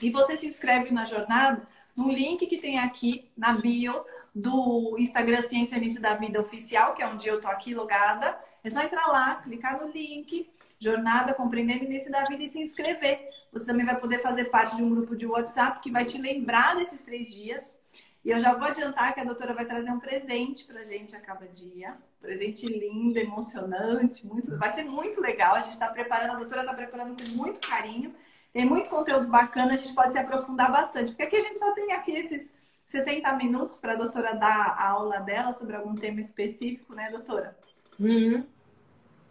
E 0.00 0.10
você 0.10 0.36
se 0.36 0.46
inscreve 0.46 0.92
na 0.92 1.06
jornada 1.06 1.66
no 1.96 2.08
link 2.08 2.46
que 2.46 2.56
tem 2.56 2.78
aqui 2.78 3.28
na 3.36 3.52
bio 3.54 4.04
do 4.32 4.96
Instagram 4.98 5.42
Ciência 5.42 5.76
Início 5.76 6.00
da 6.00 6.14
Vida 6.14 6.40
Oficial, 6.40 6.94
que 6.94 7.02
é 7.02 7.06
onde 7.08 7.26
eu 7.26 7.40
tô 7.40 7.48
aqui 7.48 7.74
logada. 7.74 8.38
É 8.62 8.70
só 8.70 8.80
entrar 8.80 9.08
lá, 9.08 9.36
clicar 9.36 9.80
no 9.80 9.90
link, 9.90 10.48
Jornada 10.78 11.34
Compreendendo 11.34 11.84
Início 11.84 12.12
da 12.12 12.24
Vida 12.24 12.44
e 12.44 12.48
se 12.48 12.60
inscrever. 12.60 13.28
Você 13.52 13.66
também 13.66 13.84
vai 13.84 13.98
poder 13.98 14.18
fazer 14.18 14.44
parte 14.46 14.76
de 14.76 14.82
um 14.82 14.90
grupo 14.90 15.16
de 15.16 15.26
WhatsApp 15.26 15.80
que 15.80 15.90
vai 15.90 16.04
te 16.04 16.20
lembrar 16.20 16.76
desses 16.76 17.02
três 17.02 17.28
dias 17.28 17.74
e 18.24 18.30
eu 18.30 18.40
já 18.40 18.54
vou 18.54 18.68
adiantar 18.68 19.14
que 19.14 19.20
a 19.20 19.24
doutora 19.24 19.54
vai 19.54 19.64
trazer 19.64 19.90
um 19.90 19.98
presente 19.98 20.64
pra 20.64 20.84
gente 20.84 21.16
a 21.16 21.20
cada 21.20 21.46
dia. 21.46 21.96
Presente 22.20 22.66
lindo, 22.66 23.18
emocionante, 23.18 24.26
muito, 24.26 24.56
vai 24.58 24.70
ser 24.72 24.84
muito 24.84 25.20
legal. 25.20 25.54
A 25.54 25.62
gente 25.62 25.72
está 25.72 25.88
preparando, 25.88 26.32
a 26.32 26.38
doutora 26.38 26.60
está 26.60 26.74
preparando 26.74 27.16
com 27.16 27.30
muito 27.30 27.60
carinho. 27.66 28.14
Tem 28.52 28.66
muito 28.66 28.90
conteúdo 28.90 29.26
bacana, 29.28 29.72
a 29.72 29.76
gente 29.76 29.94
pode 29.94 30.12
se 30.12 30.18
aprofundar 30.18 30.70
bastante. 30.70 31.12
Porque 31.12 31.22
aqui 31.22 31.36
a 31.36 31.42
gente 31.42 31.58
só 31.58 31.72
tem 31.72 31.92
aqui 31.92 32.12
esses 32.12 32.52
60 32.88 33.32
minutos 33.36 33.78
para 33.78 33.94
a 33.94 33.96
doutora 33.96 34.34
dar 34.34 34.76
a 34.76 34.88
aula 34.88 35.20
dela 35.20 35.52
sobre 35.54 35.76
algum 35.76 35.94
tema 35.94 36.20
específico, 36.20 36.94
né, 36.94 37.08
doutora? 37.10 37.56
Uhum. 37.98 38.44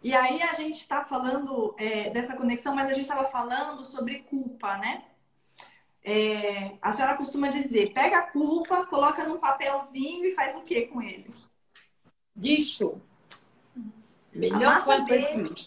E 0.04 0.14
aí 0.14 0.42
a 0.42 0.54
gente 0.54 0.80
está 0.80 1.04
falando 1.04 1.76
é, 1.78 2.10
dessa 2.10 2.36
conexão, 2.36 2.74
mas 2.74 2.88
a 2.88 2.94
gente 2.94 3.02
estava 3.02 3.26
falando 3.26 3.86
sobre 3.86 4.20
culpa, 4.20 4.78
né? 4.78 5.04
é, 6.04 6.78
a 6.82 6.94
senhora 6.94 7.18
costuma 7.18 7.50
dizer, 7.50 7.94
pega 7.94 8.20
a 8.20 8.32
culpa, 8.32 8.86
coloca 8.86 9.28
num 9.28 9.38
papelzinho 9.38 10.26
e 10.26 10.34
faz 10.34 10.56
o 10.56 10.62
que 10.62 10.88
com 10.88 11.02
ele? 11.02 11.34
Lixo. 12.36 13.02
Melhor 14.34 14.84
coisa 14.84 15.06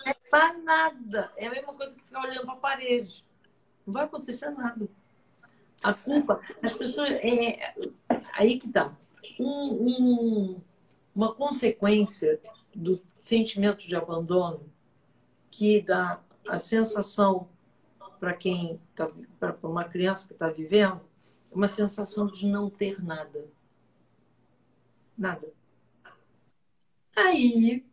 é 0.06 0.14
para 0.30 0.54
nada. 0.58 1.32
É 1.36 1.46
a 1.46 1.50
mesma 1.50 1.74
coisa 1.74 1.94
que 1.94 2.02
ficar 2.02 2.22
olhando 2.22 2.44
para 2.44 2.54
a 2.54 2.56
parede. 2.56 3.24
Não 3.86 3.92
vai 3.92 4.04
acontecer 4.04 4.50
nada. 4.50 4.88
A 5.82 5.92
culpa, 5.92 6.40
as 6.62 6.72
pessoas. 6.72 7.14
É, 7.14 7.74
aí 8.32 8.58
que 8.58 8.68
tá. 8.68 8.92
Um, 9.38 9.72
um, 9.72 10.60
uma 11.14 11.34
consequência 11.34 12.40
do 12.74 13.02
sentimento 13.22 13.86
de 13.86 13.94
abandono 13.94 14.68
que 15.48 15.80
dá 15.80 16.20
a 16.48 16.58
sensação 16.58 17.48
para 18.18 18.34
quem 18.34 18.80
tá, 18.96 19.08
para 19.38 19.56
uma 19.62 19.84
criança 19.84 20.26
que 20.26 20.32
está 20.32 20.48
vivendo, 20.48 21.00
é 21.48 21.54
uma 21.54 21.68
sensação 21.68 22.26
de 22.26 22.46
não 22.46 22.68
ter 22.68 23.00
nada. 23.00 23.48
Nada. 25.16 25.52
Aí, 27.14 27.86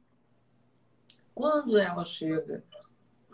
quando 1.36 1.78
ela 1.78 2.04
chega, 2.04 2.64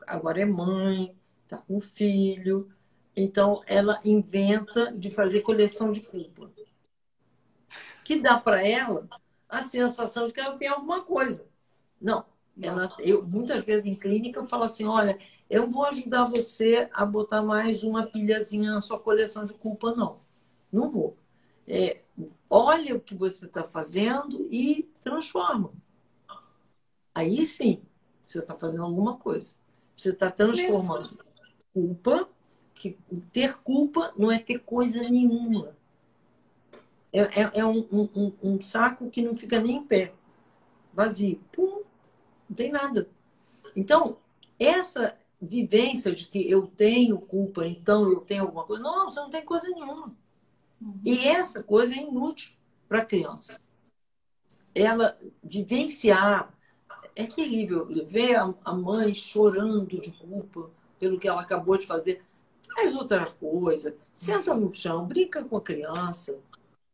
agora 0.05 0.41
é 0.41 0.45
mãe, 0.45 1.15
está 1.43 1.57
com 1.57 1.79
filho, 1.79 2.69
então 3.15 3.63
ela 3.65 4.01
inventa 4.03 4.91
de 4.91 5.09
fazer 5.09 5.41
coleção 5.41 5.93
de 5.93 6.01
culpa. 6.01 6.51
Que 8.03 8.19
dá 8.19 8.37
para 8.37 8.67
ela 8.67 9.07
a 9.47 9.63
sensação 9.63 10.27
de 10.27 10.33
que 10.33 10.41
ela 10.41 10.57
tem 10.57 10.67
alguma 10.67 11.01
coisa. 11.01 11.54
Não, 12.01 12.25
ela, 12.61 12.95
eu, 12.99 13.25
muitas 13.25 13.65
vezes 13.65 13.85
em 13.85 13.95
clínica 13.95 14.39
eu 14.39 14.45
falo 14.45 14.63
assim, 14.63 14.85
olha, 14.85 15.17
eu 15.49 15.69
vou 15.69 15.85
ajudar 15.85 16.25
você 16.25 16.89
a 16.93 17.05
botar 17.05 17.41
mais 17.41 17.83
uma 17.83 18.05
pilhazinha 18.07 18.71
na 18.71 18.81
sua 18.81 18.99
coleção 18.99 19.45
de 19.45 19.53
culpa, 19.53 19.93
não. 19.95 20.19
Não 20.71 20.89
vou. 20.89 21.17
É, 21.67 22.01
olha 22.49 22.95
o 22.95 22.99
que 22.99 23.15
você 23.15 23.45
está 23.45 23.63
fazendo 23.63 24.47
e 24.51 24.89
transforma. 25.01 25.71
Aí 27.13 27.45
sim, 27.45 27.81
você 28.23 28.39
está 28.39 28.55
fazendo 28.55 28.83
alguma 28.83 29.17
coisa. 29.17 29.55
Você 29.95 30.09
está 30.09 30.29
transformando 30.29 31.17
culpa, 31.73 32.27
que 32.73 32.97
ter 33.31 33.57
culpa 33.57 34.13
não 34.17 34.31
é 34.31 34.39
ter 34.39 34.59
coisa 34.59 35.01
nenhuma. 35.03 35.75
É, 37.11 37.43
é, 37.43 37.51
é 37.55 37.65
um, 37.65 37.87
um, 37.91 38.33
um, 38.43 38.61
saco 38.61 39.09
que 39.09 39.21
não 39.21 39.35
fica 39.35 39.61
nem 39.61 39.77
em 39.77 39.83
pé. 39.83 40.13
Vazio. 40.93 41.41
Pum, 41.51 41.83
não 42.49 42.55
tem 42.55 42.71
nada. 42.71 43.09
Então, 43.75 44.17
essa 44.59 45.17
vivência 45.41 46.13
de 46.13 46.27
que 46.27 46.49
eu 46.49 46.67
tenho 46.67 47.19
culpa, 47.19 47.65
então 47.65 48.09
eu 48.09 48.21
tenho 48.21 48.43
alguma 48.43 48.63
coisa. 48.63 48.81
Não, 48.81 49.09
você 49.09 49.19
não 49.19 49.29
tem 49.29 49.43
coisa 49.43 49.67
nenhuma. 49.69 50.15
Uhum. 50.81 51.01
E 51.03 51.27
essa 51.27 51.61
coisa 51.63 51.93
é 51.93 51.97
inútil 51.97 52.55
para 52.87 52.99
a 52.99 53.05
criança. 53.05 53.59
Ela 54.73 55.17
vivenciar 55.43 56.53
é 57.15 57.25
terrível 57.25 57.87
ver 58.05 58.35
a 58.35 58.73
mãe 58.73 59.13
chorando 59.13 59.99
de 59.99 60.11
culpa 60.11 60.69
pelo 60.99 61.17
que 61.17 61.27
ela 61.27 61.41
acabou 61.41 61.77
de 61.77 61.87
fazer. 61.87 62.23
Faz 62.75 62.93
outra 62.93 63.31
coisa, 63.31 63.95
senta 64.13 64.53
no 64.53 64.69
chão, 64.69 65.05
brinca 65.05 65.43
com 65.45 65.55
a 65.55 65.61
criança. 65.61 66.37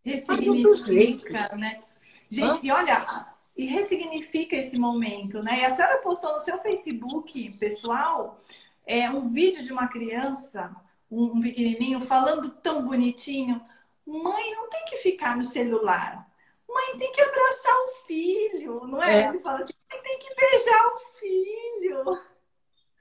Ressignifica, 0.03 1.55
né? 1.55 1.81
Gente, 2.29 2.59
Hã? 2.59 2.59
e 2.63 2.71
olha, 2.71 3.33
e 3.55 3.65
ressignifica 3.65 4.55
esse 4.55 4.77
momento, 4.77 5.43
né? 5.43 5.59
E 5.59 5.65
a 5.65 5.71
senhora 5.71 5.97
postou 5.99 6.33
no 6.33 6.39
seu 6.39 6.59
Facebook 6.59 7.49
pessoal 7.59 8.39
é, 8.85 9.09
um 9.09 9.29
vídeo 9.29 9.63
de 9.63 9.71
uma 9.71 9.87
criança, 9.87 10.75
um, 11.09 11.37
um 11.37 11.41
pequenininho, 11.41 12.01
falando 12.01 12.49
tão 12.49 12.85
bonitinho: 12.85 13.61
mãe, 14.05 14.55
não 14.55 14.69
tem 14.69 14.85
que 14.85 14.97
ficar 14.97 15.37
no 15.37 15.45
celular. 15.45 16.27
mãe 16.67 16.97
tem 16.97 17.11
que 17.11 17.21
abraçar 17.21 17.75
o 17.75 18.05
filho, 18.07 18.87
não 18.87 19.01
é? 19.01 19.23
é. 19.23 19.27
Ele 19.29 19.39
fala 19.39 19.63
assim, 19.63 19.73
mãe 19.91 20.01
tem 20.01 20.19
que 20.19 20.35
beijar 20.35 20.87
o 20.87 20.97
filho. 21.19 22.21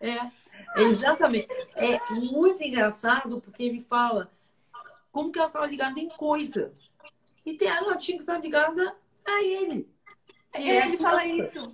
É, 0.00 0.30
exatamente. 0.82 1.48
É 1.74 1.98
muito 2.10 2.62
engraçado 2.62 3.40
porque 3.40 3.62
ele 3.62 3.82
fala 3.82 4.30
como 5.12 5.30
que 5.30 5.38
ela 5.38 5.48
estava 5.48 5.66
ligada 5.66 5.98
em 5.98 6.08
coisa. 6.08 6.72
E 7.44 7.54
tem, 7.54 7.68
ela 7.68 7.96
tinha 7.96 8.16
que 8.16 8.22
estar 8.22 8.38
ligada 8.38 8.96
a 9.24 9.42
ele. 9.42 9.88
É, 10.52 10.86
ele 10.86 10.98
fala 10.98 11.24
isso. 11.24 11.72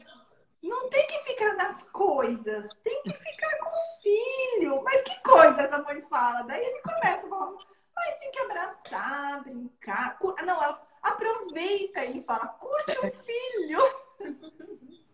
Não 0.62 0.88
tem 0.88 1.06
que 1.06 1.18
ficar 1.24 1.54
nas 1.54 1.84
coisas, 1.90 2.68
tem 2.82 3.02
que 3.02 3.12
ficar 3.14 3.58
com 3.58 3.68
o 3.68 4.02
filho. 4.02 4.82
Mas 4.82 5.02
que 5.02 5.20
coisa 5.20 5.62
essa 5.62 5.78
mãe 5.78 6.02
fala? 6.02 6.42
Daí 6.42 6.64
ele 6.64 6.80
começa 6.80 7.26
a 7.26 7.30
falar, 7.30 7.52
mas 7.94 8.18
tem 8.18 8.30
que 8.30 8.38
abraçar, 8.40 9.42
brincar. 9.44 10.18
Não, 10.44 10.62
ela 10.62 10.82
aproveita, 11.02 12.04
ele 12.04 12.22
fala, 12.22 12.48
curte 12.48 12.98
o 12.98 13.10
filho. 13.22 13.78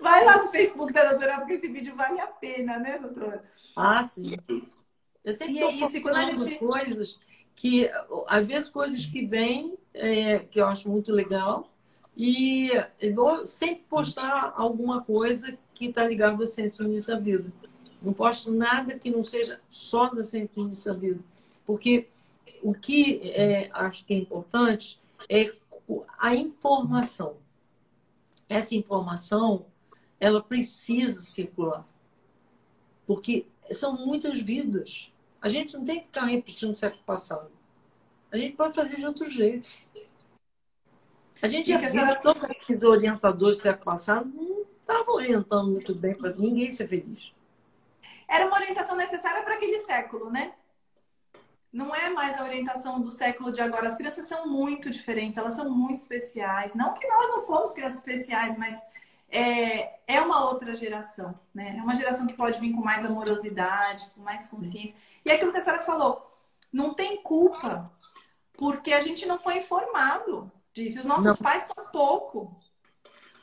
Vai 0.00 0.24
lá 0.24 0.42
no 0.42 0.50
Facebook 0.50 0.92
da 0.94 1.10
doutora, 1.10 1.38
porque 1.38 1.52
esse 1.54 1.68
vídeo 1.68 1.94
vale 1.94 2.18
a 2.20 2.26
pena, 2.26 2.78
né, 2.78 2.98
doutora? 2.98 3.44
Ah, 3.76 4.02
sim. 4.02 4.34
Eu 5.22 5.34
sempre 5.34 5.54
estou 5.54 5.68
é 5.68 5.72
isso, 5.74 6.00
quando 6.00 6.16
a 6.16 6.24
gente... 6.24 6.58
coisas 6.58 7.20
que, 7.54 7.90
às 8.26 8.46
vezes, 8.46 8.70
coisas 8.70 9.04
que 9.04 9.26
vêm, 9.26 9.78
é, 9.92 10.38
que 10.38 10.58
eu 10.58 10.66
acho 10.66 10.88
muito 10.88 11.12
legal, 11.12 11.70
e 12.16 12.70
vou 13.14 13.46
sempre 13.46 13.84
postar 13.88 14.52
alguma 14.56 15.02
coisa 15.02 15.56
que 15.74 15.86
está 15.86 16.06
ligada 16.06 16.44
a 16.44 16.46
Centro 16.46 16.86
da 17.06 17.18
Vida. 17.18 17.52
Não 18.02 18.12
posto 18.12 18.52
nada 18.52 18.98
que 18.98 19.10
não 19.10 19.24
seja 19.24 19.60
só 19.68 20.08
da 20.08 20.24
Centro 20.24 20.68
da 20.68 20.92
Vida. 20.92 21.20
Porque 21.66 22.08
o 22.62 22.74
que 22.74 23.20
é, 23.22 23.70
acho 23.72 24.04
que 24.04 24.14
é 24.14 24.16
importante 24.16 25.00
é 25.28 25.52
a 26.18 26.34
informação. 26.34 27.36
Essa 28.48 28.74
informação, 28.74 29.66
ela 30.18 30.42
precisa 30.42 31.20
circular. 31.20 31.86
Porque 33.06 33.46
são 33.70 33.96
muitas 33.96 34.40
vidas. 34.40 35.12
A 35.40 35.48
gente 35.48 35.76
não 35.76 35.84
tem 35.84 36.00
que 36.00 36.06
ficar 36.06 36.24
repetindo 36.24 36.72
o 36.72 36.76
século 36.76 37.02
passado. 37.04 37.50
A 38.30 38.36
gente 38.36 38.56
pode 38.56 38.74
fazer 38.74 38.96
de 38.96 39.06
outro 39.06 39.26
jeito. 39.26 39.68
A 41.42 41.48
gente 41.48 41.70
já 41.70 41.78
viu 41.78 42.22
todos 42.22 42.44
aqueles 42.44 42.82
orientadores 42.82 43.56
do 43.56 43.62
século 43.62 43.84
passado 43.84 44.30
não 44.34 44.62
estavam 44.80 45.14
orientando 45.14 45.70
muito 45.70 45.94
bem 45.94 46.14
para 46.14 46.32
ninguém 46.32 46.70
ser 46.70 46.86
feliz. 46.88 47.34
Era 48.28 48.46
uma 48.46 48.56
orientação 48.56 48.96
necessária 48.96 49.42
para 49.42 49.54
aquele 49.54 49.80
século, 49.80 50.30
né? 50.30 50.52
Não 51.72 51.94
é 51.94 52.10
mais 52.10 52.36
a 52.38 52.44
orientação 52.44 53.00
do 53.00 53.10
século 53.10 53.52
de 53.52 53.60
agora. 53.60 53.88
As 53.88 53.96
crianças 53.96 54.26
são 54.26 54.48
muito 54.48 54.90
diferentes, 54.90 55.38
elas 55.38 55.54
são 55.54 55.70
muito 55.70 55.98
especiais. 55.98 56.74
Não 56.74 56.94
que 56.94 57.06
nós 57.06 57.28
não 57.28 57.46
fomos 57.46 57.72
crianças 57.72 57.98
especiais, 57.98 58.58
mas 58.58 58.80
é, 59.30 60.00
é 60.06 60.20
uma 60.20 60.44
outra 60.44 60.74
geração, 60.74 61.38
né? 61.54 61.76
É 61.78 61.82
uma 61.82 61.96
geração 61.96 62.26
que 62.26 62.34
pode 62.34 62.58
vir 62.58 62.72
com 62.72 62.82
mais 62.82 63.04
amorosidade, 63.04 64.10
com 64.14 64.20
mais 64.20 64.46
consciência. 64.46 64.96
E 65.24 65.30
é 65.30 65.34
aquilo 65.34 65.52
que 65.52 65.58
a 65.58 65.62
senhora 65.62 65.84
falou, 65.84 66.36
não 66.72 66.92
tem 66.92 67.22
culpa, 67.22 67.90
porque 68.54 68.92
a 68.92 69.00
gente 69.00 69.26
não 69.26 69.38
foi 69.38 69.58
informado 69.58 70.50
disso. 70.72 71.00
Os 71.00 71.04
nossos 71.04 71.24
não. 71.24 71.36
pais 71.36 71.66
pouco. 71.92 72.60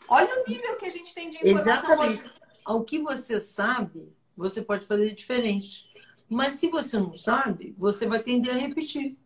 Olha 0.07 0.41
o 0.41 0.49
nível 0.49 0.77
que 0.77 0.85
a 0.85 0.91
gente 0.91 1.13
tem 1.13 1.29
de 1.29 1.37
informação. 1.37 1.73
Exatamente. 1.73 2.23
Hoje. 2.23 2.31
Ao 2.63 2.83
que 2.83 2.99
você 2.99 3.39
sabe, 3.39 4.13
você 4.35 4.61
pode 4.61 4.85
fazer 4.85 5.13
diferente. 5.13 5.89
Mas 6.29 6.55
se 6.55 6.69
você 6.69 6.97
não 6.97 7.13
sabe, 7.13 7.73
você 7.77 8.05
vai 8.05 8.21
tender 8.21 8.53
a 8.53 8.57
repetir 8.57 9.17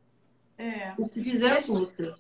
é. 0.57 0.93
o 0.97 1.09
que 1.09 1.21
fizeram 1.21 1.61
com 1.63 1.73
você. 1.73 2.13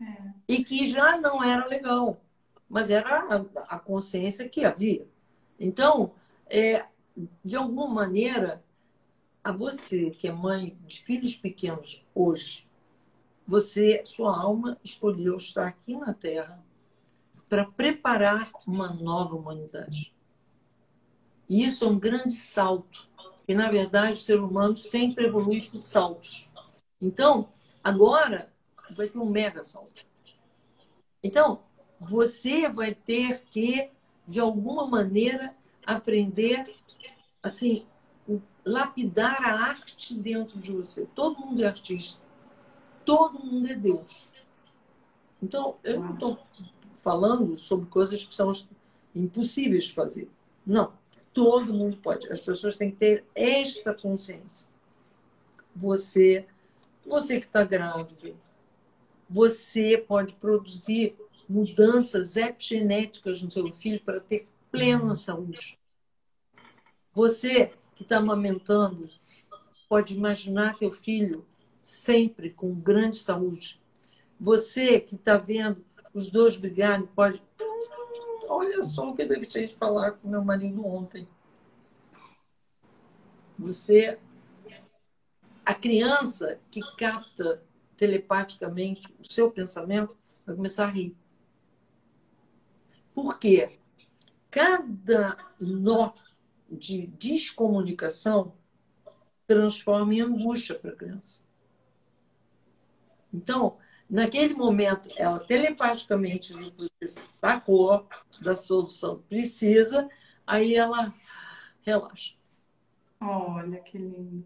É. 0.00 0.32
E 0.46 0.64
que 0.64 0.86
já 0.86 1.16
não 1.16 1.42
era 1.42 1.66
legal, 1.66 2.20
mas 2.68 2.90
era 2.90 3.20
a, 3.20 3.76
a 3.76 3.78
consciência 3.78 4.48
que 4.48 4.64
havia. 4.64 5.06
Então, 5.58 6.12
é, 6.46 6.84
de 7.44 7.56
alguma 7.56 7.88
maneira, 7.88 8.62
a 9.42 9.50
você 9.50 10.10
que 10.10 10.28
é 10.28 10.32
mãe 10.32 10.76
de 10.86 11.00
filhos 11.02 11.36
pequenos 11.36 12.04
hoje, 12.14 12.67
você, 13.48 14.02
sua 14.04 14.38
alma 14.38 14.78
escolheu 14.84 15.34
estar 15.36 15.66
aqui 15.66 15.96
na 15.96 16.12
Terra 16.12 16.62
para 17.48 17.64
preparar 17.64 18.50
uma 18.66 18.92
nova 18.92 19.34
humanidade. 19.34 20.14
E 21.48 21.64
isso 21.64 21.86
é 21.86 21.88
um 21.88 21.98
grande 21.98 22.34
salto. 22.34 23.08
E, 23.48 23.54
na 23.54 23.70
verdade, 23.70 24.18
o 24.18 24.20
ser 24.20 24.38
humano 24.38 24.76
sempre 24.76 25.24
evolui 25.24 25.62
por 25.62 25.82
saltos. 25.82 26.50
Então, 27.00 27.48
agora 27.82 28.52
vai 28.90 29.08
ter 29.08 29.18
um 29.18 29.30
mega 29.30 29.64
salto. 29.64 30.04
Então, 31.22 31.62
você 31.98 32.68
vai 32.68 32.94
ter 32.94 33.44
que, 33.44 33.90
de 34.26 34.40
alguma 34.40 34.86
maneira, 34.86 35.56
aprender, 35.86 36.76
assim, 37.42 37.86
lapidar 38.62 39.42
a 39.42 39.54
arte 39.70 40.14
dentro 40.14 40.58
de 40.58 40.70
você. 40.70 41.06
Todo 41.14 41.40
mundo 41.40 41.64
é 41.64 41.66
artista. 41.66 42.27
Todo 43.08 43.42
mundo 43.42 43.66
é 43.66 43.74
Deus. 43.74 44.28
Então, 45.42 45.78
eu 45.82 45.98
não 45.98 46.12
estou 46.12 46.38
falando 46.94 47.56
sobre 47.56 47.88
coisas 47.88 48.22
que 48.22 48.34
são 48.34 48.52
impossíveis 49.14 49.84
de 49.84 49.94
fazer. 49.94 50.28
Não. 50.66 50.92
Todo 51.32 51.72
mundo 51.72 51.96
pode. 51.96 52.30
As 52.30 52.42
pessoas 52.42 52.76
têm 52.76 52.90
que 52.90 52.98
ter 52.98 53.24
esta 53.34 53.94
consciência. 53.94 54.68
Você, 55.74 56.46
você 57.06 57.40
que 57.40 57.46
está 57.46 57.64
grávida, 57.64 58.34
você 59.26 59.96
pode 59.96 60.34
produzir 60.34 61.16
mudanças 61.48 62.36
epigenéticas 62.36 63.40
no 63.40 63.50
seu 63.50 63.72
filho 63.72 64.02
para 64.02 64.20
ter 64.20 64.46
plena 64.70 65.16
saúde. 65.16 65.78
Você 67.14 67.72
que 67.96 68.02
está 68.02 68.18
amamentando 68.18 69.08
pode 69.88 70.14
imaginar 70.14 70.76
teu 70.76 70.90
filho 70.90 71.47
sempre 71.88 72.50
com 72.50 72.74
grande 72.74 73.16
saúde. 73.16 73.80
Você 74.38 75.00
que 75.00 75.14
está 75.14 75.38
vendo 75.38 75.82
os 76.12 76.30
dois 76.30 76.58
brigarem 76.58 77.06
pode. 77.06 77.42
Olha 78.46 78.82
só 78.82 79.10
o 79.10 79.14
que 79.14 79.22
eu 79.22 79.28
deixei 79.28 79.66
de 79.66 79.74
falar 79.74 80.12
com 80.12 80.28
meu 80.28 80.44
marido 80.44 80.86
ontem. 80.86 81.26
Você. 83.58 84.18
A 85.64 85.74
criança 85.74 86.60
que 86.70 86.80
capta 86.96 87.62
telepaticamente 87.96 89.14
o 89.18 89.30
seu 89.30 89.50
pensamento 89.50 90.16
vai 90.46 90.54
começar 90.56 90.84
a 90.84 90.90
rir. 90.90 91.16
Por 93.14 93.38
quê? 93.38 93.78
Cada 94.50 95.36
nó 95.60 96.12
de 96.70 97.06
descomunicação 97.06 98.54
transforma 99.46 100.14
em 100.14 100.20
angústia 100.20 100.74
para 100.74 100.92
a 100.92 100.96
criança. 100.96 101.47
Então, 103.38 103.78
naquele 104.10 104.52
momento, 104.52 105.08
ela 105.16 105.38
telepaticamente 105.38 106.52
sacou 107.40 108.08
da 108.40 108.56
solução 108.56 109.22
precisa, 109.28 110.08
aí 110.44 110.74
ela 110.74 111.14
relaxa. 111.82 112.34
Olha 113.20 113.78
que 113.80 113.96
lindo. 113.96 114.44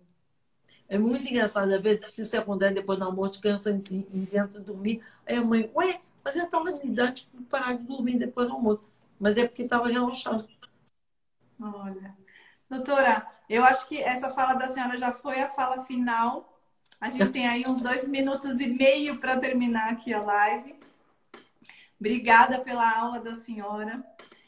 É 0.88 0.98
muito 0.98 1.26
engraçado, 1.26 1.72
às 1.72 1.80
vezes, 1.80 2.12
se 2.12 2.20
isso 2.20 2.36
acontece 2.38 2.74
depois 2.74 2.98
do 2.98 3.06
almoço, 3.06 3.38
a 3.38 3.42
criança 3.42 3.70
inventa 3.70 4.60
dormir. 4.60 5.02
Aí 5.26 5.36
a 5.36 5.42
mãe, 5.42 5.70
ué, 5.74 6.02
mas 6.22 6.36
eu 6.36 6.44
estava 6.44 6.70
de 6.70 6.86
idade 6.86 7.28
de 7.32 7.44
parar 7.44 7.72
de 7.72 7.84
dormir 7.84 8.18
depois 8.18 8.46
do 8.46 8.54
almoço. 8.54 8.84
Mas 9.18 9.38
é 9.38 9.48
porque 9.48 9.62
estava 9.62 9.88
relaxado. 9.88 10.46
Olha. 11.58 12.14
Doutora, 12.68 13.26
eu 13.48 13.64
acho 13.64 13.88
que 13.88 14.02
essa 14.02 14.34
fala 14.34 14.54
da 14.54 14.68
senhora 14.68 14.98
já 14.98 15.12
foi 15.12 15.40
a 15.40 15.48
fala 15.48 15.82
final. 15.82 16.51
A 17.02 17.10
gente 17.10 17.32
tem 17.32 17.48
aí 17.48 17.64
uns 17.66 17.80
dois 17.80 18.06
minutos 18.06 18.60
e 18.60 18.68
meio 18.68 19.18
para 19.18 19.36
terminar 19.36 19.90
aqui 19.90 20.14
a 20.14 20.22
live. 20.22 20.76
Obrigada 21.98 22.60
pela 22.60 22.96
aula 22.96 23.18
da 23.18 23.34
senhora. 23.34 24.04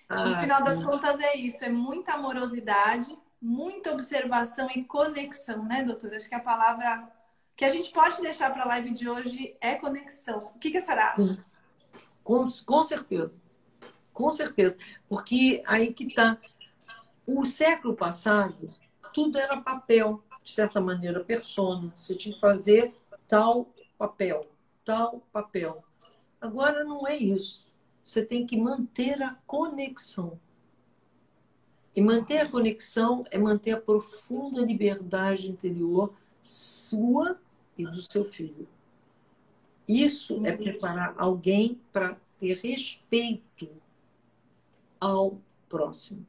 Ah, 0.08 0.24
no 0.24 0.36
final 0.36 0.62
das 0.62 0.80
contas 0.80 1.18
é 1.18 1.36
isso, 1.36 1.64
é 1.64 1.68
muita 1.68 2.12
amorosidade, 2.12 3.18
muita 3.42 3.92
observação 3.92 4.68
e 4.72 4.84
conexão, 4.84 5.64
né, 5.64 5.82
doutora? 5.82 6.16
Acho 6.16 6.28
que 6.28 6.34
a 6.36 6.40
palavra 6.40 7.10
que 7.56 7.64
a 7.64 7.70
gente 7.70 7.92
pode 7.92 8.22
deixar 8.22 8.52
para 8.52 8.62
a 8.62 8.68
live 8.68 8.94
de 8.94 9.08
hoje 9.08 9.56
é 9.60 9.74
conexão. 9.74 10.38
O 10.38 10.58
que, 10.60 10.70
que 10.70 10.76
a 10.76 10.80
senhora 10.80 11.06
acha? 11.06 11.44
Com, 12.22 12.46
com 12.64 12.84
certeza. 12.84 13.34
Com 14.12 14.30
certeza. 14.30 14.76
Porque 15.08 15.60
aí 15.66 15.92
que 15.92 16.04
está. 16.04 16.38
O 17.26 17.44
século 17.44 17.96
passado, 17.96 18.68
tudo 19.12 19.38
era 19.38 19.60
papel, 19.60 20.22
de 20.44 20.52
certa 20.52 20.80
maneira, 20.80 21.24
persona. 21.24 21.92
Você 21.96 22.14
tinha 22.14 22.34
que 22.34 22.40
fazer 22.40 22.94
tal 23.26 23.66
papel, 23.96 24.46
tal 24.84 25.22
papel. 25.32 25.82
Agora 26.40 26.84
não 26.84 27.08
é 27.08 27.16
isso. 27.16 27.72
Você 28.04 28.22
tem 28.24 28.46
que 28.46 28.56
manter 28.56 29.22
a 29.22 29.34
conexão. 29.46 30.38
E 31.96 32.02
manter 32.02 32.38
a 32.38 32.48
conexão 32.48 33.24
é 33.30 33.38
manter 33.38 33.72
a 33.72 33.80
profunda 33.80 34.60
liberdade 34.60 35.50
interior 35.50 36.12
sua 36.42 37.40
e 37.78 37.86
do 37.86 38.02
seu 38.02 38.24
filho. 38.24 38.68
Isso 39.88 40.44
é 40.44 40.54
preparar 40.54 41.14
alguém 41.16 41.80
para 41.92 42.18
ter 42.38 42.58
respeito 42.58 43.68
ao 45.00 45.38
próximo. 45.68 46.26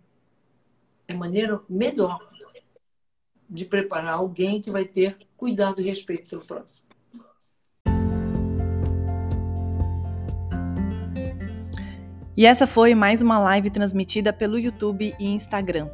É 1.07 1.13
a 1.13 1.17
maneira 1.17 1.61
melhor 1.67 2.25
de 3.49 3.65
preparar 3.65 4.15
alguém 4.15 4.61
que 4.61 4.71
vai 4.71 4.85
ter 4.85 5.17
cuidado 5.37 5.81
e 5.81 5.85
respeito 5.85 6.29
pelo 6.29 6.45
próximo. 6.45 6.85
E 12.37 12.45
essa 12.45 12.67
foi 12.67 12.93
mais 12.93 13.21
uma 13.21 13.39
live 13.39 13.69
transmitida 13.69 14.33
pelo 14.33 14.59
YouTube 14.59 15.15
e 15.17 15.25
Instagram. 15.25 15.89